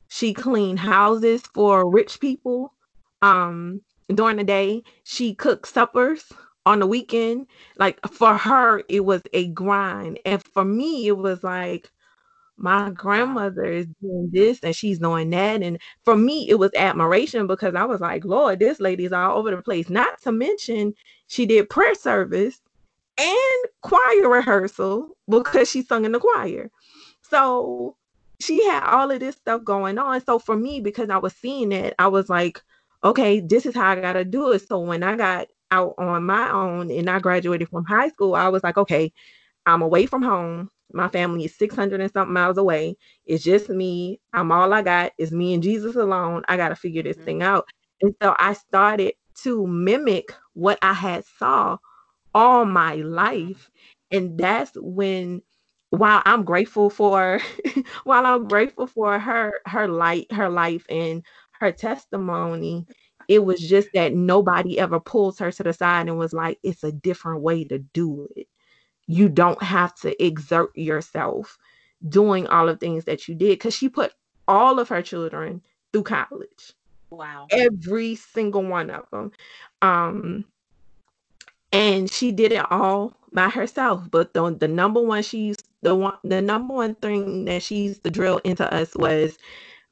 She 0.08 0.34
cleaned 0.34 0.80
houses 0.80 1.42
for 1.54 1.90
rich 1.90 2.20
people 2.20 2.74
um 3.22 3.80
during 4.14 4.36
the 4.36 4.44
day. 4.44 4.82
She 5.04 5.34
cooked 5.34 5.66
suppers 5.66 6.32
on 6.66 6.80
the 6.80 6.86
weekend. 6.86 7.46
Like 7.78 7.98
for 8.06 8.36
her 8.36 8.82
it 8.90 9.00
was 9.06 9.22
a 9.32 9.48
grind. 9.48 10.20
And 10.26 10.42
for 10.44 10.64
me 10.64 11.08
it 11.08 11.16
was 11.16 11.42
like 11.42 11.90
my 12.58 12.90
grandmother 12.90 13.64
is 13.64 13.86
doing 14.02 14.28
this 14.32 14.60
and 14.62 14.76
she's 14.76 14.98
doing 14.98 15.30
that. 15.30 15.62
And 15.62 15.78
for 16.04 16.16
me, 16.16 16.48
it 16.50 16.58
was 16.58 16.70
admiration 16.76 17.46
because 17.46 17.74
I 17.74 17.84
was 17.84 18.00
like, 18.00 18.24
Lord, 18.24 18.60
this 18.60 18.80
lady's 18.80 19.12
all 19.12 19.38
over 19.38 19.50
the 19.50 19.62
place. 19.62 19.88
Not 19.90 20.20
to 20.22 20.32
mention, 20.32 20.94
she 21.28 21.46
did 21.46 21.70
prayer 21.70 21.94
service 21.94 22.60
and 23.18 23.70
choir 23.82 24.28
rehearsal 24.28 25.16
because 25.28 25.70
she 25.70 25.82
sung 25.82 26.04
in 26.04 26.12
the 26.12 26.20
choir. 26.20 26.70
So 27.30 27.96
she 28.40 28.64
had 28.66 28.84
all 28.84 29.10
of 29.10 29.20
this 29.20 29.36
stuff 29.36 29.64
going 29.64 29.98
on. 29.98 30.24
So 30.24 30.38
for 30.38 30.56
me, 30.56 30.80
because 30.80 31.10
I 31.10 31.18
was 31.18 31.34
seeing 31.34 31.72
it, 31.72 31.94
I 31.98 32.08
was 32.08 32.28
like, 32.28 32.62
okay, 33.04 33.40
this 33.40 33.66
is 33.66 33.74
how 33.74 33.90
I 33.90 34.00
got 34.00 34.14
to 34.14 34.24
do 34.24 34.52
it. 34.52 34.66
So 34.66 34.80
when 34.80 35.02
I 35.02 35.16
got 35.16 35.48
out 35.70 35.94
on 35.98 36.24
my 36.26 36.50
own 36.50 36.90
and 36.90 37.08
I 37.08 37.18
graduated 37.20 37.68
from 37.68 37.84
high 37.84 38.08
school, 38.08 38.34
I 38.34 38.48
was 38.48 38.62
like, 38.62 38.76
okay, 38.78 39.12
I'm 39.66 39.82
away 39.82 40.06
from 40.06 40.22
home. 40.22 40.70
My 40.92 41.08
family 41.08 41.44
is 41.44 41.56
600 41.56 42.00
and 42.00 42.12
something 42.12 42.32
miles 42.34 42.58
away. 42.58 42.96
It's 43.26 43.44
just 43.44 43.68
me. 43.68 44.20
I'm 44.32 44.52
all 44.52 44.72
I 44.72 44.82
got. 44.82 45.12
is 45.18 45.32
me 45.32 45.54
and 45.54 45.62
Jesus 45.62 45.96
alone. 45.96 46.42
I 46.48 46.56
got 46.56 46.70
to 46.70 46.76
figure 46.76 47.02
this 47.02 47.18
Mhm. 47.18 47.24
thing 47.24 47.42
out. 47.42 47.66
And 48.02 48.14
so 48.22 48.34
I 48.38 48.54
started 48.54 49.14
to 49.42 49.66
mimic 49.66 50.34
what 50.54 50.78
I 50.82 50.92
had 50.94 51.24
saw 51.24 51.78
all 52.34 52.64
my 52.64 52.96
life. 52.96 53.70
And 54.10 54.38
that's 54.38 54.72
when 54.76 55.42
while 55.90 56.22
I'm 56.24 56.44
grateful 56.44 56.88
for 56.90 57.40
while 58.04 58.26
I'm 58.26 58.46
grateful 58.48 58.86
for 58.86 59.18
her 59.18 59.60
her 59.66 59.88
light, 59.88 60.32
her 60.32 60.48
life 60.48 60.86
and 60.88 61.24
her 61.60 61.72
testimony, 61.72 62.86
it 63.28 63.44
was 63.44 63.60
just 63.60 63.88
that 63.94 64.14
nobody 64.14 64.78
ever 64.78 64.98
pulls 64.98 65.38
her 65.38 65.52
to 65.52 65.62
the 65.62 65.72
side 65.72 66.08
and 66.08 66.18
was 66.18 66.32
like, 66.32 66.58
it's 66.62 66.84
a 66.84 66.92
different 66.92 67.42
way 67.42 67.64
to 67.64 67.78
do 67.78 68.28
it. 68.36 68.46
You 69.06 69.28
don't 69.28 69.62
have 69.62 69.94
to 69.96 70.24
exert 70.24 70.76
yourself 70.76 71.58
doing 72.08 72.46
all 72.46 72.68
of 72.68 72.80
things 72.80 73.04
that 73.04 73.28
you 73.28 73.34
did 73.34 73.50
because 73.50 73.74
she 73.74 73.88
put 73.88 74.12
all 74.48 74.78
of 74.78 74.88
her 74.88 75.02
children 75.02 75.62
through 75.92 76.04
college. 76.04 76.72
Wow. 77.10 77.48
Every 77.50 78.14
single 78.14 78.62
one 78.62 78.90
of 78.90 79.10
them 79.10 79.32
um 79.82 80.44
and 81.72 82.10
she 82.10 82.32
did 82.32 82.52
it 82.52 82.70
all 82.70 83.16
by 83.32 83.48
herself 83.48 84.08
but 84.10 84.34
the, 84.34 84.56
the 84.60 84.68
number 84.68 85.00
one 85.00 85.22
she's 85.22 85.56
the 85.82 85.94
one 85.94 86.16
the 86.24 86.42
number 86.42 86.74
one 86.74 86.94
thing 86.96 87.44
that 87.46 87.62
she 87.62 87.84
used 87.84 88.04
to 88.04 88.10
drill 88.10 88.38
into 88.44 88.70
us 88.74 88.94
was 88.96 89.38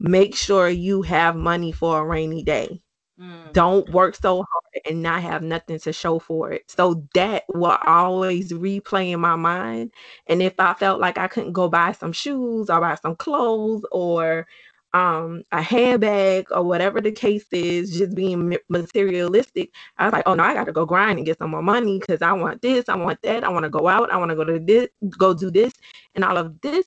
make 0.00 0.34
sure 0.36 0.68
you 0.68 1.02
have 1.02 1.36
money 1.36 1.72
for 1.72 2.00
a 2.00 2.04
rainy 2.04 2.42
day 2.44 2.82
Mm. 3.20 3.52
don't 3.52 3.88
work 3.90 4.14
so 4.14 4.36
hard 4.36 4.82
and 4.88 5.02
not 5.02 5.22
have 5.22 5.42
nothing 5.42 5.78
to 5.80 5.92
show 5.92 6.18
for 6.20 6.52
it. 6.52 6.70
So 6.70 7.06
that 7.14 7.44
will 7.48 7.76
always 7.86 8.52
replay 8.52 9.10
in 9.12 9.20
my 9.20 9.36
mind. 9.36 9.92
And 10.28 10.40
if 10.42 10.54
I 10.60 10.74
felt 10.74 11.00
like 11.00 11.18
I 11.18 11.26
couldn't 11.28 11.52
go 11.52 11.68
buy 11.68 11.92
some 11.92 12.12
shoes 12.12 12.70
or 12.70 12.80
buy 12.80 12.94
some 12.96 13.16
clothes 13.16 13.84
or 13.90 14.46
um 14.94 15.42
a 15.52 15.60
handbag 15.60 16.46
or 16.50 16.62
whatever 16.62 17.00
the 17.00 17.12
case 17.12 17.46
is, 17.52 17.96
just 17.96 18.14
being 18.14 18.56
materialistic, 18.68 19.70
I 19.98 20.04
was 20.04 20.12
like, 20.12 20.24
oh 20.26 20.34
no, 20.34 20.42
I 20.42 20.54
got 20.54 20.64
to 20.64 20.72
go 20.72 20.86
grind 20.86 21.18
and 21.18 21.26
get 21.26 21.38
some 21.38 21.50
more 21.50 21.62
money 21.62 21.98
because 21.98 22.22
I 22.22 22.32
want 22.32 22.62
this, 22.62 22.88
I 22.88 22.96
want 22.96 23.20
that, 23.22 23.44
I 23.44 23.48
want 23.48 23.64
to 23.64 23.70
go 23.70 23.88
out, 23.88 24.10
I 24.10 24.16
want 24.16 24.30
to 24.30 24.36
go 24.36 24.44
to 24.44 24.58
this, 24.58 24.88
go 25.18 25.34
do 25.34 25.50
this, 25.50 25.72
and 26.14 26.24
all 26.24 26.36
of 26.36 26.60
this 26.60 26.86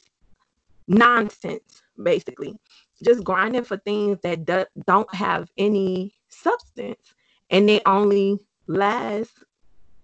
nonsense, 0.87 1.81
basically. 2.01 2.57
just 3.03 3.23
grinding 3.23 3.63
for 3.63 3.77
things 3.77 4.19
that 4.23 4.45
do, 4.45 4.65
don't 4.85 5.13
have 5.13 5.49
any 5.57 6.13
substance 6.29 7.13
and 7.49 7.67
they 7.67 7.81
only 7.85 8.39
last 8.67 9.31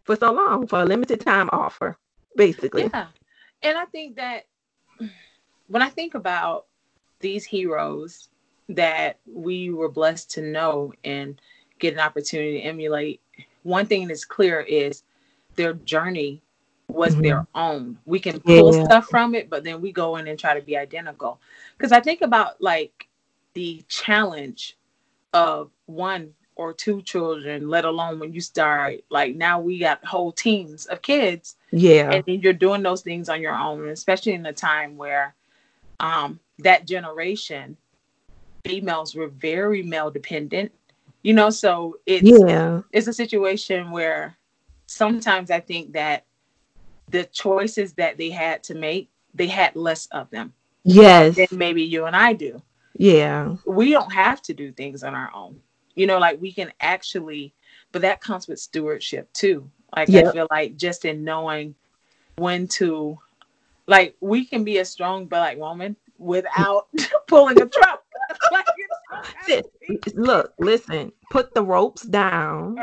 for 0.03 0.15
so 0.15 0.31
long 0.31 0.67
for 0.67 0.81
a 0.81 0.85
limited 0.85 1.21
time 1.21 1.49
offer, 1.51 1.97
basically. 2.35 2.89
Yeah. 2.93 3.07
And 3.61 3.77
I 3.77 3.85
think 3.85 4.15
that 4.17 4.45
when 5.67 5.81
I 5.81 5.89
think 5.89 6.15
about 6.15 6.65
these 7.19 7.45
heroes 7.45 8.29
that 8.69 9.17
we 9.25 9.69
were 9.69 9.89
blessed 9.89 10.31
to 10.31 10.41
know 10.41 10.93
and 11.03 11.39
get 11.79 11.93
an 11.93 11.99
opportunity 11.99 12.59
to 12.59 12.65
emulate, 12.65 13.21
one 13.63 13.85
thing 13.85 14.07
that's 14.07 14.25
clear 14.25 14.61
is 14.61 15.03
their 15.55 15.73
journey 15.73 16.41
was 16.87 17.13
mm-hmm. 17.13 17.23
their 17.23 17.47
own. 17.55 17.97
We 18.05 18.19
can 18.19 18.39
pull 18.39 18.75
yeah. 18.75 18.85
stuff 18.85 19.07
from 19.07 19.35
it, 19.35 19.49
but 19.49 19.63
then 19.63 19.81
we 19.81 19.91
go 19.91 20.15
in 20.17 20.27
and 20.27 20.39
try 20.39 20.53
to 20.53 20.65
be 20.65 20.77
identical. 20.77 21.39
Because 21.77 21.91
I 21.91 21.99
think 21.99 22.21
about 22.21 22.61
like 22.61 23.07
the 23.53 23.83
challenge 23.87 24.77
of 25.33 25.69
one 25.85 26.33
or 26.55 26.73
two 26.73 27.01
children, 27.01 27.69
let 27.69 27.85
alone 27.85 28.19
when 28.19 28.33
you 28.33 28.41
start 28.41 29.01
like 29.09 29.35
now 29.35 29.59
we 29.59 29.77
got 29.77 30.03
whole 30.05 30.31
teams 30.31 30.85
of 30.87 31.01
kids. 31.01 31.55
Yeah. 31.71 32.11
And 32.11 32.23
then 32.25 32.41
you're 32.41 32.53
doing 32.53 32.83
those 32.83 33.01
things 33.01 33.29
on 33.29 33.41
your 33.41 33.55
own, 33.55 33.89
especially 33.89 34.33
in 34.33 34.45
a 34.45 34.53
time 34.53 34.97
where 34.97 35.35
um 35.99 36.39
that 36.59 36.85
generation 36.87 37.77
females 38.67 39.15
were 39.15 39.27
very 39.27 39.83
male 39.83 40.11
dependent. 40.11 40.71
You 41.23 41.33
know, 41.33 41.49
so 41.49 41.97
it's 42.05 42.23
yeah. 42.23 42.81
it's 42.91 43.07
a 43.07 43.13
situation 43.13 43.91
where 43.91 44.37
sometimes 44.85 45.51
I 45.51 45.59
think 45.59 45.93
that 45.93 46.25
the 47.09 47.25
choices 47.25 47.93
that 47.93 48.17
they 48.17 48.29
had 48.29 48.63
to 48.63 48.75
make, 48.75 49.09
they 49.33 49.47
had 49.47 49.75
less 49.75 50.07
of 50.07 50.29
them. 50.29 50.53
Yes. 50.83 51.35
Than 51.35 51.47
maybe 51.51 51.83
you 51.83 52.05
and 52.05 52.15
I 52.15 52.33
do. 52.33 52.61
Yeah. 52.97 53.55
We 53.65 53.91
don't 53.91 54.11
have 54.11 54.41
to 54.43 54.53
do 54.53 54.71
things 54.71 55.03
on 55.03 55.15
our 55.15 55.31
own. 55.33 55.59
You 55.95 56.07
know, 56.07 56.19
like 56.19 56.39
we 56.39 56.51
can 56.51 56.71
actually, 56.79 57.53
but 57.91 58.03
that 58.03 58.21
comes 58.21 58.47
with 58.47 58.59
stewardship 58.59 59.31
too. 59.33 59.69
Like 59.95 60.09
yep. 60.09 60.27
I 60.27 60.31
feel 60.31 60.47
like 60.49 60.77
just 60.77 61.05
in 61.05 61.23
knowing 61.23 61.75
when 62.35 62.67
to, 62.69 63.19
like 63.87 64.15
we 64.21 64.45
can 64.45 64.63
be 64.63 64.77
a 64.77 64.85
strong 64.85 65.25
black 65.25 65.57
woman 65.57 65.95
without 66.17 66.87
pulling 67.27 67.61
a 67.61 67.65
truck. 67.65 68.03
like, 68.51 68.65
Look, 70.15 70.53
listen, 70.59 71.11
put 71.29 71.53
the 71.53 71.63
ropes 71.63 72.03
down, 72.03 72.77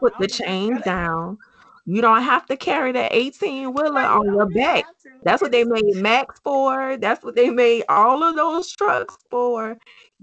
put 0.00 0.18
the 0.18 0.26
chains 0.26 0.82
down, 0.82 1.38
you 1.84 2.00
don't 2.00 2.22
have 2.22 2.46
to 2.46 2.56
carry 2.56 2.92
that 2.92 3.12
18 3.12 3.72
wheeler 3.72 4.02
on 4.02 4.26
your 4.26 4.46
back. 4.46 4.84
That's 5.24 5.42
what 5.42 5.50
they 5.50 5.64
made 5.64 5.84
Macks 5.96 6.40
for. 6.44 6.96
That's 6.96 7.24
what 7.24 7.34
they 7.34 7.50
made 7.50 7.84
all 7.88 8.22
of 8.22 8.36
those 8.36 8.70
trucks 8.72 9.16
for. 9.30 9.76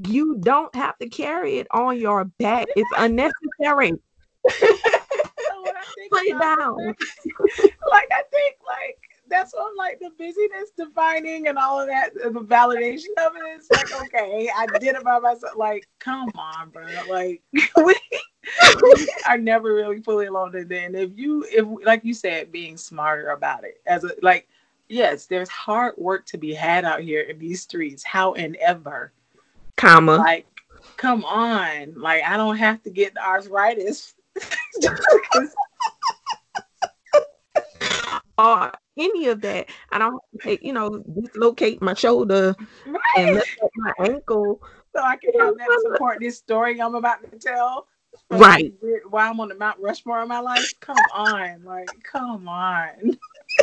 You 0.07 0.37
don't 0.39 0.73
have 0.75 0.97
to 0.99 1.09
carry 1.09 1.59
it 1.59 1.67
on 1.71 1.99
your 1.99 2.25
back. 2.25 2.67
It's 2.75 2.89
unnecessary. 2.97 3.93
Put 6.11 6.23
it 6.23 6.39
down. 6.39 6.95
like 7.91 8.07
I 8.11 8.23
think 8.31 8.55
like 8.65 8.98
that's 9.29 9.53
what 9.53 9.69
I'm 9.69 9.75
like 9.77 9.99
the 9.99 10.09
busyness 10.17 10.71
defining 10.75 11.47
and 11.47 11.57
all 11.57 11.79
of 11.79 11.87
that, 11.87 12.11
uh, 12.23 12.29
the 12.29 12.41
validation 12.41 13.13
of 13.17 13.33
it 13.35 13.59
is 13.59 13.67
like, 13.71 14.01
okay, 14.03 14.49
I 14.55 14.65
did 14.79 14.95
it 14.95 15.03
by 15.03 15.19
myself. 15.19 15.55
Like, 15.55 15.87
come 15.99 16.29
on, 16.35 16.69
bro. 16.69 16.85
Like 17.09 17.41
we, 17.51 17.95
we 18.81 19.07
are 19.27 19.37
never 19.37 19.73
really 19.73 20.01
fully 20.01 20.27
alone. 20.27 20.55
And 20.55 20.69
then 20.69 20.95
if 20.95 21.11
you 21.15 21.45
if 21.49 21.65
like 21.85 22.03
you 22.03 22.13
said, 22.13 22.51
being 22.51 22.77
smarter 22.77 23.29
about 23.29 23.63
it 23.63 23.81
as 23.85 24.03
a 24.03 24.11
like, 24.21 24.47
yes, 24.87 25.25
there's 25.25 25.49
hard 25.49 25.95
work 25.97 26.25
to 26.27 26.37
be 26.37 26.53
had 26.53 26.85
out 26.85 27.01
here 27.01 27.21
in 27.21 27.39
these 27.39 27.61
streets. 27.61 28.03
However, 28.03 29.11
comma. 29.77 30.17
Like, 30.17 30.47
come 30.97 31.23
on. 31.25 31.93
Like 31.95 32.23
I 32.23 32.37
don't 32.37 32.57
have 32.57 32.81
to 32.83 32.89
get 32.89 33.13
the 33.13 33.25
arthritis. 33.25 34.15
or 38.39 38.71
any 38.99 39.27
of 39.27 39.41
that. 39.41 39.69
I 39.91 39.97
don't, 39.97 40.21
you 40.61 40.73
know, 40.73 40.99
dislocate 40.99 41.81
my 41.81 41.93
shoulder 41.93 42.55
right. 42.85 42.99
and 43.17 43.35
lift 43.35 43.59
up 43.63 43.71
my 43.77 43.93
ankle. 44.05 44.61
So 44.95 45.01
I 45.01 45.17
can 45.17 45.39
have 45.39 45.57
that 45.57 45.79
support 45.91 46.19
this 46.19 46.37
story 46.37 46.81
I'm 46.81 46.95
about 46.95 47.29
to 47.31 47.39
tell. 47.39 47.87
Right. 48.29 48.73
While 49.09 49.31
I'm 49.31 49.39
on 49.39 49.49
the 49.49 49.55
Mount 49.55 49.79
Rushmore 49.79 50.21
of 50.21 50.27
my 50.27 50.39
life. 50.39 50.73
Come 50.79 50.97
on. 51.13 51.63
Like, 51.63 51.89
come 52.03 52.47
on. 52.47 53.17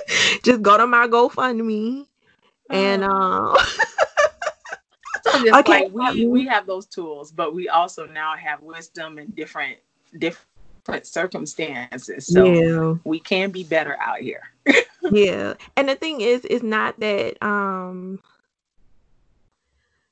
Just 0.43 0.63
go 0.63 0.77
to 0.77 0.87
my 0.87 1.07
GoFundMe. 1.07 2.07
And 2.69 3.05
uh 3.05 3.55
so 5.23 5.59
okay. 5.59 5.89
Like 5.89 6.15
we, 6.15 6.27
we 6.27 6.47
have 6.47 6.67
those 6.67 6.87
tools, 6.87 7.31
but 7.31 7.55
we 7.55 7.69
also 7.69 8.07
now 8.07 8.35
have 8.37 8.63
wisdom 8.63 9.19
and 9.19 9.35
different 9.37 9.79
different 10.19 11.07
circumstances. 11.07 12.27
So 12.27 12.45
yeah. 12.45 12.95
we 13.05 13.21
can 13.21 13.51
be 13.51 13.65
better 13.65 13.97
out 14.01 14.19
here. 14.19 14.43
Yeah. 15.11 15.55
And 15.77 15.89
the 15.89 15.95
thing 15.97 16.21
is, 16.21 16.45
it's 16.49 16.63
not 16.63 16.99
that 17.01 17.43
um 17.45 18.21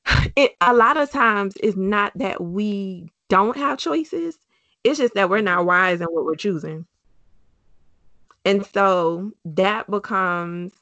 it 0.35 0.55
a 0.61 0.73
lot 0.73 0.97
of 0.97 1.09
times 1.11 1.55
it's 1.61 1.77
not 1.77 2.11
that 2.17 2.41
we 2.41 3.09
don't 3.29 3.57
have 3.57 3.77
choices. 3.77 4.37
It's 4.83 4.99
just 4.99 5.15
that 5.15 5.29
we're 5.29 5.41
not 5.41 5.65
wise 5.65 6.01
in 6.01 6.07
what 6.07 6.25
we're 6.25 6.35
choosing. 6.35 6.85
And 8.45 8.65
so 8.65 9.31
that 9.45 9.89
becomes 9.89 10.73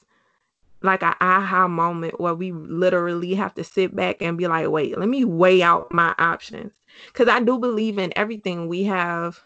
like 0.81 1.03
an 1.03 1.15
aha 1.21 1.67
moment 1.67 2.19
where 2.19 2.35
we 2.35 2.51
literally 2.53 3.35
have 3.35 3.53
to 3.55 3.63
sit 3.63 3.95
back 3.95 4.21
and 4.21 4.37
be 4.37 4.47
like, 4.47 4.69
wait, 4.69 4.97
let 4.97 5.09
me 5.09 5.25
weigh 5.25 5.63
out 5.63 5.93
my 5.93 6.13
options. 6.19 6.73
Because 7.07 7.29
I 7.29 7.39
do 7.41 7.59
believe 7.59 7.97
in 7.99 8.13
everything 8.17 8.67
we 8.67 8.83
have 8.85 9.41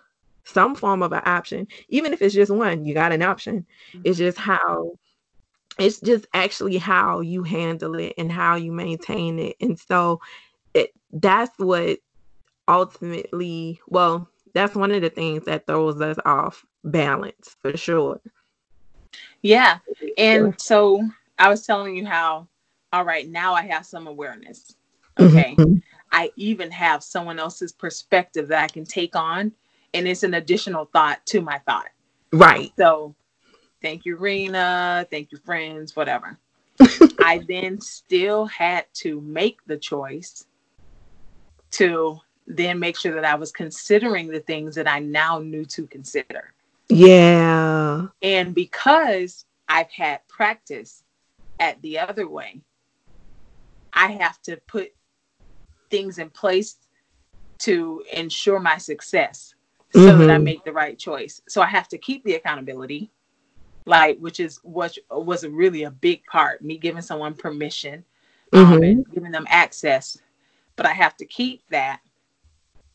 some 0.47 0.75
form 0.75 1.03
of 1.03 1.11
an 1.11 1.21
option, 1.25 1.67
even 1.89 2.13
if 2.13 2.21
it's 2.21 2.33
just 2.33 2.51
one, 2.51 2.85
you 2.85 2.93
got 2.93 3.11
an 3.11 3.21
option. 3.21 3.65
Mm-hmm. 3.91 4.01
It's 4.05 4.17
just 4.17 4.37
how 4.37 4.97
it's 5.77 5.99
just 5.99 6.25
actually 6.33 6.77
how 6.77 7.19
you 7.19 7.43
handle 7.43 7.95
it 7.99 8.13
and 8.17 8.31
how 8.31 8.55
you 8.55 8.71
maintain 8.71 9.37
it. 9.39 9.55
And 9.59 9.77
so 9.77 10.19
it 10.73 10.93
that's 11.11 11.57
what 11.59 11.99
ultimately, 12.67 13.79
well, 13.87 14.27
that's 14.53 14.75
one 14.75 14.91
of 14.91 15.01
the 15.01 15.09
things 15.09 15.45
that 15.45 15.67
throws 15.67 16.01
us 16.01 16.17
off 16.25 16.65
balance 16.83 17.55
for 17.61 17.75
sure. 17.77 18.19
Yeah. 19.41 19.79
And 20.17 20.59
so 20.59 21.07
I 21.37 21.49
was 21.49 21.65
telling 21.65 21.95
you 21.95 22.05
how, 22.05 22.47
all 22.91 23.05
right, 23.05 23.27
now 23.27 23.53
I 23.53 23.63
have 23.63 23.85
some 23.85 24.07
awareness. 24.07 24.75
Okay. 25.19 25.55
Mm-hmm. 25.57 25.75
I 26.11 26.31
even 26.37 26.71
have 26.71 27.03
someone 27.03 27.37
else's 27.37 27.71
perspective 27.71 28.47
that 28.47 28.63
I 28.63 28.67
can 28.67 28.85
take 28.85 29.15
on 29.15 29.51
and 29.97 30.07
it's 30.07 30.21
an 30.21 30.35
additional 30.35 30.85
thought 30.85 31.25
to 31.25 31.41
my 31.41 31.57
thought. 31.59 31.89
Right. 32.31 32.71
So 32.77 33.15
thank 33.81 34.05
you, 34.05 34.15
Rena. 34.15 35.07
Thank 35.09 35.31
you, 35.31 35.39
friends, 35.39 35.95
whatever. 35.95 36.37
I 37.19 37.41
then 37.47 37.81
still 37.81 38.45
had 38.45 38.85
to 38.95 39.19
make 39.21 39.57
the 39.65 39.77
choice 39.77 40.45
to 41.71 42.19
then 42.45 42.79
make 42.79 42.95
sure 42.95 43.15
that 43.15 43.25
I 43.25 43.35
was 43.35 43.51
considering 43.51 44.27
the 44.27 44.39
things 44.39 44.75
that 44.75 44.87
I 44.87 44.99
now 44.99 45.39
knew 45.39 45.65
to 45.65 45.87
consider. 45.87 46.53
Yeah. 46.89 48.07
And 48.21 48.53
because 48.53 49.45
I've 49.67 49.91
had 49.91 50.25
practice 50.27 51.03
at 51.59 51.81
the 51.81 51.99
other 51.99 52.29
way, 52.29 52.61
I 53.91 54.11
have 54.11 54.39
to 54.43 54.57
put 54.67 54.93
things 55.89 56.19
in 56.19 56.29
place 56.29 56.77
to 57.59 58.03
ensure 58.13 58.59
my 58.59 58.77
success 58.77 59.55
so 59.93 59.99
mm-hmm. 59.99 60.19
that 60.19 60.29
I 60.31 60.37
make 60.37 60.63
the 60.63 60.73
right 60.73 60.97
choice. 60.97 61.41
So 61.47 61.61
I 61.61 61.67
have 61.67 61.87
to 61.89 61.97
keep 61.97 62.23
the 62.23 62.35
accountability, 62.35 63.09
like 63.85 64.17
which 64.19 64.39
is 64.39 64.59
what 64.63 64.97
was 65.09 65.45
really 65.45 65.83
a 65.83 65.91
big 65.91 66.23
part. 66.25 66.61
Me 66.61 66.77
giving 66.77 67.01
someone 67.01 67.33
permission, 67.33 68.03
um, 68.53 68.65
mm-hmm. 68.65 68.83
and 68.83 69.13
giving 69.13 69.31
them 69.31 69.47
access, 69.49 70.17
but 70.75 70.85
I 70.85 70.93
have 70.93 71.15
to 71.17 71.25
keep 71.25 71.63
that. 71.69 72.01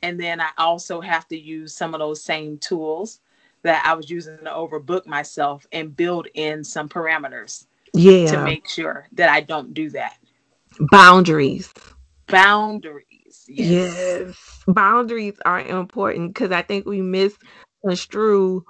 And 0.03 0.19
then 0.19 0.41
I 0.41 0.51
also 0.59 1.01
have 1.01 1.29
to 1.29 1.39
use 1.39 1.75
some 1.75 1.95
of 1.95 2.01
those 2.01 2.23
same 2.23 2.59
tools 2.59 3.21
that 3.63 3.85
I 3.87 3.95
was 3.95 4.11
using 4.11 4.39
to 4.39 4.51
overbook 4.51 5.07
myself 5.07 5.67
and 5.73 5.97
build 5.97 6.27
in 6.35 6.65
some 6.65 6.89
parameters. 6.89 7.67
Yeah. 7.95 8.27
To 8.33 8.43
make 8.43 8.69
sure 8.69 9.07
that 9.13 9.29
I 9.29 9.41
don't 9.41 9.75
do 9.75 9.91
that. 9.91 10.17
Boundaries. 10.91 11.73
Boundaries. 12.27 13.05
Yes. 13.49 13.97
yes. 13.97 14.63
Boundaries 14.67 15.35
are 15.45 15.61
important 15.61 16.35
because 16.35 16.53
I 16.53 16.63
think 16.63 16.87
we 16.87 17.03
misconstrue 17.03 18.65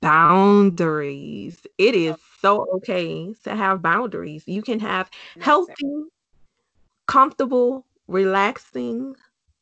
boundaries. 0.00 1.66
It 1.78 1.94
is 1.94 2.16
so 2.40 2.66
okay 2.74 3.34
to 3.44 3.56
have 3.56 3.82
boundaries. 3.82 4.44
You 4.46 4.62
can 4.62 4.80
have 4.80 5.10
healthy, 5.40 6.04
comfortable, 7.06 7.86
relaxing 8.08 9.14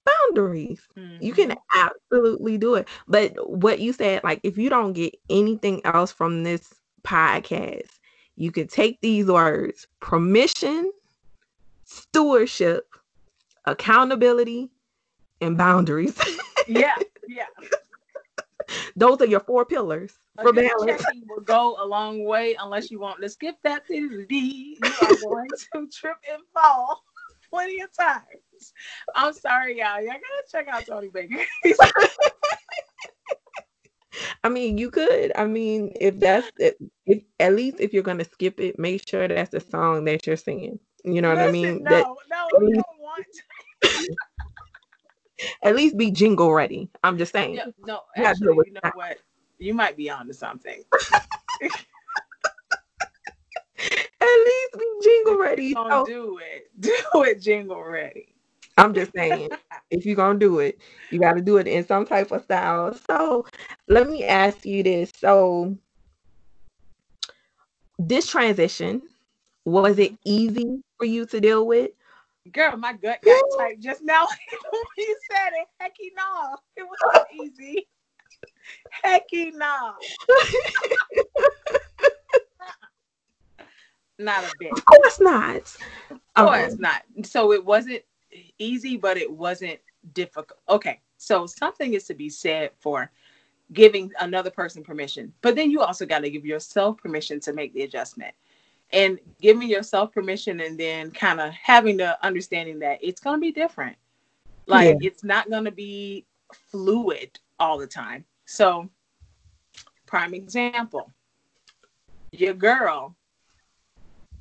boundaries. 0.04 0.80
Mm-hmm. 0.96 1.22
You 1.24 1.32
can 1.32 1.50
mm-hmm. 1.50 1.78
absolutely 1.86 2.58
do 2.58 2.74
it. 2.74 2.88
But 3.06 3.32
what 3.48 3.80
you 3.80 3.92
said, 3.92 4.22
like, 4.24 4.40
if 4.42 4.58
you 4.58 4.68
don't 4.68 4.92
get 4.92 5.14
anything 5.30 5.80
else 5.84 6.12
from 6.12 6.44
this 6.44 6.74
podcast, 7.02 7.90
you 8.36 8.52
can 8.52 8.68
take 8.68 9.00
these 9.00 9.26
words 9.26 9.86
permission, 10.00 10.92
stewardship, 11.84 12.86
accountability, 13.72 14.70
and 15.40 15.56
boundaries. 15.56 16.18
yeah, 16.66 16.94
yeah. 17.28 17.46
Those 18.96 19.20
are 19.22 19.26
your 19.26 19.40
four 19.40 19.64
pillars 19.64 20.18
A 20.38 20.42
for 20.42 20.52
balance. 20.52 21.02
will 21.26 21.40
go 21.40 21.76
a 21.80 21.86
long 21.86 22.24
way 22.24 22.54
unless 22.60 22.90
you 22.90 22.98
want 23.00 23.22
to 23.22 23.28
skip 23.28 23.56
that 23.64 23.86
To 23.86 24.26
D. 24.26 24.78
You 24.82 24.90
are 25.02 25.16
going 25.16 25.48
to 25.74 25.88
trip 25.88 26.16
and 26.30 26.42
fall 26.52 27.02
plenty 27.50 27.80
of 27.80 27.92
times. 27.92 28.72
I'm 29.14 29.32
sorry, 29.32 29.78
y'all. 29.78 30.00
Y'all 30.00 30.12
gotta 30.12 30.44
check 30.50 30.68
out 30.68 30.84
Tony 30.86 31.08
Baker. 31.08 31.42
I 34.44 34.48
mean, 34.48 34.78
you 34.78 34.90
could. 34.90 35.32
I 35.36 35.46
mean, 35.46 35.92
if 36.00 36.18
that's 36.18 36.50
if, 36.58 36.74
if 37.06 37.22
at 37.38 37.54
least 37.54 37.76
if 37.80 37.92
you're 37.92 38.02
gonna 38.02 38.24
skip 38.24 38.60
it, 38.60 38.78
make 38.78 39.06
sure 39.08 39.28
that's 39.28 39.50
the 39.50 39.60
song 39.60 40.04
that 40.06 40.26
you're 40.26 40.36
singing. 40.36 40.78
You 41.04 41.22
know 41.22 41.28
what 41.34 41.38
I 41.38 41.50
mean? 41.52 41.84
No, 41.84 41.90
That 41.90 42.04
no, 42.30 42.48
you 42.66 42.74
don't 42.74 43.00
want 43.00 43.24
to. 43.32 43.42
at 45.62 45.74
least 45.76 45.96
be 45.96 46.10
jingle 46.10 46.52
ready. 46.52 46.88
I'm 47.02 47.18
just 47.18 47.32
saying. 47.32 47.60
No, 47.84 48.00
You 48.16 48.24
actually, 48.24 48.56
you 48.66 48.72
know 48.72 48.80
that. 48.82 48.96
what? 48.96 49.18
You 49.58 49.74
might 49.74 49.96
be 49.96 50.10
onto 50.10 50.32
something. 50.32 50.82
At 54.20 54.44
least 54.44 54.78
be 54.78 54.86
jingle 55.02 55.38
ready. 55.38 55.74
Don't 55.74 55.88
So, 55.90 56.04
do 56.04 56.38
it. 56.38 56.70
Do 56.80 57.22
it 57.22 57.40
jingle 57.40 57.82
ready. 57.82 58.34
I'm 58.76 58.94
just 58.94 59.12
saying, 59.14 59.50
if 59.90 60.06
you're 60.06 60.16
gonna 60.16 60.38
do 60.38 60.60
it, 60.60 60.80
you 61.10 61.18
got 61.20 61.34
to 61.34 61.40
do 61.42 61.56
it 61.56 61.66
in 61.66 61.86
some 61.86 62.06
type 62.06 62.30
of 62.30 62.42
style. 62.44 62.94
So, 63.08 63.46
let 63.88 64.08
me 64.08 64.24
ask 64.24 64.64
you 64.64 64.82
this: 64.82 65.12
so, 65.16 65.76
this 67.98 68.28
transition 68.30 69.02
was 69.64 69.98
it 69.98 70.12
easy 70.24 70.82
for 70.98 71.04
you 71.04 71.26
to 71.26 71.40
deal 71.40 71.66
with? 71.66 71.90
Girl, 72.52 72.76
my 72.76 72.92
gut 72.92 73.20
got 73.24 73.44
tight 73.58 73.80
just 73.80 74.02
now 74.02 74.26
when 74.70 74.82
you 74.96 75.16
said 75.30 75.50
it. 75.54 75.68
Hecky 75.82 76.10
no. 76.16 76.56
It 76.76 76.82
was 76.82 76.98
not 77.14 77.26
easy. 77.34 77.88
Hecky 79.04 79.52
no. 79.54 79.94
Not 84.20 84.42
a 84.44 84.50
bit. 84.58 84.72
Of 84.72 84.84
course 84.84 85.20
not. 85.20 85.56
Of 86.10 86.18
Um, 86.34 86.46
course 86.48 86.74
not. 86.78 87.02
So 87.22 87.52
it 87.52 87.64
wasn't 87.64 88.02
easy, 88.58 88.96
but 88.96 89.16
it 89.16 89.30
wasn't 89.30 89.78
difficult. 90.12 90.58
Okay. 90.68 91.00
So 91.18 91.46
something 91.46 91.94
is 91.94 92.04
to 92.08 92.14
be 92.14 92.28
said 92.28 92.70
for 92.80 93.10
giving 93.72 94.10
another 94.18 94.50
person 94.50 94.82
permission, 94.82 95.32
but 95.40 95.54
then 95.54 95.70
you 95.70 95.82
also 95.82 96.04
got 96.04 96.20
to 96.20 96.30
give 96.30 96.44
yourself 96.44 96.96
permission 96.98 97.38
to 97.40 97.52
make 97.52 97.72
the 97.74 97.82
adjustment. 97.82 98.34
And 98.90 99.18
giving 99.40 99.68
yourself 99.68 100.12
permission 100.12 100.60
and 100.60 100.78
then 100.78 101.10
kind 101.10 101.40
of 101.40 101.52
having 101.52 101.98
the 101.98 102.24
understanding 102.24 102.78
that 102.78 102.98
it's 103.02 103.20
going 103.20 103.36
to 103.36 103.40
be 103.40 103.52
different. 103.52 103.96
Like 104.66 104.98
it's 105.00 105.24
not 105.24 105.50
going 105.50 105.64
to 105.64 105.70
be 105.70 106.26
fluid 106.70 107.38
all 107.58 107.78
the 107.78 107.86
time. 107.86 108.24
So, 108.46 108.88
prime 110.06 110.32
example 110.32 111.12
your 112.32 112.54
girl 112.54 113.16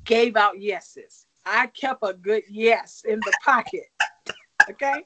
gave 0.04 0.36
out 0.36 0.60
yeses. 0.60 1.26
I 1.44 1.68
kept 1.68 2.00
a 2.02 2.12
good 2.12 2.42
yes 2.48 3.04
in 3.08 3.20
the 3.20 3.32
pocket. 3.44 3.86
Okay. 4.70 5.04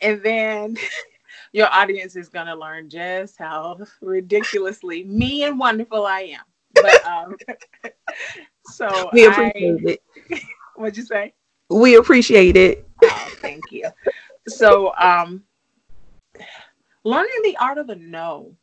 And 0.00 0.22
then 0.22 0.76
your 1.52 1.68
audience 1.72 2.16
is 2.16 2.28
going 2.28 2.46
to 2.46 2.54
learn 2.54 2.88
just 2.88 3.38
how 3.38 3.78
ridiculously 4.00 5.04
me 5.04 5.44
and 5.44 5.58
wonderful 5.58 6.06
I 6.06 6.20
am. 6.20 6.44
But, 6.80 7.06
um, 7.06 7.36
so 8.66 9.10
we 9.12 9.26
I, 9.26 9.30
appreciate 9.30 9.84
it. 9.84 10.42
what'd 10.76 10.96
you 10.96 11.04
say? 11.04 11.34
We 11.70 11.96
appreciate 11.96 12.56
it. 12.56 12.86
Oh, 13.02 13.28
thank 13.40 13.72
you. 13.72 13.88
So, 14.48 14.92
um, 14.98 15.42
learning 17.04 17.40
the 17.42 17.56
art 17.58 17.78
of 17.78 17.86
the 17.86 17.96
no 17.96 18.54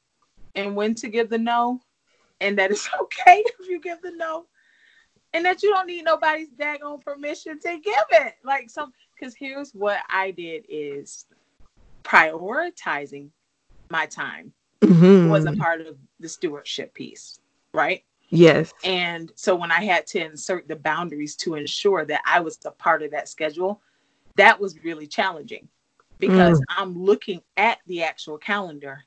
and 0.55 0.75
when 0.75 0.95
to 0.95 1.07
give 1.07 1.29
the 1.29 1.37
no, 1.37 1.81
and 2.39 2.57
that 2.57 2.71
it's 2.71 2.89
okay 3.01 3.43
if 3.59 3.67
you 3.67 3.79
give 3.79 4.01
the 4.01 4.11
no, 4.11 4.45
and 5.33 5.45
that 5.45 5.63
you 5.63 5.69
don't 5.69 5.87
need 5.87 6.03
nobody's 6.03 6.49
daggone 6.49 7.01
permission 7.01 7.59
to 7.59 7.79
give 7.79 8.05
it. 8.11 8.35
Like 8.43 8.69
some, 8.69 8.93
because 9.19 9.35
here's 9.35 9.71
what 9.71 9.99
I 10.09 10.31
did 10.31 10.65
is 10.69 11.25
prioritizing 12.03 13.29
my 13.89 14.05
time 14.05 14.53
Mhm. 14.81 15.29
was 15.29 15.45
a 15.45 15.53
part 15.53 15.81
of 15.81 15.97
the 16.19 16.29
stewardship 16.29 16.93
piece, 16.93 17.39
right? 17.73 18.03
yes. 18.29 18.73
And 18.83 19.31
so 19.35 19.55
when 19.55 19.71
I 19.71 19.83
had 19.83 20.07
to 20.07 20.25
insert 20.25 20.67
the 20.67 20.75
boundaries 20.75 21.35
to 21.37 21.55
ensure 21.55 22.05
that 22.05 22.21
I 22.25 22.39
was 22.39 22.57
a 22.65 22.71
part 22.71 23.03
of 23.03 23.11
that 23.11 23.29
schedule, 23.29 23.81
that 24.37 24.59
was 24.59 24.83
really 24.83 25.05
challenging 25.05 25.67
because 26.17 26.59
mm. 26.59 26.63
I'm 26.69 26.97
looking 26.97 27.41
at 27.57 27.79
the 27.87 28.03
actual 28.03 28.37
calendar 28.37 29.03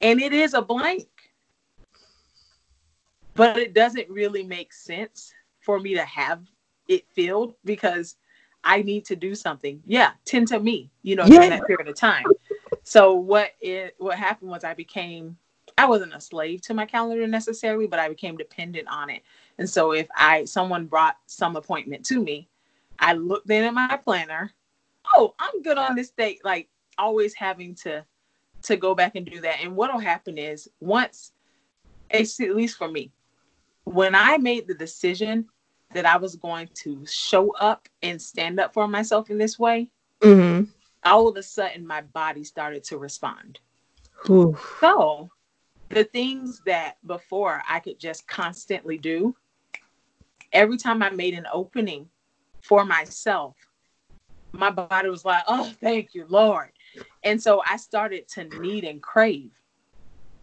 and 0.00 0.20
it 0.20 0.32
is 0.32 0.54
a 0.54 0.62
blank. 0.62 1.08
But 3.34 3.56
it 3.56 3.72
doesn't 3.72 4.10
really 4.10 4.42
make 4.42 4.72
sense 4.72 5.32
for 5.60 5.78
me 5.78 5.94
to 5.94 6.04
have 6.04 6.42
it 6.88 7.06
filled 7.14 7.54
because 7.64 8.16
I 8.64 8.82
need 8.82 9.04
to 9.06 9.16
do 9.16 9.36
something. 9.36 9.80
Yeah, 9.86 10.10
tend 10.24 10.48
to 10.48 10.58
me, 10.58 10.90
you 11.02 11.14
know, 11.14 11.24
during 11.24 11.50
Yeah. 11.50 11.58
that 11.58 11.66
period 11.66 11.86
of 11.86 11.94
time. 11.94 12.24
So 12.82 13.14
what 13.14 13.52
it 13.60 13.94
what 13.98 14.18
happened 14.18 14.50
was 14.50 14.64
I 14.64 14.74
became 14.74 15.36
I 15.78 15.86
wasn't 15.86 16.14
a 16.14 16.20
slave 16.20 16.60
to 16.62 16.74
my 16.74 16.84
calendar 16.84 17.26
necessarily, 17.28 17.86
but 17.86 18.00
I 18.00 18.08
became 18.08 18.36
dependent 18.36 18.88
on 18.88 19.10
it. 19.10 19.22
And 19.58 19.70
so 19.70 19.92
if 19.92 20.08
I 20.16 20.44
someone 20.44 20.86
brought 20.86 21.16
some 21.26 21.54
appointment 21.54 22.04
to 22.06 22.20
me, 22.20 22.48
I 22.98 23.12
looked 23.12 23.48
in 23.48 23.62
at 23.62 23.72
my 23.72 23.96
planner. 23.96 24.52
Oh, 25.14 25.34
I'm 25.38 25.62
good 25.62 25.78
on 25.78 25.94
this 25.94 26.10
date. 26.10 26.40
Like 26.44 26.68
always 26.98 27.32
having 27.32 27.76
to 27.76 28.04
to 28.62 28.76
go 28.76 28.94
back 28.96 29.14
and 29.14 29.24
do 29.24 29.40
that. 29.40 29.60
And 29.62 29.76
what'll 29.76 30.00
happen 30.00 30.36
is 30.36 30.68
once, 30.80 31.30
it's 32.10 32.40
at 32.40 32.56
least 32.56 32.76
for 32.76 32.88
me, 32.88 33.12
when 33.84 34.16
I 34.16 34.36
made 34.36 34.66
the 34.66 34.74
decision 34.74 35.46
that 35.94 36.04
I 36.04 36.16
was 36.16 36.34
going 36.34 36.68
to 36.74 37.06
show 37.06 37.52
up 37.52 37.88
and 38.02 38.20
stand 38.20 38.58
up 38.58 38.74
for 38.74 38.88
myself 38.88 39.30
in 39.30 39.38
this 39.38 39.58
way, 39.58 39.88
hmm 40.22 40.64
all 41.04 41.28
of 41.28 41.36
a 41.36 41.42
sudden 41.42 41.86
my 41.86 42.00
body 42.00 42.42
started 42.42 42.82
to 42.82 42.98
respond. 42.98 43.60
Ooh. 44.28 44.58
So 44.80 45.30
the 45.90 46.04
things 46.04 46.60
that 46.66 46.96
before 47.06 47.62
I 47.68 47.80
could 47.80 47.98
just 47.98 48.26
constantly 48.26 48.98
do, 48.98 49.34
every 50.52 50.76
time 50.76 51.02
I 51.02 51.10
made 51.10 51.34
an 51.34 51.46
opening 51.52 52.08
for 52.62 52.84
myself, 52.84 53.56
my 54.52 54.70
body 54.70 55.08
was 55.08 55.24
like, 55.24 55.44
oh, 55.46 55.72
thank 55.80 56.14
you, 56.14 56.26
Lord. 56.28 56.70
And 57.22 57.40
so 57.40 57.62
I 57.68 57.76
started 57.76 58.28
to 58.28 58.44
need 58.60 58.84
and 58.84 59.02
crave 59.02 59.50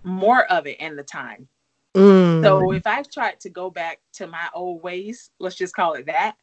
more 0.03 0.45
of 0.45 0.67
it 0.67 0.79
in 0.79 0.95
the 0.95 1.03
time. 1.03 1.47
Mm. 1.95 2.43
So 2.43 2.71
if 2.71 2.85
I 2.85 3.01
tried 3.03 3.39
to 3.41 3.49
go 3.49 3.69
back 3.69 3.99
to 4.13 4.27
my 4.27 4.47
old 4.53 4.83
ways, 4.83 5.31
let's 5.39 5.55
just 5.55 5.75
call 5.75 5.93
it 5.93 6.05
that, 6.07 6.35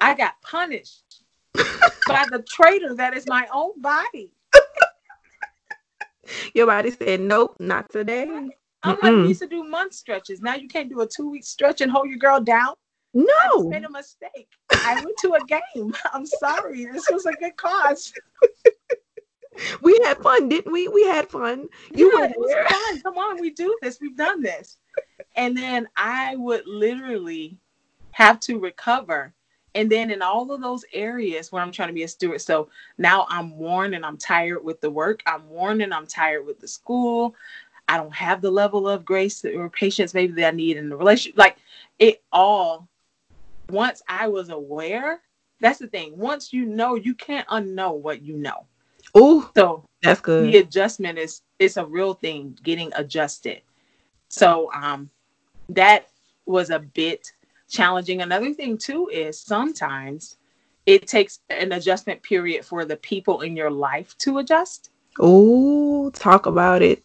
I 0.00 0.14
got 0.14 0.40
punished 0.42 1.22
by 1.54 2.26
the 2.30 2.44
traitor 2.48 2.94
that 2.96 3.16
is 3.16 3.26
my 3.26 3.46
own 3.52 3.80
body. 3.80 4.32
Your 6.54 6.66
body 6.66 6.90
said, 6.90 7.20
nope, 7.20 7.56
not 7.58 7.90
today. 7.90 8.24
I'm 8.84 8.96
like, 9.02 9.12
Mm-mm. 9.12 9.28
used 9.28 9.40
to 9.42 9.48
do 9.48 9.64
month 9.64 9.94
stretches. 9.94 10.40
Now 10.40 10.54
you 10.54 10.68
can't 10.68 10.88
do 10.88 11.00
a 11.00 11.06
two 11.06 11.30
week 11.30 11.44
stretch 11.44 11.80
and 11.80 11.90
hold 11.90 12.08
your 12.08 12.18
girl 12.18 12.40
down. 12.40 12.74
I 13.16 13.48
just 13.52 13.64
No. 13.64 13.68
made 13.68 13.84
a 13.84 13.90
mistake. 13.90 14.48
I 14.70 14.94
went 14.96 15.16
to 15.18 15.34
a 15.34 15.44
game. 15.46 15.94
I'm 16.12 16.26
sorry. 16.26 16.86
This 16.86 17.08
was 17.10 17.26
a 17.26 17.32
good 17.32 17.56
cause. 17.56 18.12
We 19.82 19.98
had 20.02 20.16
fun, 20.18 20.48
didn't 20.48 20.72
we? 20.72 20.88
We 20.88 21.04
had 21.04 21.28
fun. 21.28 21.68
You 21.94 22.10
yeah, 22.14 22.20
were 22.20 22.24
it 22.24 22.38
was 22.38 22.50
there. 22.50 22.66
fun. 22.66 23.02
Come 23.02 23.18
on, 23.18 23.38
we 23.38 23.50
do 23.50 23.76
this. 23.82 23.98
We've 24.00 24.16
done 24.16 24.40
this. 24.42 24.78
And 25.36 25.54
then 25.56 25.88
I 25.94 26.36
would 26.36 26.66
literally 26.66 27.58
have 28.12 28.40
to 28.40 28.58
recover. 28.58 29.34
And 29.74 29.90
then 29.90 30.10
in 30.10 30.20
all 30.22 30.52
of 30.52 30.60
those 30.60 30.84
areas 30.92 31.50
where 31.50 31.62
I'm 31.62 31.72
trying 31.72 31.88
to 31.88 31.94
be 31.94 32.02
a 32.02 32.08
steward, 32.08 32.40
so 32.42 32.68
now 32.98 33.26
I'm 33.28 33.56
worn 33.56 33.94
and 33.94 34.04
I'm 34.04 34.18
tired 34.18 34.62
with 34.64 34.80
the 34.80 34.90
work. 34.90 35.22
I'm 35.26 35.48
worn 35.48 35.80
and 35.80 35.94
I'm 35.94 36.06
tired 36.06 36.46
with 36.46 36.60
the 36.60 36.68
school. 36.68 37.34
I 37.88 37.96
don't 37.96 38.14
have 38.14 38.42
the 38.42 38.50
level 38.50 38.88
of 38.88 39.04
grace 39.04 39.44
or 39.44 39.68
patience 39.70 40.14
maybe 40.14 40.34
that 40.34 40.48
I 40.52 40.56
need 40.56 40.76
in 40.76 40.88
the 40.88 40.96
relationship. 40.96 41.38
Like 41.38 41.56
it 41.98 42.22
all, 42.32 42.88
once 43.70 44.02
I 44.08 44.28
was 44.28 44.50
aware, 44.50 45.20
that's 45.60 45.78
the 45.78 45.86
thing. 45.86 46.16
Once 46.18 46.52
you 46.52 46.66
know, 46.66 46.94
you 46.94 47.14
can't 47.14 47.48
unknow 47.48 47.96
what 47.96 48.22
you 48.22 48.36
know. 48.36 48.66
Oh, 49.14 49.50
So 49.56 49.84
that's 50.02 50.20
good. 50.20 50.52
the 50.52 50.58
adjustment 50.58 51.18
is 51.18 51.42
it's 51.58 51.76
a 51.76 51.86
real 51.86 52.14
thing 52.14 52.58
getting 52.62 52.90
adjusted 52.96 53.62
so 54.28 54.70
um 54.72 55.08
that 55.68 56.08
was 56.46 56.70
a 56.70 56.78
bit 56.80 57.32
challenging 57.72 58.20
another 58.22 58.52
thing 58.52 58.76
too 58.76 59.08
is 59.12 59.40
sometimes 59.40 60.36
it 60.84 61.06
takes 61.06 61.40
an 61.48 61.72
adjustment 61.72 62.22
period 62.22 62.64
for 62.64 62.84
the 62.84 62.96
people 62.96 63.40
in 63.40 63.56
your 63.56 63.70
life 63.70 64.16
to 64.18 64.38
adjust 64.38 64.90
Oh, 65.18 66.10
talk 66.10 66.46
about 66.46 66.82
it. 66.82 67.02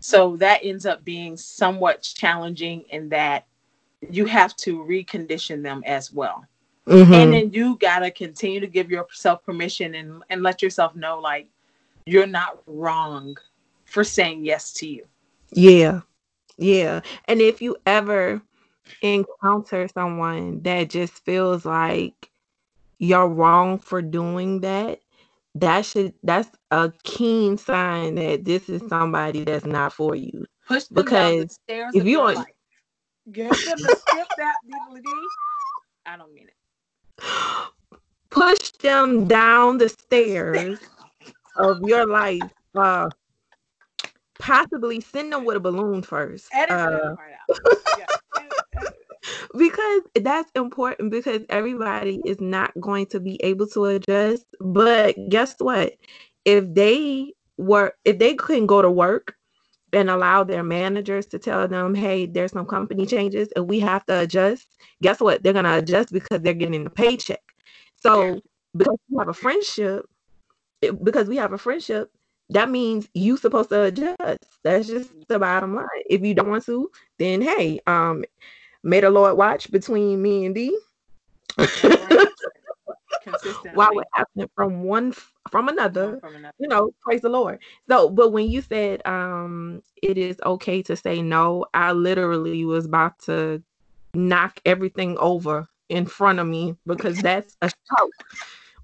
so 0.00 0.36
that 0.36 0.60
ends 0.62 0.86
up 0.86 1.04
being 1.04 1.36
somewhat 1.36 2.02
challenging 2.02 2.82
in 2.90 3.08
that 3.10 3.46
you 4.10 4.24
have 4.26 4.56
to 4.56 4.78
recondition 4.84 5.62
them 5.62 5.82
as 5.86 6.12
well 6.12 6.44
Mm-hmm. 6.86 7.12
And 7.12 7.32
then 7.34 7.50
you 7.52 7.76
gotta 7.78 8.10
continue 8.10 8.60
to 8.60 8.66
give 8.66 8.90
yourself 8.90 9.44
permission 9.44 9.94
and, 9.94 10.22
and 10.30 10.42
let 10.42 10.62
yourself 10.62 10.96
know 10.96 11.18
like 11.20 11.46
you're 12.06 12.26
not 12.26 12.62
wrong 12.66 13.36
for 13.84 14.02
saying 14.02 14.46
yes 14.46 14.72
to 14.74 14.86
you. 14.88 15.04
Yeah. 15.52 16.00
Yeah. 16.56 17.02
And 17.26 17.42
if 17.42 17.60
you 17.60 17.76
ever 17.84 18.40
encounter 19.02 19.88
someone 19.88 20.62
that 20.62 20.90
just 20.90 21.24
feels 21.24 21.64
like 21.64 22.30
you're 22.98 23.28
wrong 23.28 23.78
for 23.78 24.02
doing 24.02 24.60
that, 24.60 25.00
that 25.54 25.84
should 25.84 26.14
that's 26.22 26.50
a 26.70 26.92
keen 27.04 27.56
sign 27.56 28.16
that 28.16 28.44
this 28.44 28.68
is 28.68 28.82
somebody 28.88 29.44
that's 29.44 29.64
not 29.64 29.92
for 29.92 30.14
you. 30.14 30.46
Push 30.66 30.84
them 30.84 31.04
because 31.04 31.58
down 31.68 31.90
the 31.92 31.98
if 31.98 32.04
you 32.04 32.20
are 32.20 32.34
get 33.32 33.50
them 33.50 33.78
to 33.78 33.96
skip 33.96 34.28
that 34.36 34.54
I 36.06 36.16
don't 36.16 36.32
mean 36.32 36.48
it. 36.48 36.54
Push 38.30 38.70
them 38.80 39.26
down 39.26 39.78
the 39.78 39.88
stairs 39.88 40.78
of 41.56 41.82
your 41.82 42.06
life. 42.06 42.42
Uh, 42.74 43.10
possibly 44.38 45.00
send 45.00 45.32
them 45.32 45.44
with 45.44 45.56
a 45.56 45.60
balloon 45.60 46.02
first. 46.02 46.48
Edit 46.52 46.70
uh, 46.70 46.90
that 46.90 47.16
part 47.16 47.32
out. 47.32 47.58
yeah 47.98 48.06
because 49.58 50.02
that's 50.14 50.50
important 50.54 51.10
because 51.10 51.42
everybody 51.48 52.20
is 52.24 52.40
not 52.40 52.72
going 52.80 53.06
to 53.06 53.20
be 53.20 53.42
able 53.42 53.66
to 53.68 53.86
adjust. 53.86 54.44
But 54.60 55.16
guess 55.28 55.54
what? 55.58 55.94
If 56.44 56.72
they 56.74 57.34
were, 57.56 57.94
if 58.04 58.18
they 58.18 58.34
couldn't 58.34 58.66
go 58.66 58.82
to 58.82 58.90
work 58.90 59.34
and 59.92 60.10
allow 60.10 60.44
their 60.44 60.62
managers 60.62 61.26
to 61.26 61.38
tell 61.38 61.66
them, 61.66 61.94
hey, 61.94 62.26
there's 62.26 62.52
some 62.52 62.66
company 62.66 63.06
changes 63.06 63.48
and 63.56 63.68
we 63.68 63.80
have 63.80 64.04
to 64.06 64.20
adjust, 64.20 64.66
guess 65.02 65.20
what? 65.20 65.42
They're 65.42 65.52
going 65.52 65.64
to 65.64 65.78
adjust 65.78 66.12
because 66.12 66.40
they're 66.42 66.54
getting 66.54 66.86
a 66.86 66.90
paycheck. 66.90 67.42
So, 68.00 68.40
because 68.76 68.98
we 69.08 69.18
have 69.18 69.28
a 69.28 69.34
friendship, 69.34 70.06
because 71.02 71.28
we 71.28 71.36
have 71.36 71.52
a 71.52 71.58
friendship, 71.58 72.10
that 72.50 72.70
means 72.70 73.08
you 73.14 73.36
supposed 73.36 73.70
to 73.70 73.84
adjust. 73.84 74.44
That's 74.64 74.88
just 74.88 75.10
the 75.28 75.38
bottom 75.38 75.74
line. 75.74 75.86
If 76.08 76.22
you 76.22 76.34
don't 76.34 76.48
want 76.50 76.64
to, 76.66 76.90
then 77.18 77.42
hey, 77.42 77.80
um, 77.86 78.24
May 78.82 79.00
the 79.00 79.10
Lord 79.10 79.36
watch 79.36 79.70
between 79.70 80.22
me 80.22 80.46
and 80.46 80.54
D. 80.54 80.78
While 83.72 83.90
we're 83.94 84.04
absent 84.16 84.50
from 84.54 84.84
one 84.84 85.12
from 85.50 85.68
another, 85.68 86.18
from 86.20 86.36
another, 86.36 86.54
you 86.58 86.68
know, 86.68 86.90
praise 87.02 87.20
the 87.22 87.28
Lord. 87.28 87.58
So, 87.88 88.08
but 88.08 88.30
when 88.30 88.48
you 88.48 88.62
said 88.62 89.06
um 89.06 89.82
it 90.02 90.16
is 90.16 90.40
okay 90.46 90.82
to 90.82 90.96
say 90.96 91.20
no, 91.22 91.66
I 91.74 91.92
literally 91.92 92.64
was 92.64 92.86
about 92.86 93.18
to 93.20 93.62
knock 94.14 94.60
everything 94.64 95.18
over 95.18 95.68
in 95.88 96.06
front 96.06 96.38
of 96.38 96.46
me 96.46 96.76
because 96.86 97.20
that's 97.20 97.56
a 97.62 97.66
shout 97.68 98.10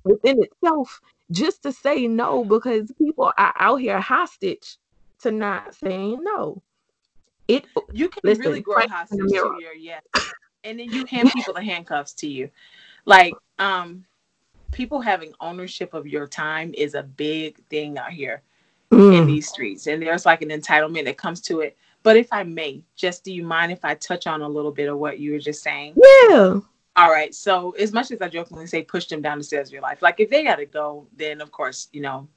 within 0.05 0.43
itself 0.43 1.01
just 1.31 1.63
to 1.63 1.73
say 1.73 2.07
no 2.07 2.45
because 2.45 2.93
people 2.99 3.33
are 3.37 3.55
out 3.59 3.77
here 3.77 4.01
hostage 4.01 4.77
to 5.21 5.31
not 5.31 5.75
saying 5.75 6.19
no. 6.23 6.63
It 7.49 7.67
you 7.93 8.09
can 8.09 8.21
listen, 8.25 8.45
really 8.45 8.61
grow 8.61 8.87
hostage 8.89 9.19
to 9.19 9.57
your 9.61 9.75
yes, 9.75 10.03
and 10.65 10.79
then 10.79 10.91
you 10.91 11.05
hand 11.05 11.31
people 11.33 11.53
the 11.53 11.63
handcuffs 11.63 12.15
to 12.15 12.27
you. 12.27 12.51
Like 13.05 13.35
um, 13.59 14.05
people 14.73 15.01
having 15.01 15.35
ownership 15.41 15.93
of 15.93 16.07
your 16.07 16.27
time 16.27 16.73
is 16.77 16.95
a 16.95 17.03
big 17.03 17.63
thing 17.69 17.99
out 17.99 18.13
here 18.13 18.43
mm. 18.91 19.19
in 19.19 19.27
these 19.27 19.49
streets, 19.49 19.87
and 19.87 20.03
there's 20.03 20.25
like 20.25 20.41
an 20.41 20.49
entitlement 20.49 21.05
that 21.05 21.19
comes 21.19 21.41
to 21.43 21.61
it. 21.61 21.77
But 22.03 22.17
if 22.17 22.29
I 22.33 22.43
may, 22.45 22.83
just 22.97 23.25
do 23.25 23.33
you 23.33 23.43
mind 23.43 23.73
if 23.73 23.85
I 23.85 23.95
touch 23.95 24.27
on 24.27 24.43
a 24.43 24.49
little 24.49 24.73
bit 24.73 24.89
of 24.89 24.99
what 24.99 25.19
you 25.19 25.33
were 25.33 25.39
just 25.39 25.63
saying? 25.63 25.95
Yeah. 26.29 26.61
All 26.97 27.11
right. 27.11 27.35
So 27.35 27.73
as 27.73 27.93
much 27.93 28.11
as 28.11 28.23
I 28.23 28.29
jokingly 28.29 28.67
say 28.67 28.83
push 28.83 29.07
them 29.07 29.21
down 29.21 29.39
the 29.39 29.45
stairs 29.45 29.69
of 29.69 29.73
your 29.73 29.83
life, 29.83 30.03
like 30.03 30.21
if 30.21 30.31
they 30.31 30.45
gotta 30.45 30.67
go, 30.67 31.07
then 31.17 31.41
of 31.41 31.51
course, 31.51 31.89
you 31.93 32.01
know, 32.01 32.29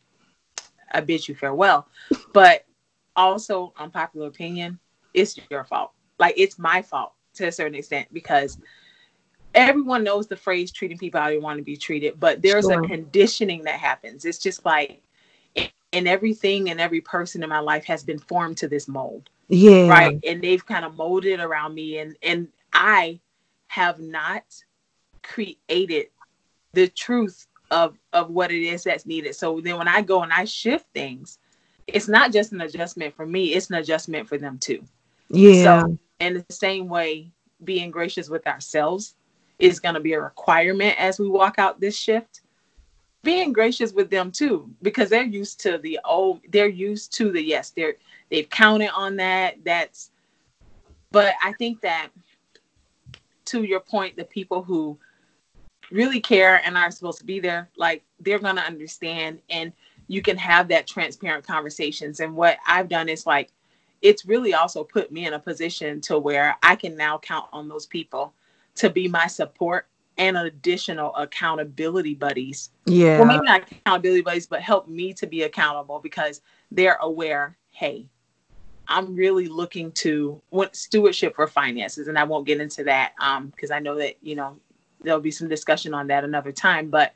I 0.91 1.01
bid 1.01 1.27
you 1.27 1.35
farewell. 1.35 1.87
But 2.33 2.65
also 3.15 3.73
unpopular 3.77 4.27
opinion, 4.27 4.79
it's 5.13 5.37
your 5.49 5.63
fault. 5.63 5.91
Like 6.19 6.35
it's 6.37 6.57
my 6.57 6.81
fault 6.81 7.13
to 7.35 7.47
a 7.47 7.51
certain 7.51 7.75
extent 7.75 8.07
because 8.11 8.57
everyone 9.53 10.03
knows 10.03 10.27
the 10.27 10.35
phrase 10.35 10.71
treating 10.71 10.97
people 10.97 11.21
how 11.21 11.29
they 11.29 11.39
want 11.39 11.57
to 11.57 11.63
be 11.63 11.77
treated, 11.77 12.19
but 12.19 12.41
there's 12.41 12.65
sure. 12.65 12.83
a 12.83 12.87
conditioning 12.87 13.63
that 13.63 13.79
happens. 13.79 14.25
It's 14.25 14.39
just 14.39 14.65
like 14.65 15.01
and 15.93 16.07
everything 16.07 16.69
and 16.69 16.81
every 16.81 17.01
person 17.01 17.43
in 17.43 17.49
my 17.49 17.59
life 17.59 17.85
has 17.85 18.03
been 18.03 18.19
formed 18.19 18.57
to 18.57 18.67
this 18.67 18.87
mold. 18.87 19.29
Yeah. 19.47 19.87
Right. 19.87 20.19
And 20.25 20.43
they've 20.43 20.65
kind 20.65 20.83
of 20.83 20.95
molded 20.95 21.39
around 21.39 21.73
me 21.73 21.99
and 21.99 22.15
and 22.21 22.47
I 22.73 23.19
have 23.67 23.99
not 23.99 24.43
created 25.23 26.07
the 26.73 26.87
truth 26.87 27.47
of 27.69 27.97
of 28.13 28.29
what 28.29 28.51
it 28.51 28.63
is 28.63 28.83
that's 28.83 29.05
needed. 29.05 29.35
So 29.35 29.59
then 29.61 29.77
when 29.77 29.87
I 29.87 30.01
go 30.01 30.23
and 30.23 30.31
I 30.31 30.45
shift 30.45 30.85
things, 30.93 31.39
it's 31.87 32.07
not 32.07 32.31
just 32.31 32.51
an 32.51 32.61
adjustment 32.61 33.15
for 33.15 33.25
me, 33.25 33.53
it's 33.53 33.69
an 33.69 33.75
adjustment 33.75 34.27
for 34.27 34.37
them 34.37 34.57
too. 34.57 34.83
Yeah. 35.29 35.63
So, 35.63 35.97
in 36.19 36.33
the 36.33 36.53
same 36.53 36.87
way, 36.87 37.31
being 37.63 37.91
gracious 37.91 38.29
with 38.29 38.47
ourselves 38.47 39.15
is 39.59 39.79
going 39.79 39.95
to 39.95 40.01
be 40.01 40.13
a 40.13 40.21
requirement 40.21 40.99
as 40.99 41.19
we 41.19 41.27
walk 41.27 41.57
out 41.57 41.79
this 41.79 41.97
shift. 41.97 42.41
Being 43.23 43.51
gracious 43.51 43.91
with 43.91 44.09
them 44.09 44.31
too, 44.31 44.69
because 44.81 45.09
they're 45.09 45.23
used 45.23 45.59
to 45.61 45.79
the 45.79 45.99
old, 46.05 46.41
they're 46.49 46.69
used 46.69 47.13
to 47.15 47.31
the 47.31 47.43
yes, 47.43 47.71
they're 47.71 47.95
they've 48.29 48.49
counted 48.49 48.91
on 48.95 49.17
that. 49.17 49.55
That's, 49.65 50.11
but 51.11 51.33
I 51.43 51.53
think 51.53 51.81
that 51.81 52.09
to 53.47 53.63
your 53.63 53.79
point, 53.79 54.15
the 54.15 54.25
people 54.25 54.61
who 54.61 54.97
really 55.91 56.19
care 56.19 56.61
and 56.65 56.77
are 56.77 56.91
supposed 56.91 57.19
to 57.19 57.25
be 57.25 57.39
there, 57.39 57.69
like 57.77 58.03
they're 58.19 58.39
gonna 58.39 58.61
understand, 58.61 59.39
and 59.49 59.73
you 60.07 60.21
can 60.21 60.37
have 60.37 60.67
that 60.69 60.87
transparent 60.87 61.45
conversations. 61.45 62.19
And 62.19 62.35
what 62.35 62.57
I've 62.65 62.89
done 62.89 63.09
is 63.09 63.25
like 63.25 63.51
it's 64.01 64.25
really 64.25 64.53
also 64.53 64.83
put 64.83 65.11
me 65.11 65.25
in 65.25 65.33
a 65.33 65.39
position 65.39 66.01
to 66.01 66.19
where 66.19 66.55
I 66.61 66.75
can 66.75 66.95
now 66.95 67.17
count 67.17 67.47
on 67.51 67.67
those 67.67 67.85
people 67.85 68.33
to 68.75 68.89
be 68.89 69.07
my 69.07 69.27
support 69.27 69.87
and 70.17 70.37
additional 70.37 71.15
accountability 71.15 72.13
buddies. 72.13 72.69
Yeah. 72.85 73.19
Well, 73.19 73.27
maybe 73.27 73.45
not 73.45 73.71
accountability 73.71 74.21
buddies, 74.21 74.47
but 74.47 74.61
help 74.61 74.87
me 74.87 75.13
to 75.13 75.27
be 75.27 75.43
accountable 75.43 75.99
because 75.99 76.41
they're 76.71 76.97
aware, 77.01 77.57
hey, 77.71 78.07
I'm 78.87 79.15
really 79.15 79.47
looking 79.47 79.91
to 79.93 80.41
what 80.49 80.75
stewardship 80.75 81.35
for 81.35 81.47
finances. 81.47 82.07
And 82.07 82.17
I 82.17 82.23
won't 82.23 82.47
get 82.47 82.61
into 82.61 82.83
that 82.85 83.13
um, 83.19 83.47
because 83.47 83.71
I 83.71 83.79
know 83.79 83.95
that, 83.95 84.15
you 84.21 84.35
know, 84.35 84.57
there'll 85.01 85.19
be 85.19 85.31
some 85.31 85.47
discussion 85.47 85.93
on 85.93 86.07
that 86.07 86.23
another 86.23 86.51
time. 86.51 86.89
But 86.89 87.13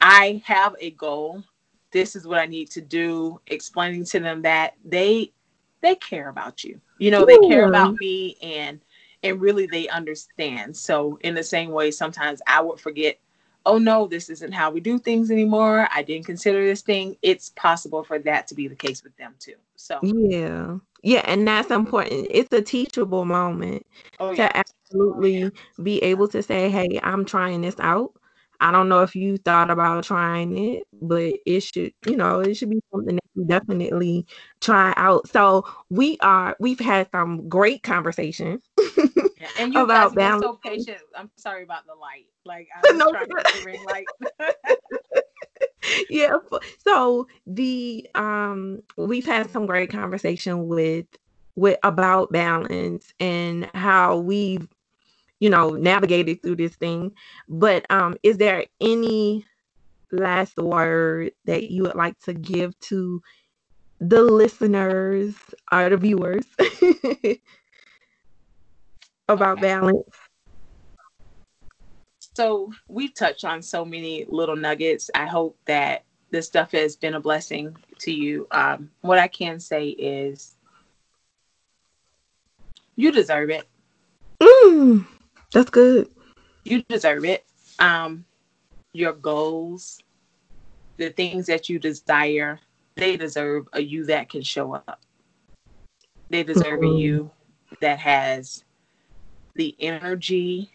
I 0.00 0.42
have 0.44 0.74
a 0.80 0.90
goal. 0.92 1.42
This 1.90 2.16
is 2.16 2.26
what 2.26 2.40
I 2.40 2.46
need 2.46 2.70
to 2.72 2.80
do, 2.80 3.40
explaining 3.46 4.04
to 4.06 4.20
them 4.20 4.42
that 4.42 4.74
they 4.84 5.32
they 5.80 5.94
care 5.94 6.28
about 6.28 6.64
you. 6.64 6.80
You 6.98 7.10
know, 7.10 7.24
they 7.24 7.38
care 7.38 7.68
about 7.68 7.94
me 8.00 8.36
and 8.42 8.80
and 9.22 9.40
really 9.40 9.66
they 9.66 9.88
understand. 9.88 10.76
So 10.76 11.18
in 11.22 11.34
the 11.34 11.42
same 11.42 11.70
way, 11.70 11.90
sometimes 11.90 12.42
I 12.46 12.60
would 12.60 12.78
forget, 12.78 13.18
oh 13.66 13.78
no, 13.78 14.06
this 14.06 14.28
isn't 14.28 14.52
how 14.52 14.70
we 14.70 14.80
do 14.80 14.98
things 14.98 15.30
anymore. 15.30 15.88
I 15.94 16.02
didn't 16.02 16.26
consider 16.26 16.64
this 16.64 16.82
thing. 16.82 17.16
It's 17.22 17.50
possible 17.50 18.04
for 18.04 18.18
that 18.20 18.46
to 18.48 18.54
be 18.54 18.68
the 18.68 18.76
case 18.76 19.02
with 19.02 19.16
them 19.16 19.34
too. 19.38 19.54
So 19.76 20.00
yeah. 20.02 20.76
Yeah, 21.02 21.22
and 21.26 21.46
that's 21.46 21.70
important. 21.70 22.28
It's 22.30 22.52
a 22.52 22.62
teachable 22.62 23.26
moment 23.26 23.86
oh, 24.18 24.34
to 24.34 24.56
absolutely 24.56 25.44
oh, 25.44 25.50
be 25.82 26.02
able 26.02 26.28
to 26.28 26.42
say, 26.42 26.70
Hey, 26.70 26.98
I'm 27.02 27.26
trying 27.26 27.60
this 27.60 27.76
out. 27.78 28.14
I 28.60 28.70
don't 28.70 28.88
know 28.88 29.02
if 29.02 29.14
you 29.14 29.36
thought 29.36 29.70
about 29.70 30.04
trying 30.04 30.56
it, 30.56 30.84
but 31.02 31.34
it 31.44 31.60
should, 31.60 31.92
you 32.06 32.16
know, 32.16 32.40
it 32.40 32.54
should 32.54 32.70
be 32.70 32.80
something 32.90 33.16
that 33.16 33.24
you 33.34 33.44
definitely 33.44 34.26
try 34.62 34.94
out. 34.96 35.28
So 35.28 35.66
we 35.90 36.16
are, 36.20 36.56
we've 36.58 36.80
had 36.80 37.10
some 37.12 37.48
great 37.50 37.82
conversation 37.82 38.62
yeah, 39.44 39.62
and 39.62 39.74
you 39.74 39.80
about 39.80 40.14
guys 40.14 40.14
balance. 40.14 40.42
so 40.42 40.58
patient. 40.62 40.98
I'm 41.16 41.30
sorry 41.36 41.62
about 41.64 41.86
the 41.86 41.94
light. 41.94 42.26
Like 42.44 42.68
I 42.74 42.80
was 42.92 42.98
no, 42.98 43.10
trying 43.10 43.28
to 43.28 43.34
get 43.34 43.52
the 43.52 43.64
ring 43.64 43.84
light. 43.84 44.06
yeah. 46.10 46.36
So 46.86 47.26
the 47.46 48.08
um, 48.14 48.82
we've 48.96 49.26
had 49.26 49.50
some 49.50 49.66
great 49.66 49.90
conversation 49.90 50.66
with 50.66 51.06
with 51.56 51.78
about 51.82 52.32
balance 52.32 53.12
and 53.20 53.70
how 53.74 54.18
we've 54.18 54.68
you 55.40 55.50
know, 55.50 55.70
navigated 55.70 56.42
through 56.42 56.56
this 56.56 56.74
thing. 56.76 57.12
But 57.48 57.84
um, 57.90 58.16
is 58.22 58.38
there 58.38 58.64
any 58.80 59.44
last 60.10 60.56
word 60.56 61.32
that 61.44 61.70
you 61.70 61.82
would 61.82 61.96
like 61.96 62.18
to 62.20 62.32
give 62.32 62.78
to 62.80 63.20
the 64.00 64.22
listeners 64.22 65.34
or 65.70 65.90
the 65.90 65.96
viewers 65.96 66.44
about 69.28 69.60
balance? 69.60 70.08
So 72.34 72.72
we've 72.88 73.14
touched 73.14 73.44
on 73.44 73.62
so 73.62 73.84
many 73.84 74.26
little 74.28 74.56
nuggets. 74.56 75.10
I 75.14 75.26
hope 75.26 75.56
that 75.66 76.04
this 76.30 76.46
stuff 76.46 76.72
has 76.72 76.96
been 76.96 77.14
a 77.14 77.20
blessing 77.20 77.76
to 78.00 78.12
you. 78.12 78.46
Um, 78.50 78.90
what 79.02 79.18
I 79.18 79.28
can 79.28 79.60
say 79.60 79.88
is 79.90 80.56
you 82.96 83.12
deserve 83.12 83.50
it. 83.50 83.68
Mm. 84.40 85.06
That's 85.52 85.70
good. 85.70 86.08
you 86.64 86.82
deserve 86.88 87.24
it. 87.24 87.44
Um, 87.78 88.24
your 88.92 89.12
goals, 89.12 90.00
the 90.96 91.10
things 91.10 91.46
that 91.46 91.68
you 91.68 91.78
desire, 91.78 92.58
they 92.96 93.16
deserve 93.16 93.68
a 93.72 93.80
you 93.80 94.04
that 94.06 94.28
can 94.28 94.42
show 94.42 94.74
up. 94.74 95.00
They 96.30 96.42
deserve 96.42 96.80
mm-hmm. 96.80 96.96
a 96.96 96.98
you 96.98 97.30
that 97.80 97.98
has 98.00 98.64
the 99.54 99.76
energy, 99.78 100.70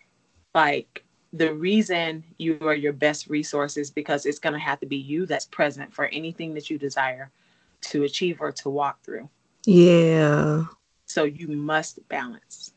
like 0.53 1.03
the 1.33 1.53
reason 1.53 2.23
you 2.37 2.57
are 2.61 2.73
your 2.73 2.93
best 2.93 3.29
resources 3.29 3.89
because 3.91 4.25
it's 4.25 4.39
going 4.39 4.53
to 4.53 4.59
have 4.59 4.79
to 4.79 4.85
be 4.85 4.97
you 4.97 5.25
that's 5.25 5.45
present 5.45 5.93
for 5.93 6.05
anything 6.05 6.53
that 6.53 6.69
you 6.69 6.77
desire 6.77 7.29
to 7.81 8.03
achieve 8.03 8.41
or 8.41 8.51
to 8.51 8.69
walk 8.69 9.03
through. 9.03 9.29
Yeah. 9.65 10.65
So 11.05 11.23
you 11.23 11.47
must 11.47 12.07
balance 12.09 12.71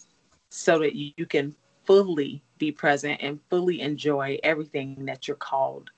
so 0.51 0.79
that 0.81 0.95
you 0.95 1.27
can 1.27 1.55
fully 1.85 2.43
be 2.59 2.71
present 2.71 3.21
and 3.23 3.41
fully 3.49 3.81
enjoy 3.81 4.39
everything 4.43 5.05
that 5.07 5.27
you're 5.27 5.37
called 5.37 5.91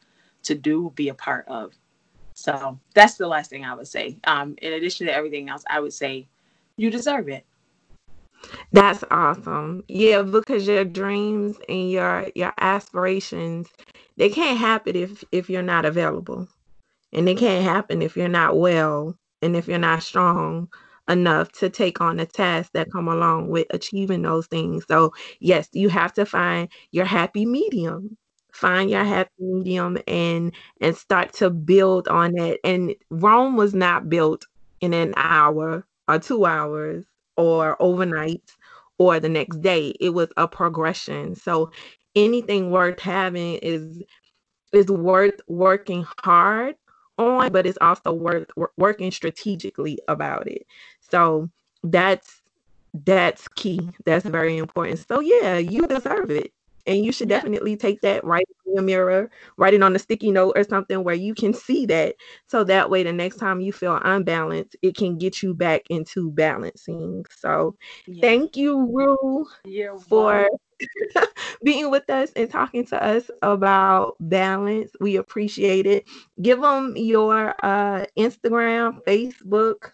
to 0.45 0.55
do, 0.55 0.93
be 0.95 1.09
a 1.09 1.15
part 1.15 1.47
of. 1.49 1.73
So 2.35 2.79
that's 2.95 3.17
the 3.17 3.29
last 3.29 3.51
thing 3.51 3.65
I 3.65 3.75
would 3.75 3.89
say. 3.89 4.19
Um, 4.25 4.57
in 4.63 4.73
addition 4.73 5.07
to 5.07 5.15
everything 5.15 5.49
else, 5.49 5.65
I 5.69 5.81
would 5.81 5.93
say 5.93 6.29
you 6.77 6.91
deserve 6.91 7.29
it. 7.29 7.45
That's 8.73 9.05
awesome. 9.11 9.85
Yeah, 9.89 10.23
because 10.23 10.67
your 10.67 10.85
dreams 10.85 11.57
and 11.69 11.91
your 11.91 12.27
your 12.35 12.53
aspirations, 12.61 13.69
they 14.17 14.29
can't 14.29 14.59
happen 14.59 14.97
if 14.97 15.25
if 15.33 15.49
you're 15.51 15.63
not 15.63 15.85
available. 15.85 16.49
And 17.13 17.29
they 17.29 17.35
can't 17.37 17.65
happen 17.65 18.03
if 18.03 18.17
you're 18.17 18.29
not 18.29 18.59
well 18.59 19.17
and 19.43 19.57
if 19.57 19.69
you're 19.69 19.79
not 19.79 20.03
strong 20.03 20.69
enough 21.09 21.53
to 21.53 21.71
take 21.71 22.01
on 22.01 22.19
the 22.19 22.27
tasks 22.27 22.71
that 22.75 22.93
come 22.93 23.09
along 23.09 23.49
with 23.51 23.67
achieving 23.71 24.23
those 24.23 24.47
things. 24.49 24.85
So, 24.89 25.13
yes, 25.41 25.69
you 25.73 25.89
have 25.91 26.13
to 26.15 26.27
find 26.27 26.69
your 26.93 27.07
happy 27.07 27.47
medium. 27.47 28.17
Find 28.53 28.91
your 28.91 29.05
happy 29.05 29.31
medium 29.39 29.99
and 30.09 30.53
and 30.81 30.97
start 30.97 31.33
to 31.35 31.51
build 31.51 32.09
on 32.09 32.39
it. 32.39 32.61
And 32.65 32.95
Rome 33.11 33.57
was 33.57 33.75
not 33.75 34.09
built 34.11 34.47
in 34.81 34.95
an 34.95 35.15
hour 35.17 35.87
or 36.09 36.19
2 36.19 36.47
hours 36.47 37.05
or 37.37 37.77
overnight 37.81 38.57
or 38.99 39.21
the 39.21 39.29
next 39.29 39.61
day. 39.63 39.95
It 40.01 40.11
was 40.11 40.29
a 40.37 40.49
progression. 40.49 41.35
So 41.35 41.71
anything 42.15 42.71
worth 42.71 43.01
having 43.01 43.55
is 43.57 44.03
is 44.73 44.87
worth 44.89 45.41
working 45.49 46.05
hard 46.25 46.77
on, 47.19 47.53
but 47.53 47.67
it's 47.67 47.79
also 47.81 48.13
worth 48.13 48.49
working 48.77 49.11
strategically 49.11 49.99
about 50.09 50.49
it. 50.49 50.67
So 51.01 51.51
that's 51.83 52.43
that's 52.95 53.49
key. 53.49 53.91
That's 54.05 54.27
very 54.27 54.57
important. 54.57 55.05
So 55.09 55.21
yeah, 55.21 55.59
you 55.59 55.87
deserve 55.87 56.31
it. 56.31 56.53
And 56.87 57.05
you 57.05 57.13
should 57.13 57.29
definitely 57.29 57.77
take 57.77 58.01
that, 58.03 58.25
write 58.25 58.47
in 58.67 58.75
the 58.75 58.83
mirror, 58.83 59.31
write 59.57 59.75
it 59.75 59.83
on 59.83 59.97
a 59.97 59.99
sticky 59.99 60.31
note 60.31 60.53
or 60.57 60.65
something 60.65 61.03
where 61.03 61.15
you 61.15 61.35
can 61.35 61.55
see 61.55 61.87
that. 61.87 62.17
So 62.47 62.65
that 62.65 62.91
way 62.91 63.03
the 63.03 63.13
next 63.13 63.37
time 63.37 63.61
you 63.61 63.73
feel 63.73 63.99
unbalanced, 64.03 64.77
it 64.83 64.97
can 64.97 65.17
get 65.17 65.43
you 65.43 65.55
back 65.55 65.83
into 65.89 66.31
balancing. 66.31 67.25
So 67.31 67.77
yeah. 68.07 68.21
thank 68.21 68.57
you, 68.57 68.91
Rhu, 68.93 69.47
for 70.09 70.49
being 71.65 71.91
with 71.91 72.09
us 72.11 72.31
and 72.37 72.51
talking 72.51 72.85
to 72.87 73.03
us 73.03 73.31
about 73.43 74.17
balance. 74.21 74.93
We 75.01 75.17
appreciate 75.17 75.87
it. 75.87 76.05
Give 76.43 76.61
them 76.61 76.95
your 76.97 77.55
uh, 77.63 78.05
Instagram, 78.19 79.03
Facebook, 79.05 79.93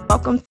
Welcome 0.08 0.42